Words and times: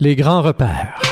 Les 0.00 0.14
grands 0.14 0.42
repères. 0.42 1.07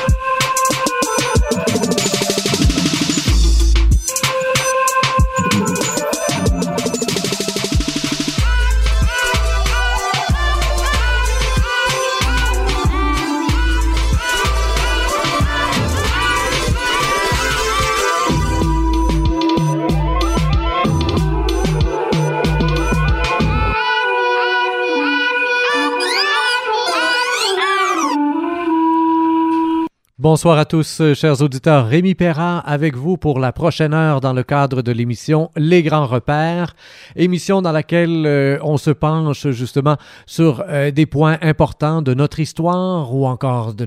Bonsoir 30.29 30.57
à 30.57 30.65
tous, 30.65 30.99
euh, 30.99 31.13
chers 31.13 31.41
auditeurs. 31.41 31.87
Rémi 31.87 32.13
Perra 32.13 32.59
avec 32.59 32.97
vous 32.97 33.15
pour 33.15 33.39
la 33.39 33.53
prochaine 33.53 33.93
heure 33.93 34.19
dans 34.19 34.33
le 34.33 34.43
cadre 34.43 34.81
de 34.81 34.91
l'émission 34.91 35.51
Les 35.55 35.83
Grands 35.83 36.05
Repères, 36.05 36.75
émission 37.15 37.61
dans 37.61 37.71
laquelle 37.71 38.25
euh, 38.25 38.59
on 38.61 38.75
se 38.75 38.91
penche 38.91 39.47
justement 39.51 39.95
sur 40.25 40.65
euh, 40.67 40.91
des 40.91 41.05
points 41.05 41.37
importants 41.41 42.01
de 42.01 42.13
notre 42.13 42.41
histoire 42.41 43.15
ou 43.15 43.25
encore 43.25 43.73
de, 43.73 43.85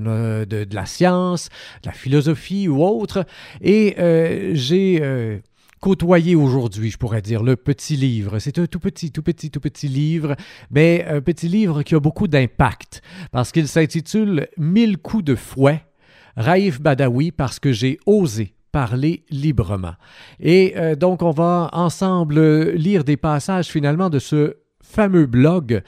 la 0.73 0.85
science, 0.87 1.49
de 1.83 1.89
la 1.89 1.93
philosophie 1.93 2.67
ou 2.67 2.83
autre. 2.83 3.23
Et 3.61 3.95
j'ai 4.55 5.41
côtoyé 5.79 6.33
aujourd'hui, 6.33 6.89
je 6.89 6.97
pourrais 6.97 7.21
dire, 7.21 7.43
le 7.43 7.55
petit 7.55 7.97
livre. 7.97 8.39
C'est 8.39 8.57
un 8.57 8.65
tout 8.65 8.79
petit, 8.79 9.11
tout 9.11 9.21
petit, 9.21 9.51
tout 9.51 9.59
petit 9.59 9.87
livre, 9.87 10.35
mais 10.71 11.05
un 11.07 11.21
petit 11.21 11.47
livre 11.47 11.83
qui 11.83 11.93
a 11.93 11.99
beaucoup 11.99 12.27
d'impact 12.27 13.03
parce 13.31 13.51
qu'il 13.51 13.67
s'intitule 13.67 14.47
Mille 14.57 14.97
coups 14.97 15.23
de 15.23 15.35
fouet 15.35 15.83
Raïf 16.37 16.81
Badawi 16.81 17.31
parce 17.31 17.59
que 17.59 17.71
j'ai 17.71 17.99
osé 18.05 18.53
parler 18.71 19.23
librement. 19.29 19.93
Et 20.39 20.73
euh, 20.77 20.95
donc, 20.95 21.21
on 21.23 21.31
va 21.31 21.69
ensemble 21.73 22.71
lire 22.71 23.03
des 23.03 23.17
passages 23.17 23.67
finalement 23.67 24.09
de 24.09 24.19
ce 24.19 24.55
fameux 24.81 25.25
blog 25.25 25.81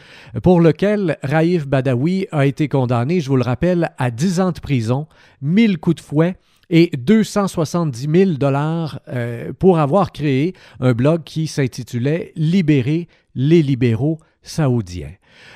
pour 0.43 0.61
lequel 0.61 1.17
Raïf 1.23 1.67
Badawi 1.67 2.27
a 2.31 2.45
été 2.45 2.67
condamné, 2.67 3.19
je 3.19 3.29
vous 3.29 3.35
le 3.35 3.43
rappelle, 3.43 3.91
à 3.97 4.11
10 4.11 4.39
ans 4.39 4.51
de 4.51 4.59
prison, 4.59 5.07
1000 5.41 5.77
coups 5.79 5.97
de 5.97 6.01
fouet 6.01 6.37
et 6.69 6.89
270 6.97 8.07
000 8.09 8.31
dollars 8.31 8.99
euh, 9.09 9.51
pour 9.53 9.79
avoir 9.79 10.11
créé 10.11 10.53
un 10.79 10.93
blog 10.93 11.23
qui 11.23 11.47
s'intitulait 11.47 12.31
Libérer 12.35 13.07
les 13.35 13.61
libéraux 13.61 14.19
saoudiens. 14.41 15.11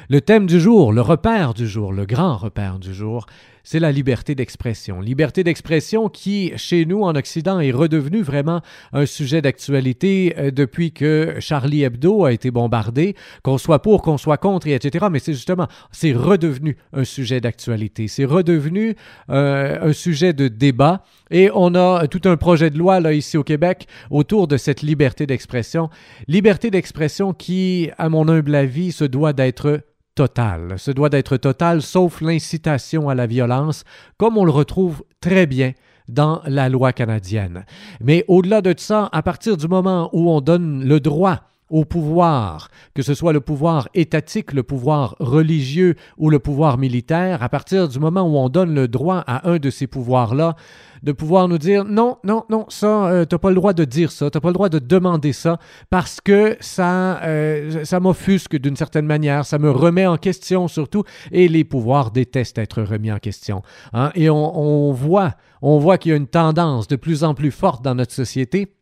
Le 0.09 0.21
thème 0.21 0.47
du 0.47 0.59
jour, 0.59 0.91
le 0.91 1.01
repère 1.01 1.53
du 1.53 1.67
jour, 1.67 1.93
le 1.93 2.05
grand 2.05 2.37
repère 2.37 2.79
du 2.79 2.93
jour, 2.93 3.25
c'est 3.69 3.79
la 3.81 3.91
liberté 3.91 4.33
d'expression. 4.33 5.01
Liberté 5.01 5.43
d'expression 5.43 6.07
qui, 6.07 6.53
chez 6.55 6.85
nous 6.85 7.01
en 7.01 7.13
Occident, 7.17 7.59
est 7.59 7.71
redevenue 7.71 8.21
vraiment 8.21 8.61
un 8.93 9.05
sujet 9.05 9.41
d'actualité 9.41 10.33
euh, 10.37 10.51
depuis 10.51 10.93
que 10.93 11.35
Charlie 11.39 11.83
Hebdo 11.83 12.23
a 12.23 12.31
été 12.31 12.49
bombardé, 12.49 13.13
qu'on 13.43 13.57
soit 13.57 13.81
pour, 13.81 14.03
qu'on 14.03 14.17
soit 14.17 14.37
contre, 14.37 14.67
etc. 14.67 15.07
Mais 15.11 15.19
c'est 15.19 15.33
justement, 15.33 15.67
c'est 15.91 16.13
redevenu 16.13 16.77
un 16.93 17.03
sujet 17.03 17.41
d'actualité. 17.41 18.07
C'est 18.07 18.23
redevenu 18.23 18.95
euh, 19.29 19.89
un 19.89 19.91
sujet 19.91 20.31
de 20.31 20.47
débat. 20.47 21.03
Et 21.29 21.51
on 21.53 21.75
a 21.75 22.07
tout 22.07 22.21
un 22.23 22.37
projet 22.37 22.69
de 22.69 22.77
loi 22.77 23.01
là 23.01 23.11
ici 23.11 23.35
au 23.35 23.43
Québec 23.43 23.87
autour 24.09 24.47
de 24.47 24.55
cette 24.55 24.81
liberté 24.81 25.27
d'expression. 25.27 25.89
Liberté 26.29 26.71
d'expression 26.71 27.33
qui, 27.33 27.89
à 27.97 28.07
mon 28.07 28.29
humble 28.29 28.55
avis, 28.55 28.93
se 28.93 29.03
doit 29.03 29.33
d'être 29.33 29.81
total. 30.17 30.79
Ce 30.79 30.89
doit 30.89 31.09
d'être 31.09 31.37
total, 31.37 31.83
sauf 31.83 32.21
l'incitation 32.21 33.07
à 33.07 33.13
la 33.13 33.27
violence, 33.27 33.83
comme 34.17 34.35
on 34.35 34.45
le 34.45 34.51
retrouve 34.51 35.03
très 35.21 35.45
bien 35.45 35.73
dans 36.07 36.41
la 36.47 36.69
loi 36.69 36.91
canadienne. 36.91 37.65
Mais 38.01 38.25
au-delà 38.27 38.61
de 38.61 38.73
ça, 38.75 39.09
à 39.11 39.21
partir 39.21 39.57
du 39.57 39.67
moment 39.67 40.09
où 40.13 40.31
on 40.31 40.41
donne 40.41 40.83
le 40.83 40.99
droit 40.99 41.41
au 41.69 41.85
pouvoir, 41.85 42.69
que 42.93 43.01
ce 43.01 43.13
soit 43.13 43.33
le 43.33 43.41
pouvoir 43.41 43.89
étatique, 43.93 44.53
le 44.53 44.63
pouvoir 44.63 45.15
religieux 45.19 45.95
ou 46.17 46.29
le 46.29 46.39
pouvoir 46.39 46.77
militaire, 46.77 47.43
à 47.43 47.49
partir 47.49 47.87
du 47.87 47.99
moment 47.99 48.21
où 48.21 48.37
on 48.37 48.49
donne 48.49 48.73
le 48.73 48.87
droit 48.87 49.23
à 49.27 49.49
un 49.49 49.57
de 49.57 49.69
ces 49.69 49.87
pouvoirs-là 49.87 50.55
de 51.03 51.11
pouvoir 51.11 51.47
nous 51.47 51.57
dire 51.57 51.85
non, 51.85 52.17
non, 52.23 52.43
non, 52.49 52.65
ça, 52.69 53.07
euh, 53.07 53.25
t'as 53.25 53.37
pas 53.37 53.49
le 53.49 53.55
droit 53.55 53.73
de 53.73 53.85
dire 53.85 54.11
ça, 54.11 54.29
t'as 54.29 54.39
pas 54.39 54.49
le 54.49 54.53
droit 54.53 54.69
de 54.69 54.79
demander 54.79 55.33
ça 55.33 55.57
parce 55.89 56.19
que 56.21 56.57
ça, 56.59 57.21
euh, 57.23 57.83
ça 57.85 57.99
m'offusque 57.99 58.57
d'une 58.57 58.75
certaine 58.75 59.05
manière, 59.05 59.45
ça 59.45 59.59
me 59.59 59.69
remet 59.69 60.07
en 60.07 60.17
question 60.17 60.67
surtout, 60.67 61.03
et 61.31 61.47
les 61.47 61.63
pouvoirs 61.63 62.11
détestent 62.11 62.57
être 62.57 62.81
remis 62.81 63.11
en 63.11 63.19
question. 63.19 63.61
Hein. 63.93 64.11
Et 64.15 64.29
on, 64.29 64.91
voit, 64.91 65.33
on 65.61 65.79
voit 65.79 65.97
qu'il 65.97 66.11
y 66.11 66.13
a 66.13 66.17
une 66.17 66.27
tendance 66.27 66.87
de 66.87 66.95
plus 66.95 67.23
en 67.23 67.33
plus 67.33 67.51
forte 67.51 67.83
dans 67.83 67.95
notre 67.95 68.13
société 68.13 68.76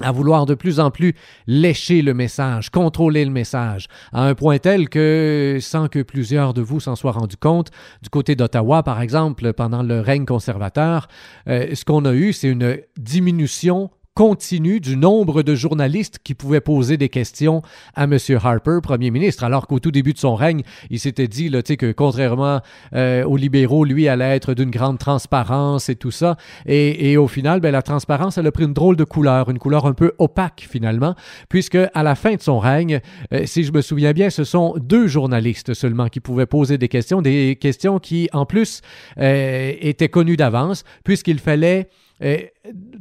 à 0.00 0.12
vouloir 0.12 0.46
de 0.46 0.54
plus 0.54 0.80
en 0.80 0.90
plus 0.90 1.14
lécher 1.46 2.02
le 2.02 2.14
message, 2.14 2.70
contrôler 2.70 3.24
le 3.24 3.30
message, 3.30 3.86
à 4.12 4.24
un 4.24 4.34
point 4.34 4.58
tel 4.58 4.88
que, 4.88 5.58
sans 5.60 5.88
que 5.88 6.02
plusieurs 6.02 6.54
de 6.54 6.62
vous 6.62 6.80
s'en 6.80 6.96
soient 6.96 7.12
rendus 7.12 7.36
compte, 7.36 7.70
du 8.02 8.08
côté 8.10 8.34
d'Ottawa, 8.36 8.82
par 8.82 9.00
exemple, 9.00 9.52
pendant 9.52 9.82
le 9.82 10.00
règne 10.00 10.24
conservateur, 10.24 11.08
euh, 11.48 11.74
ce 11.74 11.84
qu'on 11.84 12.04
a 12.04 12.12
eu, 12.12 12.32
c'est 12.32 12.48
une 12.48 12.78
diminution 12.96 13.90
continu 14.20 14.80
du 14.80 14.98
nombre 14.98 15.42
de 15.42 15.54
journalistes 15.54 16.18
qui 16.22 16.34
pouvaient 16.34 16.60
poser 16.60 16.98
des 16.98 17.08
questions 17.08 17.62
à 17.94 18.04
M. 18.04 18.18
Harper, 18.44 18.80
Premier 18.82 19.10
ministre, 19.10 19.44
alors 19.44 19.66
qu'au 19.66 19.78
tout 19.78 19.90
début 19.90 20.12
de 20.12 20.18
son 20.18 20.34
règne, 20.34 20.60
il 20.90 21.00
s'était 21.00 21.26
dit 21.26 21.48
là, 21.48 21.62
que 21.62 21.90
contrairement 21.92 22.60
euh, 22.94 23.24
aux 23.24 23.38
libéraux, 23.38 23.86
lui 23.86 24.08
allait 24.08 24.36
être 24.36 24.52
d'une 24.52 24.68
grande 24.68 24.98
transparence 24.98 25.88
et 25.88 25.96
tout 25.96 26.10
ça. 26.10 26.36
Et, 26.66 27.16
au 27.16 27.28
final, 27.28 27.60
ben, 27.60 27.70
la 27.70 27.80
transparence, 27.80 28.36
elle 28.36 28.46
a 28.46 28.52
pris 28.52 28.64
une 28.64 28.74
drôle 28.74 28.96
de 28.96 29.04
couleur, 29.04 29.48
une 29.48 29.58
couleur 29.58 29.86
un 29.86 29.94
peu 29.94 30.12
opaque 30.18 30.66
finalement, 30.68 31.14
puisque 31.48 31.78
à 31.94 32.02
la 32.02 32.14
fin 32.14 32.34
de 32.34 32.42
son 32.42 32.58
règne, 32.58 33.00
euh, 33.32 33.46
si 33.46 33.64
je 33.64 33.72
me 33.72 33.80
souviens 33.80 34.12
bien, 34.12 34.28
ce 34.28 34.44
sont 34.44 34.74
deux 34.78 35.06
journalistes 35.06 35.72
seulement 35.72 36.08
qui 36.08 36.20
pouvaient 36.20 36.44
poser 36.44 36.76
des 36.76 36.88
questions, 36.88 37.22
des 37.22 37.56
questions 37.58 37.98
qui 37.98 38.28
en 38.34 38.44
plus 38.44 38.82
euh, 39.16 39.72
étaient 39.80 40.10
connues 40.10 40.36
d'avance, 40.36 40.84
puisqu'il 41.04 41.38
fallait 41.38 41.88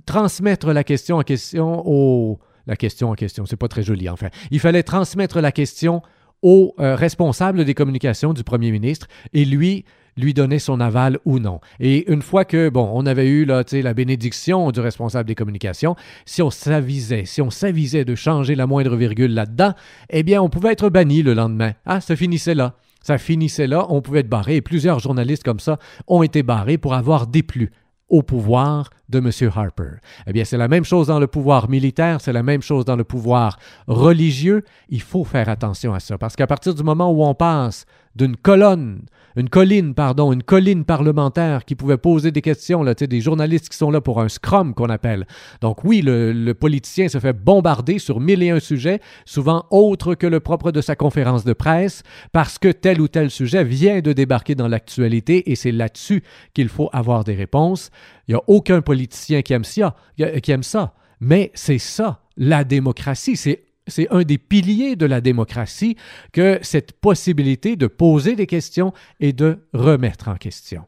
transmettre 0.06 0.72
la 0.74 0.84
question 0.84 1.18
en 1.18 1.24
question 1.24 1.84
au... 1.86 2.40
La 2.68 2.76
question 2.76 3.10
en 3.10 3.16
question, 3.16 3.48
c'est 3.48 3.56
pas 3.56 3.68
très 3.68 3.82
joli, 3.82 4.08
enfin. 4.10 4.28
Il 4.52 4.60
fallait 4.60 4.84
transmettre 4.84 5.42
la 5.42 5.52
question 5.52 6.04
au 6.44 6.76
euh, 6.80 6.96
responsable 6.96 7.66
des 7.66 7.74
communications 7.74 8.32
du 8.32 8.44
premier 8.44 8.70
ministre 8.70 9.08
et 9.34 9.44
lui 9.44 9.86
lui 10.18 10.34
donner 10.34 10.60
son 10.60 10.80
aval 10.80 11.18
ou 11.26 11.40
non. 11.40 11.62
Et 11.80 12.12
une 12.12 12.22
fois 12.22 12.44
que, 12.44 12.70
bon, 12.70 12.90
on 12.94 13.06
avait 13.06 13.28
eu 13.28 13.46
là, 13.46 13.64
la 13.72 13.94
bénédiction 13.94 14.70
du 14.72 14.82
responsable 14.82 15.28
des 15.28 15.36
communications, 15.36 15.96
si 16.26 16.42
on 16.42 16.50
s'avisait, 16.50 17.26
si 17.26 17.42
on 17.42 17.50
s'avisait 17.50 18.06
de 18.06 18.16
changer 18.16 18.56
la 18.56 18.68
moindre 18.68 18.98
virgule 18.98 19.34
là-dedans, 19.34 19.74
eh 20.10 20.24
bien, 20.24 20.42
on 20.42 20.50
pouvait 20.50 20.74
être 20.74 20.90
banni 20.90 21.24
le 21.24 21.34
lendemain. 21.34 21.72
Ah, 21.86 22.02
ça 22.02 22.16
finissait 22.16 22.56
là. 22.56 22.76
Ça 23.02 23.18
finissait 23.18 23.68
là, 23.68 23.86
on 23.90 24.02
pouvait 24.02 24.20
être 24.20 24.30
barré. 24.30 24.58
Et 24.58 24.62
plusieurs 24.62 25.00
journalistes 25.00 25.44
comme 25.44 25.62
ça 25.62 25.80
ont 26.08 26.22
été 26.22 26.44
barrés 26.44 26.78
pour 26.78 26.94
avoir 26.94 27.26
déplu 27.26 27.72
au 28.10 28.22
pouvoir 28.22 28.90
de 29.10 29.20
M. 29.20 29.52
Harper. 29.56 29.98
Eh 30.28 30.34
bien, 30.34 30.46
c'est 30.46 30.58
la 30.58 30.68
même 30.68 30.84
chose 30.84 31.08
dans 31.08 31.20
le 31.20 31.28
pouvoir 31.28 31.70
militaire, 31.70 32.22
c'est 32.22 32.34
la 32.34 32.44
même 32.44 32.62
chose 32.62 32.86
dans 32.86 32.96
le 32.96 33.04
pouvoir 33.04 33.58
religieux. 33.88 34.64
Il 34.90 35.02
faut 35.02 35.24
faire 35.24 35.50
attention 35.50 35.94
à 35.94 36.00
ça, 36.00 36.18
parce 36.18 36.36
qu'à 36.36 36.48
partir 36.48 36.74
du 36.74 36.84
moment 36.84 37.12
où 37.12 37.24
on 37.24 37.34
passe 37.34 37.86
d'une 38.20 38.36
colonne, 38.36 39.02
une 39.38 39.50
colline, 39.50 39.94
pardon, 39.94 40.34
une 40.34 40.44
colline 40.44 40.84
parlementaire 40.84 41.64
qui 41.64 41.76
pouvait 41.76 41.98
poser 41.98 42.32
des 42.32 42.42
questions, 42.42 42.84
là, 42.84 42.94
des 42.94 43.22
journalistes 43.22 43.70
qui 43.70 43.78
sont 43.78 43.92
là 43.92 44.02
pour 44.02 44.20
un 44.20 44.28
scrum 44.28 44.74
qu'on 44.74 44.90
appelle. 44.90 45.26
Donc 45.62 45.86
oui, 45.86 46.02
le, 46.04 46.52
politicien 46.54 47.08
se 47.08 47.20
fait 47.20 47.32
bombarder 47.32 47.98
sur 47.98 48.20
mille 48.20 48.44
et 48.44 48.50
un 48.50 48.60
sujets, 48.60 49.00
souvent 49.26 49.66
autres 49.72 50.16
que 50.16 50.28
le 50.28 50.42
propre 50.42 50.72
de 50.72 50.82
sa 50.82 50.98
conférence 50.98 51.46
de 51.46 51.54
presse, 51.54 52.04
parce 52.34 52.60
que 52.60 52.68
tel 52.68 53.00
ou 53.00 53.08
tel 53.08 53.30
sujet 53.30 53.64
vient 53.64 54.02
de 54.02 54.12
débarquer 54.12 54.56
dans 54.56 54.68
l'actualité 54.68 55.50
et 55.50 55.56
c'est 55.56 55.72
là-dessus 55.72 56.22
qu'il 56.54 56.68
faut 56.68 56.90
avoir 56.92 57.24
des 57.24 57.36
réponses. 57.36 57.92
Il 58.28 58.32
n'y 58.32 58.36
a 58.36 58.44
aucun 58.48 58.82
politicien 58.82 59.42
qui 59.42 59.54
aime 59.54 59.64
ça, 59.64 59.96
qui 60.44 60.52
aime 60.52 60.64
ça. 60.64 60.94
Mais 61.22 61.52
c'est 61.54 61.80
ça, 61.80 62.22
la 62.36 62.66
démocratie. 62.66 63.38
C'est 63.38 63.69
c'est 63.90 64.08
un 64.12 64.24
des 64.24 64.38
piliers 64.38 64.96
de 64.96 65.06
la 65.06 65.22
démocratie 65.22 65.96
que 66.32 66.60
cette 66.62 66.94
possibilité 66.94 67.76
de 67.76 67.88
poser 67.88 68.36
des 68.36 68.48
questions 68.48 68.94
et 69.20 69.34
de 69.34 69.60
remettre 69.74 70.28
en 70.28 70.36
question. 70.36 70.84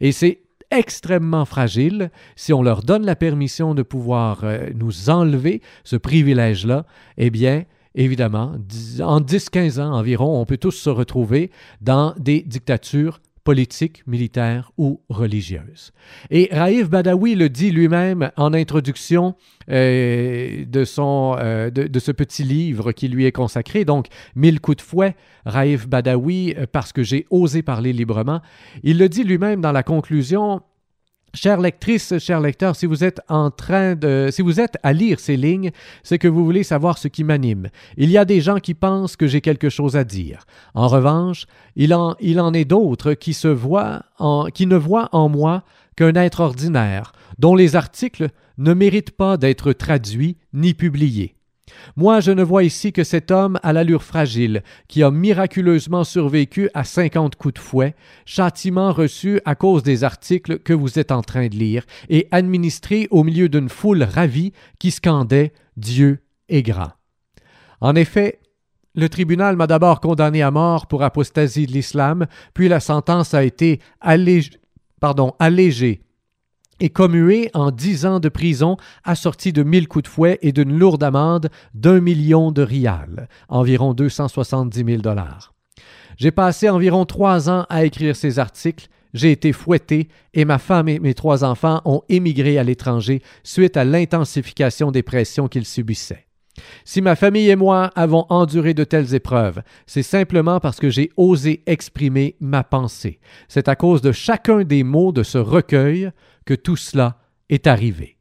Et 0.00 0.12
c'est 0.12 0.40
extrêmement 0.70 1.44
fragile 1.44 2.10
si 2.36 2.52
on 2.52 2.62
leur 2.62 2.82
donne 2.82 3.04
la 3.04 3.16
permission 3.16 3.74
de 3.74 3.82
pouvoir 3.82 4.40
euh, 4.44 4.70
nous 4.74 5.10
enlever 5.10 5.62
ce 5.84 5.96
privilège-là, 5.96 6.84
eh 7.18 7.30
bien, 7.30 7.64
évidemment, 7.94 8.52
en 9.00 9.20
10-15 9.20 9.80
ans 9.80 9.92
environ, 9.92 10.40
on 10.40 10.46
peut 10.46 10.56
tous 10.56 10.72
se 10.72 10.90
retrouver 10.90 11.50
dans 11.80 12.14
des 12.18 12.42
dictatures 12.42 13.20
politique, 13.44 14.02
militaire 14.06 14.72
ou 14.78 15.02
religieuse. 15.10 15.92
Et 16.30 16.48
Raif 16.50 16.88
Badawi 16.88 17.34
le 17.34 17.48
dit 17.50 17.70
lui-même 17.70 18.30
en 18.36 18.54
introduction 18.54 19.36
euh, 19.70 20.64
de, 20.64 20.84
son, 20.84 21.36
euh, 21.38 21.70
de, 21.70 21.98
ce 21.98 22.10
petit 22.10 22.42
livre 22.42 22.92
qui 22.92 23.08
lui 23.08 23.26
est 23.26 23.32
consacré, 23.32 23.84
donc 23.84 24.06
Mille 24.34 24.60
coups 24.60 24.78
de 24.78 24.82
fouet, 24.82 25.14
Raif 25.44 25.86
Badawi, 25.86 26.54
euh, 26.56 26.66
parce 26.70 26.92
que 26.92 27.02
j'ai 27.02 27.26
osé 27.30 27.62
parler 27.62 27.92
librement. 27.92 28.40
Il 28.82 28.98
le 28.98 29.08
dit 29.08 29.24
lui-même 29.24 29.60
dans 29.60 29.72
la 29.72 29.82
conclusion, 29.82 30.62
Chère 31.34 31.60
lectrice, 31.60 32.16
cher 32.18 32.40
lecteur, 32.40 32.76
si 32.76 32.86
vous 32.86 33.02
êtes 33.02 33.20
en 33.28 33.50
train 33.50 33.96
de, 33.96 34.28
si 34.30 34.40
vous 34.40 34.60
êtes 34.60 34.76
à 34.84 34.92
lire 34.92 35.18
ces 35.18 35.36
lignes, 35.36 35.72
c'est 36.04 36.18
que 36.18 36.28
vous 36.28 36.44
voulez 36.44 36.62
savoir 36.62 36.96
ce 36.96 37.08
qui 37.08 37.24
m'anime. 37.24 37.70
Il 37.96 38.08
y 38.08 38.16
a 38.16 38.24
des 38.24 38.40
gens 38.40 38.60
qui 38.60 38.72
pensent 38.72 39.16
que 39.16 39.26
j'ai 39.26 39.40
quelque 39.40 39.68
chose 39.68 39.96
à 39.96 40.04
dire. 40.04 40.46
En 40.74 40.86
revanche, 40.86 41.46
il 41.74 41.92
en, 41.92 42.14
il 42.20 42.40
en 42.40 42.54
est 42.54 42.64
d'autres 42.64 43.14
qui 43.14 43.34
se 43.34 43.48
voient 43.48 44.04
en, 44.20 44.46
qui 44.46 44.66
ne 44.66 44.76
voient 44.76 45.08
en 45.10 45.28
moi 45.28 45.64
qu'un 45.96 46.14
être 46.14 46.38
ordinaire, 46.38 47.10
dont 47.40 47.56
les 47.56 47.74
articles 47.74 48.28
ne 48.56 48.72
méritent 48.72 49.16
pas 49.16 49.36
d'être 49.36 49.72
traduits 49.72 50.36
ni 50.52 50.72
publiés. 50.72 51.34
Moi, 51.96 52.20
je 52.20 52.32
ne 52.32 52.42
vois 52.42 52.64
ici 52.64 52.92
que 52.92 53.04
cet 53.04 53.30
homme 53.30 53.58
à 53.62 53.72
l'allure 53.72 54.02
fragile, 54.02 54.62
qui 54.88 55.02
a 55.02 55.10
miraculeusement 55.10 56.04
survécu 56.04 56.68
à 56.74 56.84
cinquante 56.84 57.36
coups 57.36 57.54
de 57.54 57.58
fouet, 57.58 57.94
châtiment 58.26 58.92
reçu 58.92 59.40
à 59.44 59.54
cause 59.54 59.82
des 59.82 60.04
articles 60.04 60.58
que 60.58 60.72
vous 60.72 60.98
êtes 60.98 61.12
en 61.12 61.22
train 61.22 61.48
de 61.48 61.56
lire, 61.56 61.84
et 62.08 62.28
administré 62.30 63.08
au 63.10 63.24
milieu 63.24 63.48
d'une 63.48 63.68
foule 63.68 64.02
ravie 64.02 64.52
qui 64.78 64.90
scandait 64.90 65.52
Dieu 65.76 66.20
est 66.48 66.62
grand. 66.62 66.92
En 67.80 67.94
effet, 67.96 68.40
le 68.94 69.08
tribunal 69.08 69.56
m'a 69.56 69.66
d'abord 69.66 70.00
condamné 70.00 70.42
à 70.42 70.50
mort 70.50 70.86
pour 70.86 71.02
apostasie 71.02 71.66
de 71.66 71.72
l'islam, 71.72 72.26
puis 72.54 72.68
la 72.68 72.80
sentence 72.80 73.34
a 73.34 73.42
été 73.42 73.80
pardon, 75.00 75.34
allégée 75.38 76.03
et 76.80 76.90
commué 76.90 77.50
en 77.54 77.70
dix 77.70 78.06
ans 78.06 78.20
de 78.20 78.28
prison 78.28 78.76
assorti 79.04 79.52
de 79.52 79.62
mille 79.62 79.88
coups 79.88 80.04
de 80.04 80.08
fouet 80.08 80.38
et 80.42 80.52
d'une 80.52 80.78
lourde 80.78 81.02
amende 81.02 81.50
d'un 81.74 82.00
million 82.00 82.52
de 82.52 82.62
rials, 82.62 83.28
environ 83.48 83.94
270 83.94 84.84
000 84.84 85.02
dollars. 85.02 85.54
J'ai 86.16 86.30
passé 86.30 86.68
environ 86.68 87.04
trois 87.04 87.50
ans 87.50 87.66
à 87.68 87.84
écrire 87.84 88.16
ces 88.16 88.38
articles, 88.38 88.88
j'ai 89.14 89.30
été 89.30 89.52
fouetté 89.52 90.08
et 90.32 90.44
ma 90.44 90.58
femme 90.58 90.88
et 90.88 90.98
mes 90.98 91.14
trois 91.14 91.44
enfants 91.44 91.80
ont 91.84 92.02
émigré 92.08 92.58
à 92.58 92.64
l'étranger 92.64 93.22
suite 93.42 93.76
à 93.76 93.84
l'intensification 93.84 94.90
des 94.90 95.02
pressions 95.02 95.48
qu'ils 95.48 95.66
subissaient. 95.66 96.26
Si 96.84 97.00
ma 97.00 97.16
famille 97.16 97.48
et 97.48 97.56
moi 97.56 97.90
avons 97.96 98.26
enduré 98.28 98.74
de 98.74 98.84
telles 98.84 99.14
épreuves, 99.14 99.62
c'est 99.86 100.02
simplement 100.02 100.60
parce 100.60 100.78
que 100.78 100.90
j'ai 100.90 101.10
osé 101.16 101.62
exprimer 101.66 102.36
ma 102.40 102.62
pensée. 102.62 103.18
C'est 103.48 103.68
à 103.68 103.76
cause 103.76 104.02
de 104.02 104.12
chacun 104.12 104.62
des 104.62 104.84
mots 104.84 105.12
de 105.12 105.22
ce 105.22 105.38
recueil 105.38 106.10
que 106.44 106.54
tout 106.54 106.76
cela 106.76 107.18
est 107.48 107.66
arrivé. 107.66 108.16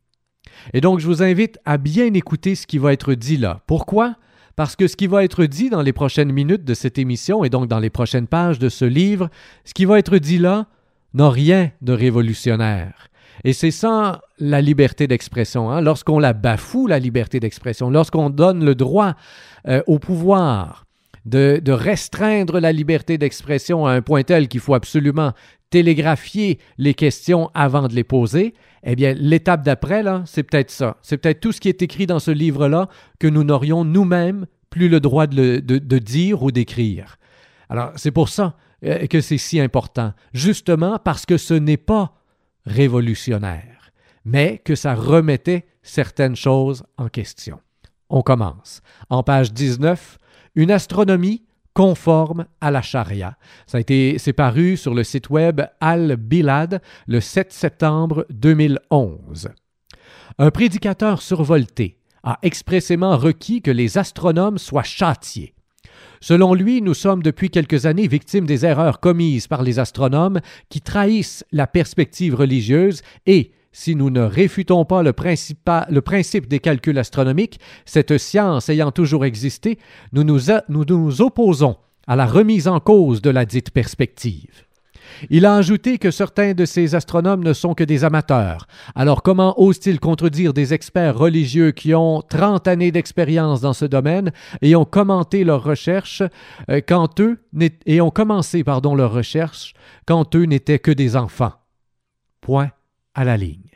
Et 0.74 0.82
donc 0.82 1.00
je 1.00 1.08
vous 1.08 1.24
invite 1.24 1.60
à 1.66 1.78
bien 1.78 2.14
écouter 2.14 2.56
ce 2.56 2.68
qui 2.68 2.78
va 2.78 2.94
être 2.94 3.14
dit 3.14 3.38
là. 3.38 3.62
Pourquoi? 3.68 4.16
Parce 4.56 4.76
que 4.76 4.88
ce 4.88 4.96
qui 4.96 5.08
va 5.08 5.24
être 5.24 5.46
dit 5.46 5.70
dans 5.70 5.82
les 5.82 5.94
prochaines 5.94 6.32
minutes 6.32 6.64
de 6.64 6.74
cette 6.74 6.98
émission 6.98 7.44
et 7.44 7.50
donc 7.50 7.68
dans 7.68 7.80
les 7.80 7.90
prochaines 7.90 8.28
pages 8.28 8.60
de 8.60 8.70
ce 8.70 8.86
livre, 8.86 9.30
ce 9.66 9.74
qui 9.74 9.86
va 9.86 9.98
être 10.00 10.18
dit 10.18 10.38
là 10.38 10.68
n'a 11.14 11.30
rien 11.30 11.72
de 11.82 11.94
révolutionnaire. 11.94 13.08
Et 13.44 13.54
c'est 13.54 13.72
sans 13.72 14.20
la 14.40 14.62
liberté 14.62 15.08
d'expression. 15.08 15.72
Hein? 15.72 15.82
Lorsqu'on 15.82 16.20
la 16.20 16.34
bafoue, 16.34 16.88
la 16.88 17.00
liberté 17.00 17.40
d'expression, 17.40 17.90
lorsqu'on 17.90 18.30
donne 18.30 18.64
le 18.64 18.76
droit 18.76 19.16
euh, 19.68 19.82
au 19.88 20.00
pouvoir 20.00 20.86
de, 21.26 21.72
restreindre 21.72 22.60
la 22.60 22.72
liberté 22.72 23.18
d'expression 23.18 23.86
à 23.86 23.94
un 23.94 24.02
point 24.02 24.24
tel 24.24 24.48
qu'il 24.48 24.60
faut 24.60 24.74
absolument 24.74 25.32
télégraphier 25.74 26.60
les 26.78 26.94
questions 26.94 27.50
avant 27.56 27.88
de 27.88 27.96
les 27.96 28.04
poser, 28.04 28.54
eh 28.84 28.96
bien, 28.96 29.16
l'étape 29.18 29.64
d'après, 29.64 30.04
là, 30.04 30.22
c'est 30.28 30.44
peut-être 30.44 30.70
ça. 30.70 30.98
C'est 31.02 31.18
peut-être 31.18 31.40
tout 31.40 31.52
ce 31.52 31.60
qui 31.60 31.68
est 31.68 31.82
écrit 31.82 32.06
dans 32.06 32.20
ce 32.20 32.30
livre-là 32.30 32.90
que 33.18 33.26
nous 33.26 33.44
n'aurions 33.44 33.84
nous-mêmes 33.84 34.46
plus 34.70 34.88
le 34.88 35.00
droit 35.00 35.26
de, 35.26 35.58
de 35.60 35.98
dire 35.98 36.44
ou 36.44 36.52
d'écrire. 36.52 37.18
Alors, 37.70 37.92
c'est 37.96 38.12
pour 38.12 38.30
ça 38.30 38.56
euh, 38.86 39.08
que 39.08 39.20
c'est 39.20 39.40
si 39.40 39.60
important, 39.60 40.14
justement 40.32 41.00
parce 41.04 41.26
que 41.26 41.38
ce 41.38 41.56
n'est 41.56 41.78
pas 41.78 42.14
révolutionnaire, 42.68 43.92
mais 44.26 44.62
que 44.64 44.76
ça 44.76 44.94
remettait 44.94 45.66
certaines 45.82 46.36
choses 46.36 46.84
en 47.00 47.10
question. 47.10 47.60
On 48.12 48.22
commence. 48.22 48.84
En 49.10 49.24
page 49.24 49.54
19, 49.54 50.20
une 50.54 50.70
astronomie 50.70 51.42
conforme 51.74 52.46
à 52.62 52.72
la 52.72 52.82
charia. 52.82 53.38
Ça 53.66 53.78
a 53.78 53.82
été, 53.82 54.18
c'est 54.20 54.36
sur 54.76 54.94
le 54.94 55.04
site 55.04 55.30
web 55.30 55.62
Al-Bilad 55.80 56.82
le 57.08 57.20
7 57.20 57.52
septembre 57.52 58.26
2011. 58.30 59.50
Un 60.38 60.52
prédicateur 60.52 61.22
survolté 61.22 61.98
a 62.24 62.40
expressément 62.42 63.18
requis 63.18 63.62
que 63.62 63.72
les 63.72 63.98
astronomes 63.98 64.58
soient 64.58 64.84
châtiés. 64.84 65.54
Selon 66.22 66.54
lui, 66.54 66.82
nous 66.82 66.94
sommes 66.94 67.22
depuis 67.22 67.50
quelques 67.50 67.86
années 67.86 68.08
victimes 68.08 68.46
des 68.46 68.66
erreurs 68.66 69.02
commises 69.02 69.48
par 69.48 69.62
les 69.62 69.78
astronomes 69.80 70.40
qui 70.70 70.80
trahissent 70.80 71.44
la 71.52 71.68
perspective 71.68 72.36
religieuse 72.36 73.02
et, 73.26 73.52
si 73.74 73.96
nous 73.96 74.10
ne 74.10 74.22
réfutons 74.22 74.86
pas 74.86 75.04
le, 75.04 75.12
principe 75.12 76.48
des 76.48 76.60
calculs 76.60 76.98
astronomiques, 76.98 77.60
cette 77.86 78.18
science 78.18 78.70
ayant 78.70 78.92
toujours 78.92 79.26
existé, 79.26 79.78
nous 80.14 80.24
nous, 80.24 81.22
opposons 81.22 81.76
à 82.08 82.16
la 82.16 82.26
remise 82.26 82.68
en 82.68 82.80
cause 82.80 83.22
de 83.22 83.32
la 83.32 83.46
dite 83.46 83.72
perspective. 83.72 84.64
Il 85.30 85.46
a 85.46 85.56
ajouté 85.56 85.98
que 85.98 86.12
certains 86.12 86.54
de 86.54 86.66
ces 86.66 86.96
astronomes 86.96 87.44
ne 87.44 87.54
sont 87.54 87.74
que 87.74 87.84
des 87.84 88.04
amateurs. 88.04 88.68
Alors 88.96 89.22
comment 89.22 89.60
ose-t-il 89.60 90.00
contredire 90.00 90.54
des 90.54 90.74
experts 90.74 91.18
religieux 91.18 91.72
qui 91.72 91.94
ont 91.94 92.22
30 92.22 92.68
années 92.68 92.92
d'expérience 92.92 93.62
dans 93.62 93.74
ce 93.74 93.86
domaine 93.86 94.32
et 94.62 94.76
ont 94.76 94.86
commenté 94.86 95.44
leurs 95.44 95.64
recherches 95.64 96.24
euh, 96.70 96.82
quand 96.86 97.20
eux 97.20 97.40
et 97.86 98.02
ont 98.02 98.12
commencé 98.12 98.64
pardon 98.64 98.96
leurs 98.96 99.14
recherches 99.14 99.74
quand 100.08 100.36
eux 100.36 100.46
n'étaient 100.46 100.80
que 100.80 100.92
des 100.92 101.16
enfants? 101.16 101.54
Point 102.42 102.72
à 103.14 103.24
la 103.24 103.38
ligne. 103.38 103.74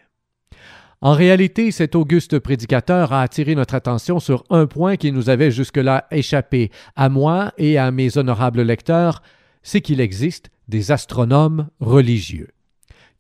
En 1.02 1.14
réalité, 1.14 1.70
cet 1.72 1.96
auguste 1.96 2.40
prédicateur 2.40 3.14
a 3.14 3.22
attiré 3.22 3.54
notre 3.54 3.76
attention 3.76 4.20
sur 4.20 4.44
un 4.50 4.66
point 4.66 4.96
qui 4.96 5.12
nous 5.12 5.30
avait 5.30 5.52
jusque-là 5.52 6.08
échappé, 6.10 6.72
à 6.96 7.08
moi 7.10 7.54
et 7.58 7.78
à 7.78 7.92
mes 7.92 8.18
honorables 8.18 8.64
lecteurs, 8.64 9.22
c'est 9.62 9.82
qu'il 9.82 10.02
existe 10.02 10.50
des 10.68 10.92
astronomes 10.92 11.68
religieux. 11.80 12.50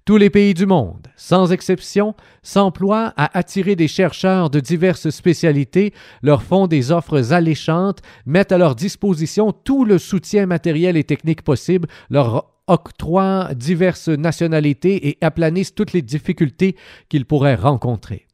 Tous 0.05 0.15
les 0.15 0.29
pays 0.29 0.53
du 0.53 0.65
monde, 0.65 1.07
sans 1.17 1.51
exception, 1.51 2.15
s'emploient 2.41 3.13
à 3.17 3.37
attirer 3.37 3.75
des 3.75 3.89
chercheurs 3.89 4.49
de 4.49 4.61
diverses 4.61 5.09
spécialités, 5.09 5.93
leur 6.21 6.43
font 6.43 6.67
des 6.67 6.91
offres 6.91 7.33
alléchantes, 7.33 8.01
mettent 8.25 8.53
à 8.53 8.57
leur 8.57 8.75
disposition 8.75 9.51
tout 9.51 9.83
le 9.83 9.97
soutien 9.97 10.45
matériel 10.45 10.95
et 10.95 11.03
technique 11.03 11.41
possible, 11.41 11.89
leur 12.09 12.52
octroient 12.67 13.53
diverses 13.53 14.09
nationalités 14.09 15.09
et 15.09 15.17
aplanissent 15.21 15.75
toutes 15.75 15.93
les 15.93 16.01
difficultés 16.01 16.75
qu'ils 17.09 17.25
pourraient 17.25 17.55
rencontrer 17.55 18.27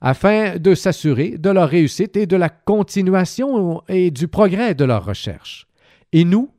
afin 0.00 0.58
de 0.58 0.74
s'assurer 0.74 1.38
de 1.38 1.50
leur 1.50 1.68
réussite 1.68 2.16
et 2.16 2.26
de 2.26 2.36
la 2.36 2.48
continuation 2.48 3.82
et 3.88 4.10
du 4.10 4.28
progrès 4.28 4.74
de 4.74 4.84
leurs 4.84 5.04
recherches. 5.04 5.66
Et 6.12 6.24
nous, 6.24 6.50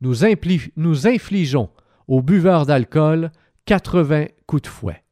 nous, 0.00 0.24
infligeons 0.24 1.70
aux 2.06 2.22
buveurs 2.22 2.66
d'alcool 2.66 3.32
80 3.66 4.26
coups 4.46 4.62
de 4.62 4.68
fouet. 4.68 5.02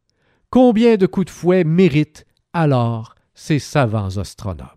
Combien 0.51 0.97
de 0.97 1.07
coups 1.07 1.27
de 1.27 1.31
fouet 1.31 1.65
méritent 1.65 2.25
alors 2.53 3.15
ces 3.35 3.59
savants 3.59 4.17
astronomes? 4.17 4.69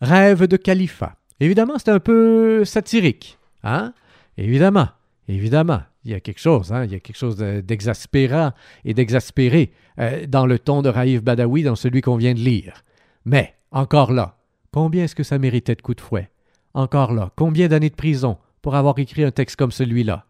Rêve 0.00 0.46
de 0.46 0.56
califat. 0.56 1.16
Évidemment, 1.40 1.78
c'est 1.78 1.90
un 1.90 2.00
peu 2.00 2.64
satirique, 2.64 3.38
hein? 3.62 3.94
Évidemment, 4.36 4.88
évidemment, 5.28 5.82
il 6.04 6.10
y 6.10 6.14
a 6.14 6.20
quelque 6.20 6.40
chose, 6.40 6.72
hein? 6.72 6.84
il 6.84 6.92
y 6.92 6.94
a 6.94 7.00
quelque 7.00 7.16
chose 7.16 7.36
d'exaspérant 7.36 8.52
et 8.84 8.94
d'exaspéré 8.94 9.72
euh, 9.98 10.26
dans 10.26 10.46
le 10.46 10.58
ton 10.58 10.82
de 10.82 10.88
Raïf 10.88 11.22
Badawi 11.22 11.62
dans 11.62 11.76
celui 11.76 12.00
qu'on 12.00 12.16
vient 12.16 12.34
de 12.34 12.40
lire. 12.40 12.82
Mais, 13.24 13.54
encore 13.70 14.12
là, 14.12 14.36
combien 14.70 15.04
est-ce 15.04 15.14
que 15.14 15.22
ça 15.22 15.38
méritait 15.38 15.74
de 15.74 15.82
coups 15.82 15.96
de 15.96 16.02
fouet? 16.02 16.30
Encore 16.74 17.12
là, 17.12 17.30
combien 17.36 17.68
d'années 17.68 17.90
de 17.90 17.94
prison 17.94 18.38
pour 18.60 18.74
avoir 18.74 18.98
écrit 18.98 19.24
un 19.24 19.30
texte 19.30 19.56
comme 19.56 19.72
celui-là? 19.72 20.26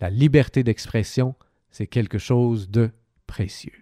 La 0.00 0.10
liberté 0.10 0.64
d'expression, 0.64 1.34
c'est 1.70 1.86
quelque 1.86 2.18
chose 2.18 2.68
de 2.70 2.90
précieux. 3.26 3.81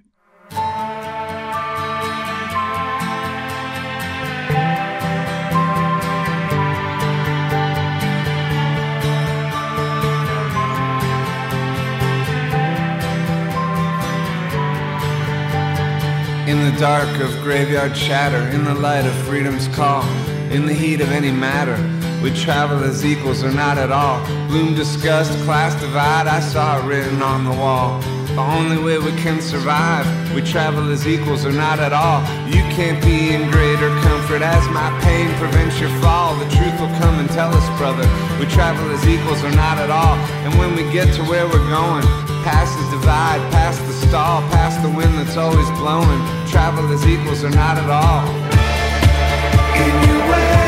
In 16.50 16.64
the 16.64 16.80
dark 16.80 17.21
of 17.21 17.30
graveyard 17.45 17.95
chatter, 17.95 18.42
in 18.49 18.64
the 18.64 18.75
light 18.75 19.07
of 19.07 19.14
freedom's 19.25 19.69
call, 19.69 20.02
in 20.50 20.66
the 20.66 20.75
heat 20.75 21.00
of 21.00 21.12
any 21.12 21.30
matter, 21.30 21.78
we 22.25 22.35
travel 22.35 22.83
as 22.83 23.04
equals 23.04 23.45
or 23.45 23.52
not 23.52 23.78
at 23.78 23.92
all. 23.92 24.26
Gloom, 24.49 24.75
disgust, 24.75 25.30
class 25.45 25.80
divide, 25.80 26.26
I 26.26 26.40
saw 26.40 26.80
it 26.80 26.88
written 26.88 27.23
on 27.23 27.45
the 27.45 27.52
wall. 27.52 28.02
The 28.34 28.40
only 28.40 28.78
way 28.78 28.96
we 28.99 29.10
can 29.20 29.40
survive, 29.40 30.06
we 30.34 30.40
travel 30.40 30.90
as 30.90 31.06
equals 31.06 31.44
or 31.44 31.52
not 31.52 31.78
at 31.80 31.92
all. 31.92 32.22
You 32.46 32.62
can't 32.70 33.02
be 33.04 33.34
in 33.34 33.50
greater 33.50 33.90
comfort 34.00 34.40
as 34.40 34.62
my 34.70 34.88
pain 35.02 35.28
prevents 35.34 35.78
your 35.80 35.90
fall. 36.00 36.37
The 36.37 36.49
truth 36.49 36.78
will 36.80 36.94
come 37.02 37.18
and 37.18 37.28
tell 37.30 37.52
us, 37.52 37.66
brother, 37.76 38.06
we 38.38 38.46
travel 38.46 38.88
as 38.92 39.06
equals 39.06 39.42
or 39.42 39.50
not 39.50 39.78
at 39.78 39.90
all. 39.90 40.14
And 40.46 40.54
when 40.58 40.76
we 40.76 40.82
get 40.92 41.12
to 41.16 41.22
where 41.25 41.46
we're 41.46 41.68
going, 41.68 42.06
past 42.46 42.78
the 42.78 42.96
divide, 42.96 43.42
past 43.50 43.84
the 43.87 43.92
stall, 44.06 44.42
past 44.54 44.80
the 44.80 44.90
wind 44.90 45.18
that's 45.18 45.37
always 45.37 45.68
blowing. 45.78 46.20
Travel 46.46 46.87
as 46.92 47.04
equals 47.06 47.42
or 47.44 47.50
not 47.50 47.76
at 47.78 47.90
all. 47.90 48.25
In 49.75 50.60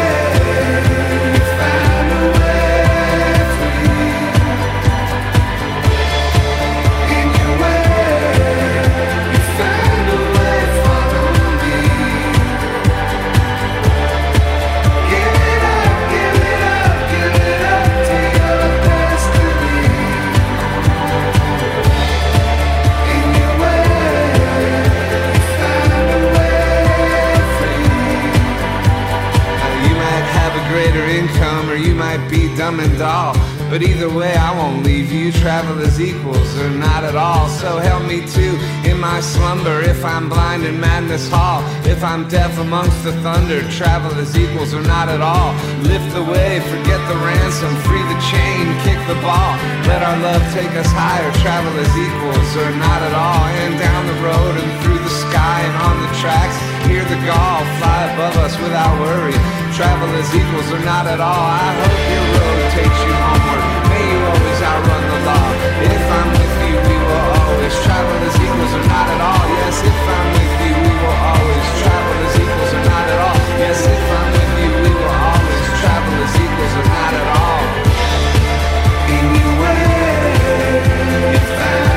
dumb 32.62 32.78
and 32.78 32.97
dull. 32.97 33.35
But 33.71 33.83
either 33.83 34.09
way, 34.09 34.33
I 34.49 34.50
won't 34.57 34.85
leave 34.85 35.11
you. 35.11 35.33
Travel 35.33 35.81
as 35.81 36.00
equals 36.00 36.50
or 36.62 36.71
not 36.71 37.02
at 37.02 37.16
all. 37.16 37.49
So 37.49 37.78
help 37.78 38.04
me 38.07 38.19
too 38.37 38.54
in 38.88 39.00
my 39.00 39.19
slumber. 39.21 39.81
If 39.81 40.04
I'm 40.04 40.28
blind 40.28 40.62
in 40.64 40.78
madness 40.78 41.28
hall, 41.28 41.59
if 41.95 42.04
I'm 42.04 42.28
deaf 42.28 42.52
amongst 42.59 43.02
the 43.02 43.14
thunder, 43.25 43.61
travel 43.78 44.14
as 44.14 44.38
equals 44.38 44.73
or 44.75 44.83
not 44.95 45.09
at 45.09 45.21
all. 45.21 45.50
Lift 45.90 46.09
the 46.14 46.23
wave, 46.23 46.62
forget 46.75 47.00
the 47.11 47.19
ransom, 47.26 47.75
free 47.87 48.04
the 48.12 48.21
chain, 48.31 48.62
kick 48.87 49.00
the 49.11 49.19
ball. 49.26 49.52
Let 49.90 50.00
our 50.09 50.19
love 50.28 50.42
take 50.54 50.73
us 50.83 50.90
higher. 50.95 51.31
Travel 51.42 51.75
as 51.83 51.92
equals 52.07 52.50
or 52.62 52.71
not 52.78 53.00
at 53.02 53.14
all. 53.26 53.42
And 53.62 53.73
down 53.87 54.02
the 54.07 54.19
road 54.23 54.54
and 54.62 54.71
through 54.83 55.00
the 55.02 55.14
sky 55.26 55.59
and 55.66 55.76
on 55.88 55.97
the 56.07 56.11
tracks. 56.23 56.72
Hear 56.89 57.05
the 57.05 57.21
gall 57.27 57.61
fly 57.79 58.01
above 58.12 58.37
us 58.45 58.55
without 58.59 58.95
worry. 59.01 59.37
Travel 59.77 60.11
as 60.21 60.29
equals 60.35 60.69
or 60.73 60.83
not 60.85 61.07
at 61.07 61.21
all. 61.21 61.47
I 61.49 61.71
hope 61.81 62.03
your 62.12 62.27
road 62.37 62.62
takes 62.77 62.99
you 63.05 63.12
homeward. 63.12 63.62
May 63.91 64.05
you 64.12 64.19
always 64.33 64.61
outrun 64.61 65.05
the 65.12 65.21
law. 65.29 65.49
If 65.87 66.05
I'm 66.19 66.29
with 66.35 66.57
you, 66.67 66.75
we 66.77 66.97
will 66.99 67.29
always 67.43 67.75
travel 67.87 68.17
as 68.29 68.37
equals 68.37 68.73
or 68.79 68.85
not 68.91 69.07
at 69.15 69.21
all. 69.21 69.45
Yes, 69.61 69.77
if 69.81 69.99
I'm 70.17 70.29
with 70.37 70.55
you, 70.67 70.75
we 70.83 70.95
will 71.03 71.19
always 71.33 71.67
travel 71.83 72.15
as 72.27 72.35
equals 72.43 72.73
or 72.77 72.83
not 72.91 73.07
at 73.09 73.21
all. 73.27 73.39
Yes, 73.62 73.81
if 73.87 74.05
I'm 74.19 74.29
with 74.37 74.53
you, 74.62 74.71
we 74.85 74.91
will 74.93 75.17
always 75.33 75.65
travel 75.81 76.15
as 76.25 76.35
equals 76.37 76.75
or 76.81 76.87
not 76.91 77.12
at 77.21 77.29
all. 77.37 77.62
Way, 79.62 81.33
you 81.33 81.39
found 81.39 81.92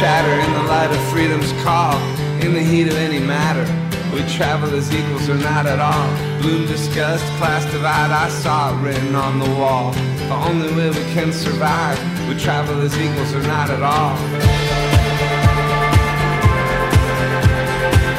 chatter, 0.00 0.32
in 0.32 0.52
the 0.54 0.62
light 0.62 0.90
of 0.90 0.98
freedom's 1.12 1.52
call, 1.62 1.94
in 2.40 2.54
the 2.54 2.62
heat 2.62 2.88
of 2.88 2.96
any 2.96 3.18
matter. 3.18 3.66
We 4.14 4.22
travel 4.32 4.72
as 4.74 4.90
equals 4.94 5.28
or 5.28 5.34
not 5.34 5.66
at 5.66 5.78
all. 5.78 6.08
Bloom 6.40 6.66
disgust, 6.66 7.22
class 7.36 7.70
divide, 7.70 8.10
I 8.10 8.30
saw 8.30 8.72
it 8.72 8.80
written 8.80 9.14
on 9.14 9.38
the 9.38 9.50
wall. 9.60 9.92
The 9.92 10.38
only 10.48 10.72
way 10.72 10.88
we 10.88 11.04
can 11.12 11.34
survive, 11.34 11.98
we 12.30 12.34
travel 12.38 12.80
as 12.80 12.96
equals 12.98 13.34
or 13.34 13.42
not 13.42 13.68
at 13.68 13.82
all. 13.82 14.16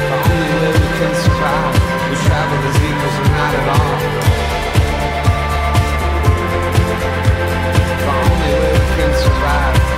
The 0.06 0.18
only 0.22 0.50
way 0.62 0.70
we 0.70 0.88
can 1.02 1.14
survive, 1.26 1.74
we 2.10 2.16
travel 2.30 2.58
as 2.70 2.76
equals 2.78 3.16
or 3.22 3.28
not 3.42 3.54
at 3.58 3.66
all. 3.74 3.94
The 7.98 8.12
only 8.22 8.54
way 8.62 8.70
we 8.70 8.86
can 8.94 9.12
survive, 9.18 9.91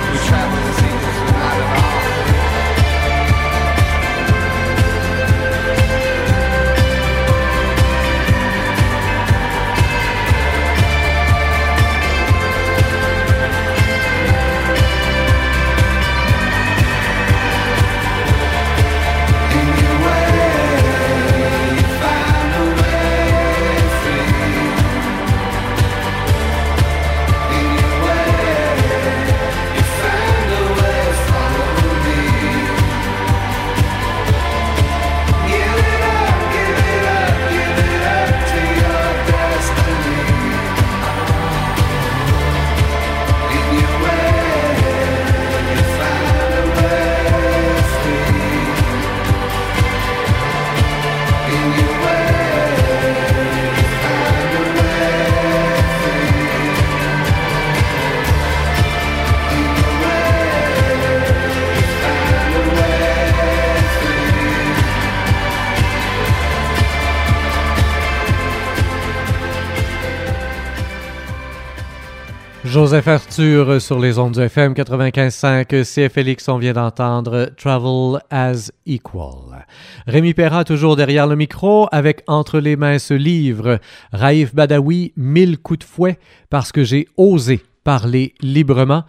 Joseph 72.85 73.07
Arthur 73.07 73.81
sur 73.81 73.97
les 73.97 74.19
ondes 74.19 74.33
du 74.33 74.41
FM 74.41 74.73
95.5 74.73 75.83
CFLX, 75.83 76.49
on 76.49 76.59
vient 76.59 76.73
d'entendre 76.73 77.49
Travel 77.57 78.21
as 78.29 78.71
Equal. 78.85 79.65
Rémi 80.05 80.35
Perra 80.35 80.63
toujours 80.63 80.95
derrière 80.95 81.25
le 81.25 81.35
micro 81.35 81.87
avec 81.91 82.21
entre 82.27 82.59
les 82.59 82.75
mains 82.75 82.99
ce 82.99 83.15
livre 83.15 83.79
Raif 84.11 84.53
Badawi, 84.53 85.13
Mille 85.17 85.57
coups 85.57 85.79
de 85.79 85.83
fouet 85.83 86.19
parce 86.51 86.71
que 86.71 86.83
j'ai 86.83 87.07
osé 87.17 87.63
parler 87.83 88.35
librement. 88.39 89.03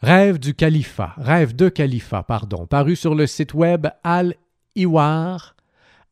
Rêve 0.00 0.40
du 0.40 0.54
califat, 0.54 1.14
rêve 1.16 1.54
de 1.54 1.68
califat, 1.68 2.24
pardon, 2.24 2.66
paru 2.66 2.96
sur 2.96 3.14
le 3.14 3.28
site 3.28 3.54
web 3.54 3.86
Al-Iwar 4.02 5.54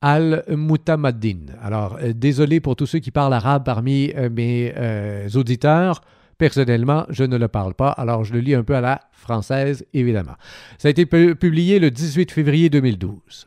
Al-Mutamaddin. 0.01 1.57
Alors, 1.61 1.99
euh, 2.01 2.13
désolé 2.15 2.61
pour 2.61 2.77
tous 2.77 2.87
ceux 2.87 3.01
qui 3.01 3.11
parlent 3.11 3.35
arabe 3.35 3.65
parmi 3.65 4.13
euh, 4.17 4.31
mes 4.31 4.73
euh, 4.77 5.29
auditeurs. 5.35 6.03
Personnellement, 6.41 7.05
je 7.11 7.23
ne 7.23 7.37
le 7.37 7.49
parle 7.49 7.75
pas, 7.75 7.91
alors 7.91 8.25
je 8.25 8.33
le 8.33 8.41
lis 8.41 8.55
un 8.55 8.63
peu 8.63 8.75
à 8.75 8.81
la 8.81 9.03
française, 9.13 9.85
évidemment. 9.93 10.37
Ça 10.79 10.89
a 10.89 10.91
été 10.91 11.05
publié 11.05 11.79
le 11.79 11.91
18 11.91 12.33
février 12.33 12.71
2012. 12.71 13.47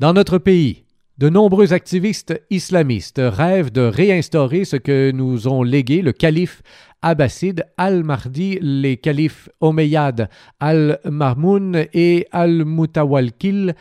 Dans 0.00 0.14
notre 0.14 0.38
pays, 0.38 0.86
de 1.18 1.28
nombreux 1.28 1.74
activistes 1.74 2.40
islamistes 2.48 3.20
rêvent 3.22 3.70
de 3.70 3.82
réinstaurer 3.82 4.64
ce 4.64 4.76
que 4.76 5.10
nous 5.10 5.46
ont 5.46 5.62
légué 5.62 6.00
le 6.00 6.12
calife 6.12 6.62
abbasside 7.02 7.66
al-Mahdi, 7.76 8.60
les 8.62 8.96
califes 8.96 9.50
omeyyades 9.60 10.30
al-Marmoun 10.58 11.84
et 11.92 12.28
al-Mutawalkil 12.32 13.74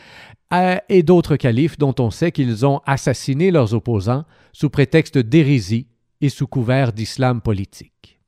et 0.90 1.04
d'autres 1.04 1.38
califes 1.38 1.78
dont 1.78 1.96
on 2.00 2.12
sait 2.12 2.34
qu'ils 2.34 2.66
ont 2.66 2.82
assassiné 2.86 3.50
leurs 3.50 3.74
opposants 3.74 4.26
sous 4.52 4.70
prétexte 4.70 5.18
d'hérésie 5.18 5.88
et 6.20 6.28
sous 6.28 6.48
couvert 6.48 6.92
d'islam 6.92 7.40
politique. 7.40 8.21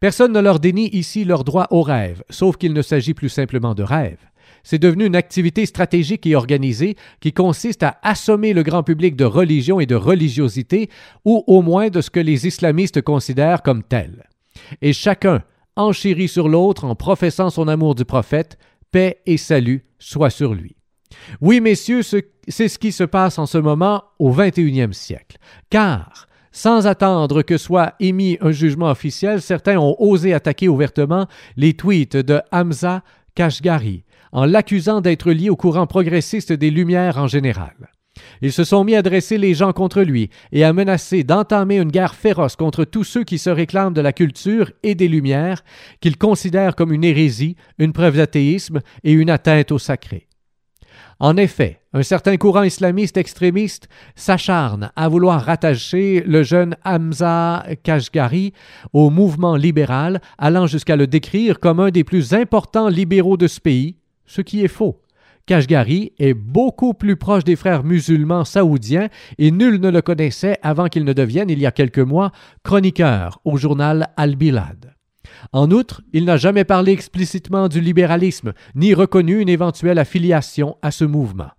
Personne 0.00 0.32
ne 0.32 0.40
leur 0.40 0.60
dénie 0.60 0.88
ici 0.88 1.24
leur 1.24 1.44
droit 1.44 1.66
au 1.70 1.82
rêve, 1.82 2.22
sauf 2.30 2.56
qu'il 2.56 2.72
ne 2.72 2.82
s'agit 2.82 3.14
plus 3.14 3.28
simplement 3.28 3.74
de 3.74 3.82
rêve. 3.82 4.18
C'est 4.64 4.78
devenu 4.78 5.06
une 5.06 5.16
activité 5.16 5.66
stratégique 5.66 6.26
et 6.26 6.36
organisée 6.36 6.96
qui 7.20 7.32
consiste 7.32 7.82
à 7.82 7.98
assommer 8.02 8.52
le 8.52 8.62
grand 8.62 8.82
public 8.82 9.16
de 9.16 9.24
religion 9.24 9.80
et 9.80 9.86
de 9.86 9.94
religiosité, 9.94 10.88
ou 11.24 11.42
au 11.46 11.62
moins 11.62 11.88
de 11.88 12.00
ce 12.00 12.10
que 12.10 12.20
les 12.20 12.46
islamistes 12.46 13.02
considèrent 13.02 13.62
comme 13.62 13.82
tel. 13.82 14.28
Et 14.80 14.92
chacun 14.92 15.42
enchérit 15.76 16.28
sur 16.28 16.48
l'autre 16.48 16.84
en 16.84 16.94
professant 16.94 17.50
son 17.50 17.66
amour 17.68 17.94
du 17.94 18.04
prophète, 18.04 18.58
paix 18.90 19.20
et 19.26 19.36
salut 19.36 19.84
soient 19.98 20.30
sur 20.30 20.54
lui. 20.54 20.76
Oui, 21.40 21.60
messieurs, 21.60 22.02
c'est 22.02 22.68
ce 22.68 22.78
qui 22.78 22.92
se 22.92 23.04
passe 23.04 23.38
en 23.38 23.46
ce 23.46 23.58
moment 23.58 24.04
au 24.18 24.32
XXIe 24.32 24.92
siècle. 24.92 25.38
Car 25.70 26.26
sans 26.52 26.86
attendre 26.86 27.42
que 27.42 27.58
soit 27.58 27.94
émis 27.98 28.38
un 28.40 28.52
jugement 28.52 28.90
officiel, 28.90 29.40
certains 29.40 29.78
ont 29.78 29.96
osé 29.98 30.32
attaquer 30.34 30.68
ouvertement 30.68 31.26
les 31.56 31.74
tweets 31.74 32.16
de 32.16 32.40
Hamza 32.52 33.02
Kashgari, 33.34 34.04
en 34.32 34.44
l'accusant 34.44 35.00
d'être 35.00 35.32
lié 35.32 35.50
au 35.50 35.56
courant 35.56 35.86
progressiste 35.86 36.52
des 36.52 36.70
Lumières 36.70 37.18
en 37.18 37.26
général. 37.26 37.74
Ils 38.42 38.52
se 38.52 38.64
sont 38.64 38.84
mis 38.84 38.94
à 38.94 39.02
dresser 39.02 39.38
les 39.38 39.54
gens 39.54 39.72
contre 39.72 40.02
lui 40.02 40.30
et 40.52 40.64
à 40.64 40.72
menacer 40.72 41.24
d'entamer 41.24 41.78
une 41.78 41.90
guerre 41.90 42.14
féroce 42.14 42.56
contre 42.56 42.84
tous 42.84 43.04
ceux 43.04 43.24
qui 43.24 43.38
se 43.38 43.50
réclament 43.50 43.94
de 43.94 44.00
la 44.00 44.12
culture 44.12 44.70
et 44.82 44.94
des 44.94 45.08
Lumières, 45.08 45.64
qu'ils 46.00 46.18
considèrent 46.18 46.76
comme 46.76 46.92
une 46.92 47.04
hérésie, 47.04 47.56
une 47.78 47.92
preuve 47.92 48.16
d'athéisme 48.16 48.80
et 49.04 49.12
une 49.12 49.30
atteinte 49.30 49.72
au 49.72 49.78
sacré. 49.78 50.28
En 51.22 51.36
effet, 51.36 51.78
un 51.92 52.02
certain 52.02 52.36
courant 52.36 52.64
islamiste 52.64 53.16
extrémiste 53.16 53.88
s'acharne 54.16 54.90
à 54.96 55.08
vouloir 55.08 55.40
rattacher 55.40 56.20
le 56.26 56.42
jeune 56.42 56.74
Hamza 56.84 57.64
Kashgari 57.84 58.52
au 58.92 59.08
mouvement 59.08 59.54
libéral, 59.54 60.20
allant 60.36 60.66
jusqu'à 60.66 60.96
le 60.96 61.06
décrire 61.06 61.60
comme 61.60 61.78
un 61.78 61.90
des 61.90 62.02
plus 62.02 62.34
importants 62.34 62.88
libéraux 62.88 63.36
de 63.36 63.46
ce 63.46 63.60
pays, 63.60 63.98
ce 64.26 64.40
qui 64.40 64.64
est 64.64 64.68
faux. 64.68 65.00
Kashgari 65.46 66.12
est 66.18 66.34
beaucoup 66.34 66.92
plus 66.92 67.14
proche 67.14 67.44
des 67.44 67.54
frères 67.54 67.84
musulmans 67.84 68.44
saoudiens 68.44 69.08
et 69.38 69.52
nul 69.52 69.78
ne 69.78 69.90
le 69.90 70.02
connaissait 70.02 70.58
avant 70.60 70.88
qu'il 70.88 71.04
ne 71.04 71.12
devienne, 71.12 71.50
il 71.50 71.60
y 71.60 71.66
a 71.66 71.70
quelques 71.70 72.00
mois, 72.00 72.32
chroniqueur 72.64 73.40
au 73.44 73.56
journal 73.56 74.08
Al-Bilad. 74.16 74.91
En 75.52 75.70
outre, 75.70 76.02
il 76.12 76.24
n'a 76.24 76.36
jamais 76.36 76.64
parlé 76.64 76.92
explicitement 76.92 77.68
du 77.68 77.80
libéralisme, 77.80 78.52
ni 78.74 78.94
reconnu 78.94 79.40
une 79.40 79.48
éventuelle 79.48 79.98
affiliation 79.98 80.76
à 80.82 80.90
ce 80.90 81.04
mouvement. 81.04 81.50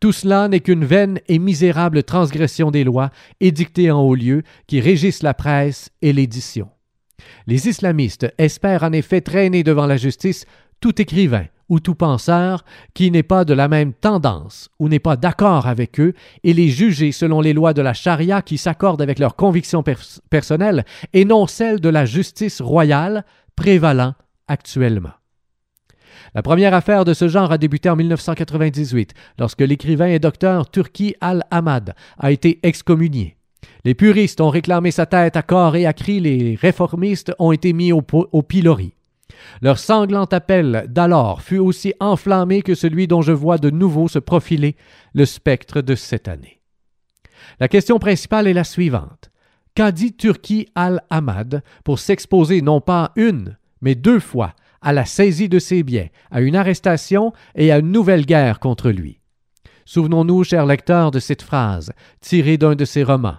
Tout 0.00 0.12
cela 0.12 0.48
n'est 0.48 0.60
qu'une 0.60 0.84
vaine 0.84 1.20
et 1.28 1.38
misérable 1.38 2.02
transgression 2.02 2.70
des 2.70 2.84
lois 2.84 3.10
édictées 3.40 3.90
en 3.90 4.00
haut 4.00 4.14
lieu 4.14 4.42
qui 4.66 4.80
régissent 4.80 5.22
la 5.22 5.34
presse 5.34 5.90
et 6.02 6.12
l'édition. 6.12 6.68
Les 7.46 7.68
islamistes 7.68 8.32
espèrent 8.38 8.82
en 8.82 8.92
effet 8.92 9.20
traîner 9.20 9.62
devant 9.62 9.86
la 9.86 9.96
justice 9.96 10.44
tout 10.80 11.00
écrivain 11.00 11.46
ou 11.68 11.80
tout 11.80 11.94
penseur 11.94 12.64
qui 12.94 13.10
n'est 13.10 13.22
pas 13.22 13.44
de 13.44 13.54
la 13.54 13.68
même 13.68 13.92
tendance 13.92 14.68
ou 14.78 14.88
n'est 14.88 14.98
pas 14.98 15.16
d'accord 15.16 15.66
avec 15.66 16.00
eux 16.00 16.14
et 16.44 16.52
les 16.52 16.68
juger 16.68 17.12
selon 17.12 17.40
les 17.40 17.52
lois 17.52 17.74
de 17.74 17.82
la 17.82 17.94
charia 17.94 18.42
qui 18.42 18.58
s'accordent 18.58 19.02
avec 19.02 19.18
leurs 19.18 19.36
convictions 19.36 19.84
personnelles 20.30 20.84
et 21.12 21.24
non 21.24 21.46
celles 21.46 21.80
de 21.80 21.88
la 21.88 22.04
justice 22.04 22.60
royale 22.60 23.24
prévalant 23.56 24.14
actuellement. 24.48 25.12
La 26.34 26.42
première 26.42 26.74
affaire 26.74 27.04
de 27.04 27.14
ce 27.14 27.28
genre 27.28 27.52
a 27.52 27.58
débuté 27.58 27.90
en 27.90 27.96
1998, 27.96 29.12
lorsque 29.38 29.60
l'écrivain 29.60 30.06
et 30.06 30.18
docteur 30.18 30.70
Turki 30.70 31.14
al-Ahmad 31.20 31.94
a 32.18 32.32
été 32.32 32.58
excommunié. 32.62 33.36
Les 33.84 33.94
puristes 33.94 34.40
ont 34.40 34.48
réclamé 34.48 34.90
sa 34.90 35.06
tête 35.06 35.36
à 35.36 35.42
corps 35.42 35.76
et 35.76 35.86
à 35.86 35.92
cri, 35.92 36.20
les 36.20 36.54
réformistes 36.54 37.32
ont 37.38 37.52
été 37.52 37.72
mis 37.72 37.92
au, 37.92 38.02
au 38.10 38.42
pilori. 38.42 38.94
Leur 39.60 39.78
sanglant 39.78 40.24
appel 40.24 40.86
d'alors 40.88 41.42
fut 41.42 41.58
aussi 41.58 41.94
enflammé 42.00 42.62
que 42.62 42.74
celui 42.74 43.06
dont 43.06 43.22
je 43.22 43.32
vois 43.32 43.58
de 43.58 43.70
nouveau 43.70 44.08
se 44.08 44.18
profiler 44.18 44.76
le 45.14 45.24
spectre 45.24 45.80
de 45.80 45.94
cette 45.94 46.28
année. 46.28 46.60
La 47.60 47.68
question 47.68 47.98
principale 47.98 48.46
est 48.46 48.52
la 48.52 48.64
suivante. 48.64 49.30
Qu'a 49.74 49.92
dit 49.92 50.14
Turki 50.14 50.68
al-Ahmad 50.74 51.62
pour 51.84 51.98
s'exposer 51.98 52.60
non 52.60 52.80
pas 52.80 53.12
une, 53.16 53.56
mais 53.80 53.94
deux 53.94 54.20
fois 54.20 54.54
à 54.82 54.92
la 54.92 55.04
saisie 55.04 55.48
de 55.48 55.58
ses 55.58 55.82
biens, 55.82 56.08
à 56.30 56.40
une 56.40 56.56
arrestation 56.56 57.32
et 57.54 57.72
à 57.72 57.78
une 57.78 57.92
nouvelle 57.92 58.26
guerre 58.26 58.60
contre 58.60 58.90
lui? 58.90 59.20
Souvenons-nous, 59.84 60.44
chers 60.44 60.66
lecteurs, 60.66 61.10
de 61.10 61.18
cette 61.18 61.42
phrase, 61.42 61.92
tirée 62.20 62.56
d'un 62.56 62.74
de 62.74 62.84
ses 62.84 63.02
romans. 63.02 63.38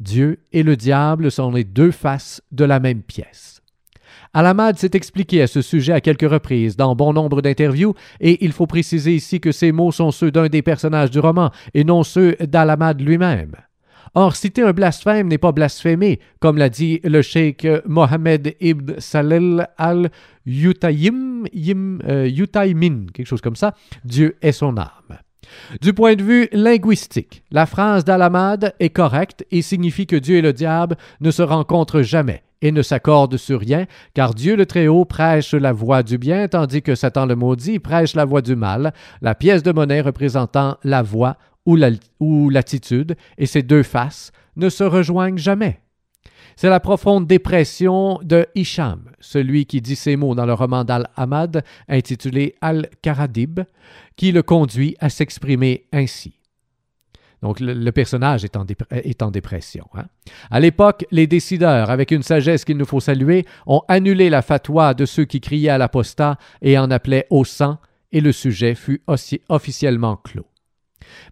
Dieu 0.00 0.40
et 0.52 0.62
le 0.62 0.76
diable 0.76 1.30
sont 1.30 1.50
les 1.50 1.64
deux 1.64 1.90
faces 1.90 2.42
de 2.52 2.64
la 2.64 2.80
même 2.80 3.02
pièce. 3.02 3.55
Alamad 4.36 4.76
s'est 4.76 4.90
expliqué 4.92 5.40
à 5.40 5.46
ce 5.46 5.62
sujet 5.62 5.94
à 5.94 6.02
quelques 6.02 6.30
reprises 6.30 6.76
dans 6.76 6.94
bon 6.94 7.14
nombre 7.14 7.40
d'interviews, 7.40 7.94
et 8.20 8.44
il 8.44 8.52
faut 8.52 8.66
préciser 8.66 9.14
ici 9.14 9.40
que 9.40 9.50
ces 9.50 9.72
mots 9.72 9.92
sont 9.92 10.10
ceux 10.10 10.30
d'un 10.30 10.48
des 10.48 10.60
personnages 10.60 11.10
du 11.10 11.20
roman 11.20 11.50
et 11.72 11.84
non 11.84 12.02
ceux 12.02 12.36
d'Alamad 12.40 13.00
lui-même. 13.00 13.52
Or, 14.14 14.36
citer 14.36 14.60
un 14.60 14.74
blasphème 14.74 15.28
n'est 15.28 15.38
pas 15.38 15.52
blasphémer, 15.52 16.20
comme 16.38 16.58
l'a 16.58 16.68
dit 16.68 17.00
le 17.02 17.22
cheikh 17.22 17.66
Mohammed 17.86 18.54
ibn 18.60 18.96
Salel 18.98 19.68
al-Yutayim, 19.78 21.44
euh, 22.06 22.30
quelque 23.14 23.26
chose 23.26 23.40
comme 23.40 23.56
ça, 23.56 23.74
Dieu 24.04 24.36
est 24.42 24.52
son 24.52 24.76
âme. 24.76 25.18
Du 25.80 25.94
point 25.94 26.14
de 26.14 26.22
vue 26.22 26.48
linguistique, 26.52 27.42
la 27.50 27.64
phrase 27.64 28.04
d'Alamad 28.04 28.74
est 28.80 28.90
correcte 28.90 29.46
et 29.50 29.62
signifie 29.62 30.06
que 30.06 30.16
Dieu 30.16 30.36
et 30.36 30.42
le 30.42 30.52
diable 30.52 30.98
ne 31.22 31.30
se 31.30 31.40
rencontrent 31.40 32.02
jamais 32.02 32.42
et 32.62 32.72
ne 32.72 32.82
s'accorde 32.82 33.36
sur 33.36 33.60
rien, 33.60 33.86
car 34.14 34.34
Dieu 34.34 34.56
le 34.56 34.66
Très-Haut 34.66 35.04
prêche 35.04 35.52
la 35.52 35.72
voie 35.72 36.02
du 36.02 36.18
bien, 36.18 36.48
tandis 36.48 36.82
que 36.82 36.94
Satan 36.94 37.26
le 37.26 37.36
maudit 37.36 37.78
prêche 37.78 38.14
la 38.14 38.24
voie 38.24 38.42
du 38.42 38.56
mal, 38.56 38.92
la 39.20 39.34
pièce 39.34 39.62
de 39.62 39.72
monnaie 39.72 40.00
représentant 40.00 40.76
la 40.84 41.02
voie 41.02 41.36
ou 41.66 41.76
l'attitude, 42.50 43.16
et 43.38 43.46
ces 43.46 43.62
deux 43.62 43.82
faces 43.82 44.32
ne 44.56 44.68
se 44.68 44.84
rejoignent 44.84 45.38
jamais. 45.38 45.80
C'est 46.58 46.70
la 46.70 46.80
profonde 46.80 47.26
dépression 47.26 48.18
de 48.22 48.46
Hicham, 48.54 49.10
celui 49.20 49.66
qui 49.66 49.82
dit 49.82 49.96
ces 49.96 50.16
mots 50.16 50.34
dans 50.34 50.46
le 50.46 50.54
roman 50.54 50.84
d'Al-Hamad 50.84 51.62
intitulé 51.86 52.54
Al-Karadib, 52.62 53.60
qui 54.16 54.32
le 54.32 54.42
conduit 54.42 54.96
à 54.98 55.10
s'exprimer 55.10 55.84
ainsi. 55.92 56.35
Donc, 57.42 57.60
le, 57.60 57.90
personnage 57.92 58.44
est 58.44 58.56
en, 58.56 59.30
dépression. 59.30 59.86
Hein. 59.94 60.04
À 60.50 60.58
l'époque, 60.58 61.04
les 61.10 61.26
décideurs, 61.26 61.90
avec 61.90 62.10
une 62.10 62.22
sagesse 62.22 62.64
qu'il 62.64 62.76
nous 62.76 62.86
faut 62.86 63.00
saluer, 63.00 63.44
ont 63.66 63.82
annulé 63.88 64.30
la 64.30 64.42
fatwa 64.42 64.94
de 64.94 65.04
ceux 65.04 65.24
qui 65.24 65.40
criaient 65.40 65.68
à 65.68 65.78
l'apostat 65.78 66.38
et 66.62 66.78
en 66.78 66.90
appelaient 66.90 67.26
au 67.30 67.44
sang, 67.44 67.78
et 68.12 68.20
le 68.20 68.32
sujet 68.32 68.74
fut 68.74 69.02
aussi 69.06 69.42
officiellement 69.48 70.16
clos. 70.16 70.46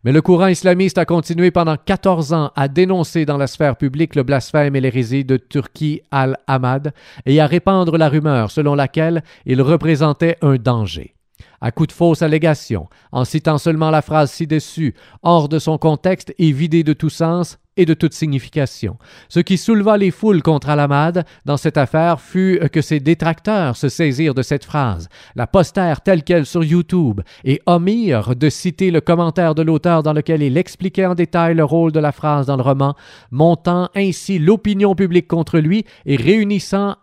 Mais 0.05 0.12
le 0.12 0.23
courant 0.23 0.47
islamiste 0.47 0.99
a 0.99 1.05
continué 1.05 1.51
pendant 1.51 1.77
14 1.77 2.33
ans 2.33 2.53
à 2.55 2.69
dénoncer 2.69 3.25
dans 3.25 3.38
la 3.38 3.47
sphère 3.47 3.77
publique 3.77 4.14
le 4.14 4.23
blasphème 4.23 4.77
et 4.77 4.81
l'hérésie 4.81 5.25
de 5.25 5.37
Turki 5.37 6.03
al-Ahmad 6.11 6.93
et 7.27 7.40
à 7.40 7.47
répandre 7.47 7.97
la 7.97 8.09
rumeur 8.09 8.51
selon 8.51 8.75
laquelle 8.75 9.23
il 9.47 9.62
représentait 9.62 10.37
un 10.43 10.57
danger. 10.57 11.14
À 11.61 11.71
coup 11.71 11.87
de 11.87 11.93
fausses 11.93 12.23
allégations, 12.23 12.89
en 13.13 13.25
citant 13.25 13.59
seulement 13.59 13.91
la 13.91 14.03
phrase 14.03 14.31
ci-dessus, 14.31 14.95
hors 15.23 15.49
de 15.49 15.59
son 15.59 15.79
contexte 15.79 16.35
et 16.39 16.53
vidée 16.53 16.83
de 16.83 16.93
tout 16.93 17.11
sens 17.11 17.59
et 17.77 17.87
de 17.87 17.95
toute 17.95 18.15
signification. 18.15 18.97
Ce 19.29 19.41
qui 19.41 19.59
souleva 19.59 19.97
les 19.97 20.11
foules 20.11 20.43
contre 20.43 20.69
Alamad 20.69 21.25
dans 21.45 21.57
cette 21.57 21.77
affaire 21.77 22.21
fut 22.21 22.61
que 22.73 22.81
ses 22.81 23.01
détracteurs 23.01 23.77
se 23.77 23.89
saisirent 23.89 24.35
de 24.35 24.43
cette 24.43 24.65
phrase, 24.65 25.09
la 25.35 25.47
postèrent 25.47 26.01
telle 26.01 26.23
qu'elle 26.23 26.47
sur 26.47 26.63
YouTube 26.65 27.21
et 27.45 27.61
omirent 27.67 28.37
de 28.37 28.49
citer 28.49 28.91
le 28.91 29.01
commentaire 29.01 29.55
de 29.55 29.63
l'auteur 29.63 30.03
dans 30.03 30.13
lequel 30.13 30.43
il 30.43 30.57
expliquait 30.57 31.07
en 31.07 31.15
détail 31.15 31.55
le 31.55 31.65
rôle 31.65 31.93
de 31.93 32.01
la 32.01 32.13
phrase 32.13 32.47
dans 32.47 32.57
le 32.57 32.63
roman, 32.63 32.95
montant 33.31 33.89
ainsi 33.95 34.39
l'opinion 34.39 34.95
publique 34.95 35.29
contre 35.29 35.59
lui 35.59 35.85
et 36.07 36.17
réussissant 36.17 36.95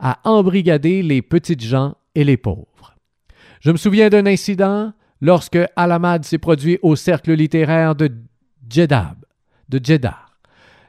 à 0.00 0.18
embrigader 0.24 1.02
les 1.02 1.22
petites 1.22 1.62
gens 1.62 1.94
et 2.14 2.24
les 2.24 2.36
pauvres. 2.36 2.96
Je 3.60 3.70
me 3.70 3.76
souviens 3.76 4.08
d'un 4.08 4.26
incident 4.26 4.92
lorsque 5.20 5.58
Alamad 5.76 6.24
s'est 6.24 6.38
produit 6.38 6.78
au 6.82 6.96
cercle 6.96 7.32
littéraire 7.32 7.94
de 7.94 8.10
Jeddah. 8.68 9.14
De 9.68 9.80
Jeddah. 9.82 10.18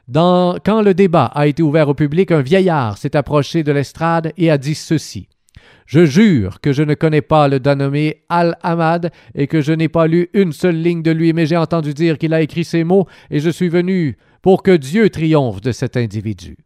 Dans, 0.08 0.58
quand 0.64 0.82
le 0.82 0.92
débat 0.92 1.26
a 1.26 1.46
été 1.46 1.62
ouvert 1.62 1.88
au 1.88 1.94
public, 1.94 2.30
un 2.30 2.42
vieillard 2.42 2.98
s'est 2.98 3.16
approché 3.16 3.62
de 3.62 3.72
l'estrade 3.72 4.32
et 4.36 4.50
a 4.50 4.58
dit 4.58 4.74
ceci. 4.74 5.28
Je 5.86 6.04
jure 6.04 6.60
que 6.60 6.72
je 6.72 6.82
ne 6.82 6.94
connais 6.94 7.22
pas 7.22 7.48
le 7.48 7.60
dénommé 7.60 8.24
Al-Ahmad 8.28 9.10
et 9.34 9.46
que 9.46 9.60
je 9.60 9.72
n'ai 9.72 9.88
pas 9.88 10.06
lu 10.06 10.28
une 10.32 10.52
seule 10.52 10.80
ligne 10.80 11.02
de 11.02 11.10
lui, 11.10 11.32
mais 11.32 11.46
j'ai 11.46 11.56
entendu 11.56 11.94
dire 11.94 12.18
qu'il 12.18 12.34
a 12.34 12.42
écrit 12.42 12.64
ces 12.64 12.84
mots 12.84 13.06
et 13.30 13.40
je 13.40 13.50
suis 13.50 13.68
venu 13.68 14.16
pour 14.42 14.62
que 14.62 14.76
Dieu 14.76 15.10
triomphe 15.10 15.60
de 15.60 15.72
cet 15.72 15.96
individu. 15.96 16.56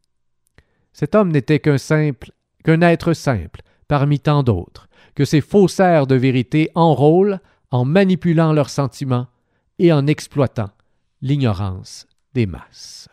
Cet 0.92 1.14
homme 1.14 1.30
n'était 1.30 1.60
qu'un 1.60 1.78
simple, 1.78 2.30
qu'un 2.64 2.80
être 2.80 3.12
simple, 3.12 3.60
parmi 3.88 4.20
tant 4.20 4.42
d'autres 4.42 4.88
que 5.14 5.24
ces 5.24 5.40
faussaires 5.40 6.06
de 6.06 6.14
vérité 6.14 6.70
enrôlent 6.74 7.40
en 7.70 7.84
manipulant 7.84 8.52
leurs 8.52 8.70
sentiments 8.70 9.26
et 9.78 9.92
en 9.92 10.06
exploitant 10.06 10.70
l'ignorance 11.22 12.06
des 12.34 12.46
masses. 12.46 13.08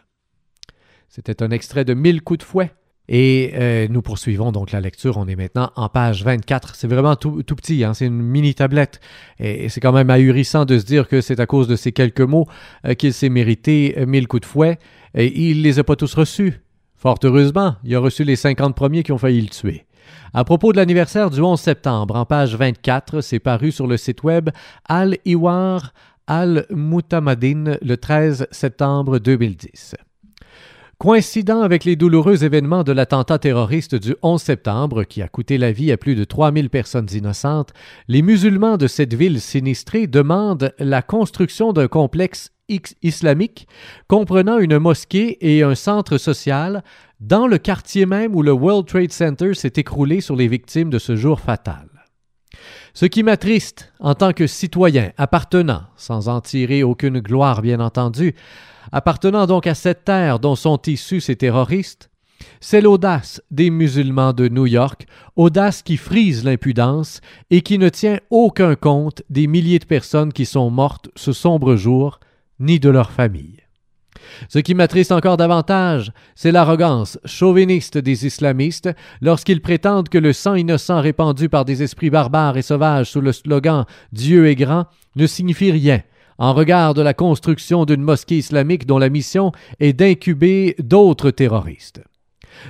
C'était 1.10 1.42
un 1.42 1.50
extrait 1.50 1.86
de 1.86 1.94
Mille 1.94 2.22
coups 2.22 2.40
de 2.40 2.44
fouet. 2.44 2.72
Et 3.08 3.54
euh, 3.56 3.88
nous 3.90 4.02
poursuivons 4.02 4.52
donc 4.52 4.72
la 4.72 4.82
lecture. 4.82 5.18
On 5.18 5.28
est 5.28 5.36
maintenant 5.36 5.72
en 5.76 5.90
page 5.90 6.24
24. 6.24 6.76
C'est 6.76 6.88
vraiment 6.88 7.16
tout, 7.16 7.44
petit, 7.44 7.84
hein? 7.84 7.94
c'est 7.94 8.08
une 8.08 8.22
mini 8.22 8.56
tablette. 8.56 9.00
Et, 9.40 9.70
c'est 9.70 9.80
quand 9.80 9.92
même 9.92 10.10
ahurissant 10.10 10.66
de 10.66 10.80
se 10.80 10.86
dire 10.86 11.08
que 11.08 11.22
c'est 11.22 11.40
à 11.40 11.46
cause 11.46 11.68
de 11.68 11.76
ces 11.76 11.92
quelques 11.92 12.22
mots 12.22 12.48
euh, 12.86 12.96
qu'il 12.96 13.14
s'est 13.14 13.30
mérité 13.30 13.96
euh, 13.98 14.06
mille 14.06 14.28
coups 14.28 14.42
de 14.42 14.48
fouet. 14.48 14.80
Et 15.14 15.50
il 15.50 15.62
les 15.62 15.80
a 15.80 15.84
pas 15.84 15.96
tous 15.96 16.14
reçus. 16.16 16.62
Fort 16.96 17.20
heureusement, 17.24 17.76
il 17.84 17.96
a 17.96 18.00
reçu 18.00 18.24
les 18.24 18.36
50 18.36 18.76
premiers 18.76 19.04
qui 19.04 19.12
ont 19.12 19.18
failli 19.18 19.42
le 19.42 19.50
tuer. 19.50 19.86
À 20.34 20.44
propos 20.44 20.72
de 20.72 20.78
l'anniversaire 20.78 21.30
du 21.30 21.42
11 21.42 21.60
septembre, 21.60 22.16
en 22.16 22.26
page 22.26 22.56
24, 22.56 23.22
c'est 23.22 23.40
paru 23.40 23.72
sur 23.72 23.88
le 23.88 23.98
site 23.98 24.24
web 24.24 24.50
Al-Iwar 24.88 25.94
Al-Mutamadin 26.28 27.78
le 27.82 27.98
13 27.98 28.48
septembre 28.52 29.20
2010. 29.20 29.96
Coïncidant 30.98 31.62
avec 31.62 31.84
les 31.84 31.98
douloureux 31.98 32.46
événements 32.46 32.84
de 32.84 32.94
l'attentat 32.94 33.38
terroriste 33.38 33.96
du 33.96 34.16
11 34.22 34.42
septembre 34.42 35.04
qui 35.04 35.22
a 35.22 35.28
coûté 35.28 35.58
la 35.58 35.74
vie 35.74 35.92
à 35.92 35.98
plus 35.98 36.16
de 36.16 36.24
3000 36.24 36.70
personnes 36.70 37.10
innocentes, 37.12 37.74
les 38.08 38.22
musulmans 38.22 38.78
de 38.78 38.88
cette 38.88 39.14
ville 39.14 39.42
sinistrée 39.42 40.08
demandent 40.08 40.74
la 40.80 41.02
construction 41.02 41.74
d'un 41.74 41.90
complexe 41.90 42.55
islamique 43.02 43.68
comprenant 44.08 44.58
une 44.58 44.80
mosquée 44.80 45.38
et 45.42 45.64
un 45.64 45.76
centre 45.76 46.18
social 46.18 46.84
dans 47.20 47.48
le 47.48 47.58
quartier 47.58 48.06
même 48.06 48.36
où 48.36 48.42
le 48.42 48.52
World 48.52 48.88
Trade 48.88 49.12
Center 49.12 49.54
s'est 49.54 49.74
écroulé 49.76 50.22
sur 50.22 50.36
les 50.36 50.48
victimes 50.48 50.90
de 50.90 51.00
ce 51.00 51.16
jour 51.16 51.40
fatal. 51.40 51.88
Ce 52.94 53.06
qui 53.06 53.24
m'attriste 53.24 53.92
en 54.00 54.16
tant 54.16 54.32
que 54.32 54.48
citoyen 54.48 55.12
appartenant, 55.18 55.84
sans 55.98 56.30
en 56.30 56.42
tirer 56.42 56.84
aucune 56.84 57.20
gloire 57.20 57.62
bien 57.62 57.80
entendu, 57.80 58.36
appartenant 58.92 59.48
donc 59.48 59.68
à 59.68 59.76
cette 59.76 60.06
terre 60.06 60.40
dont 60.40 60.56
sont 60.56 60.82
issus 60.88 61.22
ces 61.22 61.36
terroristes, 61.36 62.10
c'est 62.60 62.82
l'audace 62.82 63.42
des 63.52 63.70
musulmans 63.70 64.34
de 64.34 64.48
New 64.48 64.66
York, 64.66 65.06
audace 65.36 65.82
qui 65.82 65.98
frise 65.98 66.44
l'impudence 66.44 67.22
et 67.50 67.62
qui 67.62 67.78
ne 67.78 67.90
tient 67.90 68.20
aucun 68.30 68.76
compte 68.76 69.24
des 69.30 69.48
milliers 69.48 69.80
de 69.80 69.86
personnes 69.86 70.34
qui 70.34 70.46
sont 70.46 70.70
mortes 70.70 71.10
ce 71.16 71.34
sombre 71.34 71.76
jour, 71.76 72.20
ni 72.60 72.80
de 72.80 72.90
leurs 72.90 73.12
familles. 73.12 73.62
Ce 74.50 74.60
qui 74.60 74.74
m'attriste 74.74 75.12
encore 75.12 75.38
davantage, 75.38 76.12
c'est 76.36 76.52
l'arrogance 76.52 77.20
chauviniste 77.26 77.98
des 77.98 78.26
islamistes 78.26 78.90
lorsqu'ils 79.22 79.62
prétendent 79.62 80.10
que 80.10 80.18
le 80.18 80.34
sang 80.34 80.56
innocent 80.56 81.02
répandu 81.02 81.50
par 81.50 81.66
des 81.66 81.84
esprits 81.84 82.10
barbares 82.10 82.58
et 82.58 82.62
sauvages 82.62 83.10
sous 83.10 83.22
le 83.22 83.32
slogan 83.32 83.86
Dieu 84.12 84.48
est 84.48 84.56
grand 84.56 84.86
ne 85.16 85.28
signifie 85.28 85.72
rien 85.72 86.02
en 86.38 86.54
regard 86.54 86.94
de 86.94 87.02
la 87.02 87.14
construction 87.14 87.86
d'une 87.86 88.02
mosquée 88.02 88.38
islamique 88.38 88.86
dont 88.86 88.98
la 88.98 89.10
mission 89.10 89.52
est 89.80 89.94
d'incuber 89.94 90.76
d'autres 90.80 91.32
terroristes. 91.32 92.02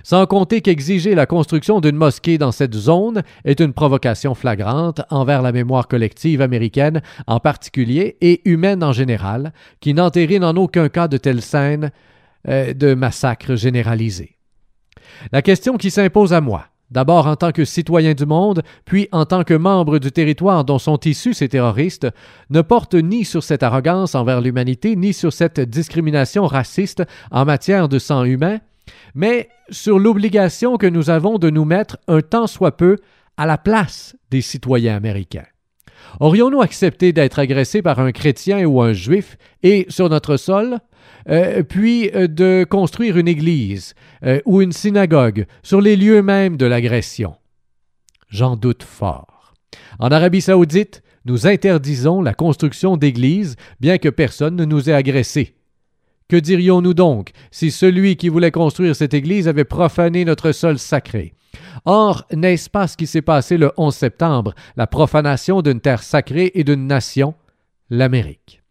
Sans 0.04 0.26
compter 0.26 0.62
qu'exiger 0.62 1.16
la 1.16 1.26
construction 1.26 1.82
d'une 1.82 1.96
mosquée 1.96 2.38
dans 2.38 2.52
cette 2.52 2.74
zone 2.74 3.24
est 3.44 3.60
une 3.60 3.74
provocation 3.74 4.36
flagrante 4.36 5.02
envers 5.10 5.42
la 5.42 5.52
mémoire 5.52 5.88
collective 5.88 6.42
américaine 6.42 7.02
en 7.28 7.40
particulier 7.40 8.18
et 8.22 8.42
humaine 8.50 8.84
en 8.84 8.92
général, 8.92 9.54
qui 9.80 9.94
n'entérine 9.94 10.44
en 10.44 10.56
aucun 10.56 10.90
cas 10.90 11.08
de 11.08 11.18
telles 11.18 11.42
scènes 11.42 11.92
euh, 12.48 12.74
de 12.74 12.94
massacres 12.94 13.56
généralisés. 13.56 14.38
La 15.32 15.42
question 15.42 15.78
qui 15.78 15.92
s'impose 15.92 16.34
à 16.34 16.42
moi, 16.42 16.66
d'abord 16.92 17.28
en 17.28 17.36
tant 17.36 17.52
que 17.52 17.66
citoyen 17.66 18.14
du 18.14 18.26
monde, 18.26 18.62
puis 18.86 19.08
en 19.12 19.26
tant 19.26 19.44
que 19.44 19.54
membre 19.54 20.00
du 20.00 20.12
territoire 20.12 20.66
dont 20.66 20.80
sont 20.80 21.00
issus 21.06 21.34
ces 21.34 21.50
terroristes, 21.50 22.08
ne 22.50 22.62
porte 22.62 22.94
ni 22.96 23.26
sur 23.26 23.44
cette 23.44 23.64
arrogance 23.64 24.16
envers 24.16 24.42
l'humanité, 24.42 24.96
ni 24.96 25.14
sur 25.14 25.34
cette 25.34 25.60
discrimination 25.60 26.46
raciste 26.46 27.04
en 27.32 27.46
matière 27.46 27.90
de 27.90 28.00
sang 28.00 28.24
humain, 28.24 28.60
mais 29.14 29.50
sur 29.70 30.00
l'obligation 30.00 30.78
que 30.78 30.88
nous 30.88 31.10
avons 31.10 31.38
de 31.38 31.50
nous 31.50 31.66
mettre 31.66 31.98
un 32.08 32.22
tant 32.22 32.48
soit 32.48 32.78
peu 32.78 32.98
à 33.38 33.46
la 33.46 33.58
place 33.58 34.16
des 34.32 34.42
citoyens 34.42 34.96
américains. 34.96 35.46
Aurions-nous 36.20 36.62
accepté 36.62 37.14
d'être 37.14 37.40
agressés 37.40 37.82
par 37.82 38.00
un 38.00 38.12
chrétien 38.12 38.66
ou 38.66 38.82
un 38.82 38.94
juif 38.94 39.38
et 39.64 39.86
sur 39.90 40.10
notre 40.10 40.38
sol, 40.38 40.80
euh, 41.30 41.64
puis 41.64 42.10
euh, 42.14 42.28
de 42.28 42.66
construire 42.70 43.18
une 43.18 43.28
église 43.28 43.96
euh, 44.24 44.40
ou 44.46 44.62
une 44.62 44.72
synagogue 44.72 45.46
sur 45.64 45.82
les 45.82 45.96
lieux 45.96 46.22
mêmes 46.22 46.58
de 46.58 46.66
l'agression? 46.66 47.36
J'en 48.30 48.56
doute 48.56 48.84
fort. 48.84 49.54
En 50.00 50.10
Arabie 50.10 50.42
saoudite, 50.42 51.02
nous 51.26 51.48
interdisons 51.48 52.22
la 52.22 52.34
construction 52.34 52.98
d'églises, 52.98 53.56
bien 53.80 53.98
que 53.98 54.10
personne 54.10 54.56
ne 54.56 54.66
nous 54.66 54.90
ait 54.90 54.94
agressés. 54.94 55.55
Que 56.28 56.38
dirions-nous 56.38 56.96
donc 56.96 57.32
si 57.52 57.70
celui 57.70 58.16
qui 58.16 58.30
voulait 58.30 58.52
construire 58.52 58.96
cette 58.96 59.14
Église 59.14 59.48
avait 59.48 59.64
profané 59.64 60.26
notre 60.26 60.52
sol 60.52 60.80
sacré? 60.80 61.34
Or, 61.86 62.26
n'est-ce 62.34 62.70
pas 62.70 62.88
ce 62.88 62.98
qui 62.98 63.06
s'est 63.06 63.22
passé 63.22 63.58
le 63.58 63.72
11 63.78 63.94
septembre, 63.94 64.56
la 64.76 64.88
profanation 64.88 65.62
d'une 65.62 65.80
terre 65.80 66.02
sacrée 66.02 66.52
et 66.56 66.64
d'une 66.64 66.88
nation, 66.88 67.36
l'Amérique? 67.92 68.64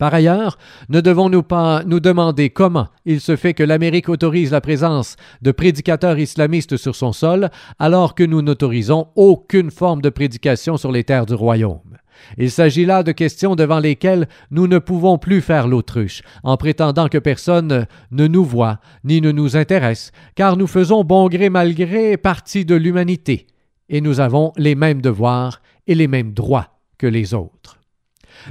Par 0.00 0.12
ailleurs, 0.12 0.58
ne 0.88 1.00
devons-nous 1.00 1.44
pas 1.44 1.84
nous 1.84 2.00
demander 2.00 2.50
comment 2.50 2.88
il 3.04 3.20
se 3.20 3.36
fait 3.36 3.54
que 3.54 3.62
l'Amérique 3.62 4.08
autorise 4.08 4.50
la 4.50 4.60
présence 4.60 5.14
de 5.42 5.52
prédicateurs 5.52 6.18
islamistes 6.18 6.76
sur 6.76 6.96
son 6.96 7.12
sol 7.12 7.50
alors 7.78 8.16
que 8.16 8.24
nous 8.24 8.42
n'autorisons 8.42 9.06
aucune 9.14 9.70
forme 9.70 10.02
de 10.02 10.08
prédication 10.08 10.76
sur 10.76 10.90
les 10.90 11.04
terres 11.04 11.26
du 11.26 11.34
royaume? 11.34 11.91
Il 12.38 12.50
s'agit 12.50 12.84
là 12.84 13.02
de 13.02 13.12
questions 13.12 13.54
devant 13.54 13.78
lesquelles 13.78 14.28
nous 14.50 14.66
ne 14.66 14.78
pouvons 14.78 15.18
plus 15.18 15.40
faire 15.40 15.68
l'autruche, 15.68 16.22
en 16.42 16.56
prétendant 16.56 17.08
que 17.08 17.18
personne 17.18 17.86
ne 18.10 18.26
nous 18.26 18.44
voit 18.44 18.78
ni 19.04 19.20
ne 19.20 19.32
nous 19.32 19.56
intéresse, 19.56 20.12
car 20.34 20.56
nous 20.56 20.66
faisons 20.66 21.04
bon 21.04 21.28
gré 21.28 21.50
mal 21.50 21.74
gré 21.74 22.16
partie 22.16 22.64
de 22.64 22.74
l'humanité, 22.74 23.46
et 23.88 24.00
nous 24.00 24.20
avons 24.20 24.52
les 24.56 24.74
mêmes 24.74 25.02
devoirs 25.02 25.60
et 25.86 25.94
les 25.94 26.08
mêmes 26.08 26.32
droits 26.32 26.68
que 26.98 27.06
les 27.06 27.34
autres. 27.34 27.78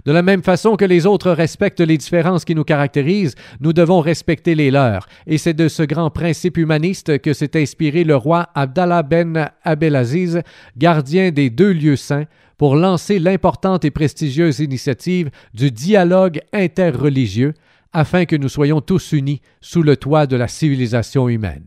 De 0.05 0.11
la 0.11 0.21
même 0.21 0.43
façon 0.43 0.75
que 0.75 0.85
les 0.85 1.05
autres 1.05 1.31
respectent 1.31 1.81
les 1.81 1.97
différences 1.97 2.45
qui 2.45 2.55
nous 2.55 2.63
caractérisent, 2.63 3.35
nous 3.59 3.73
devons 3.73 3.99
respecter 3.99 4.55
les 4.55 4.71
leurs, 4.71 5.07
et 5.27 5.37
c'est 5.37 5.53
de 5.53 5.67
ce 5.67 5.83
grand 5.83 6.09
principe 6.09 6.57
humaniste 6.57 7.19
que 7.19 7.33
s'est 7.33 7.59
inspiré 7.59 8.03
le 8.03 8.15
roi 8.15 8.49
Abdallah 8.55 9.03
ben 9.03 9.49
Abdelaziz, 9.63 10.41
gardien 10.77 11.31
des 11.31 11.49
deux 11.49 11.71
lieux 11.71 11.95
saints, 11.95 12.25
pour 12.61 12.75
lancer 12.75 13.17
l'importante 13.17 13.85
et 13.85 13.89
prestigieuse 13.89 14.59
initiative 14.59 15.31
du 15.55 15.71
dialogue 15.71 16.41
interreligieux 16.53 17.55
afin 17.91 18.25
que 18.25 18.35
nous 18.35 18.49
soyons 18.49 18.81
tous 18.81 19.13
unis 19.13 19.41
sous 19.61 19.81
le 19.81 19.97
toit 19.97 20.27
de 20.27 20.35
la 20.35 20.47
civilisation 20.47 21.27
humaine. 21.27 21.65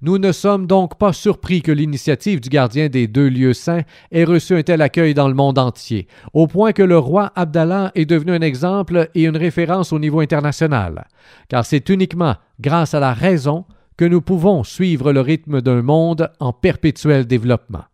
Nous 0.00 0.16
ne 0.16 0.32
sommes 0.32 0.66
donc 0.66 0.96
pas 0.96 1.12
surpris 1.12 1.60
que 1.60 1.70
l'initiative 1.70 2.40
du 2.40 2.48
gardien 2.48 2.88
des 2.88 3.08
deux 3.08 3.28
lieux 3.28 3.52
saints 3.52 3.82
ait 4.10 4.24
reçu 4.24 4.56
un 4.56 4.62
tel 4.62 4.80
accueil 4.80 5.12
dans 5.12 5.28
le 5.28 5.34
monde 5.34 5.58
entier, 5.58 6.08
au 6.32 6.46
point 6.46 6.72
que 6.72 6.82
le 6.82 6.96
roi 6.96 7.30
Abdallah 7.36 7.92
est 7.94 8.06
devenu 8.06 8.32
un 8.32 8.40
exemple 8.40 9.10
et 9.14 9.24
une 9.24 9.36
référence 9.36 9.92
au 9.92 9.98
niveau 9.98 10.20
international, 10.20 11.08
car 11.50 11.66
c'est 11.66 11.90
uniquement 11.90 12.36
grâce 12.58 12.94
à 12.94 13.00
la 13.00 13.12
raison 13.12 13.66
que 13.98 14.06
nous 14.06 14.22
pouvons 14.22 14.64
suivre 14.64 15.12
le 15.12 15.20
rythme 15.20 15.60
d'un 15.60 15.82
monde 15.82 16.30
en 16.40 16.54
perpétuel 16.54 17.26
développement. 17.26 17.84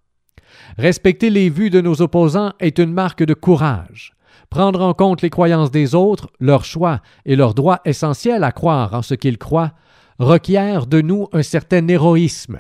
Respecter 0.79 1.31
les 1.31 1.49
vues 1.49 1.71
de 1.71 1.81
nos 1.81 2.03
opposants 2.03 2.53
est 2.61 2.79
une 2.79 2.93
marque 2.93 3.25
de 3.25 3.33
courage. 3.33 4.13
Prendre 4.51 4.83
en 4.83 4.93
compte 4.93 5.23
les 5.23 5.31
croyances 5.31 5.71
des 5.71 5.95
autres, 5.95 6.29
leurs 6.39 6.67
choix 6.67 7.01
et 7.25 7.35
leur 7.35 7.55
droit 7.55 7.81
essentiel 7.87 8.45
à 8.45 8.53
croire 8.53 8.93
en 8.93 9.01
ce 9.01 9.15
qu'ils 9.15 9.39
croient 9.39 9.73
requiert 10.19 10.87
de 10.87 11.01
nous 11.01 11.29
un 11.33 11.43
certain 11.43 11.87
héroïsme. 11.89 12.59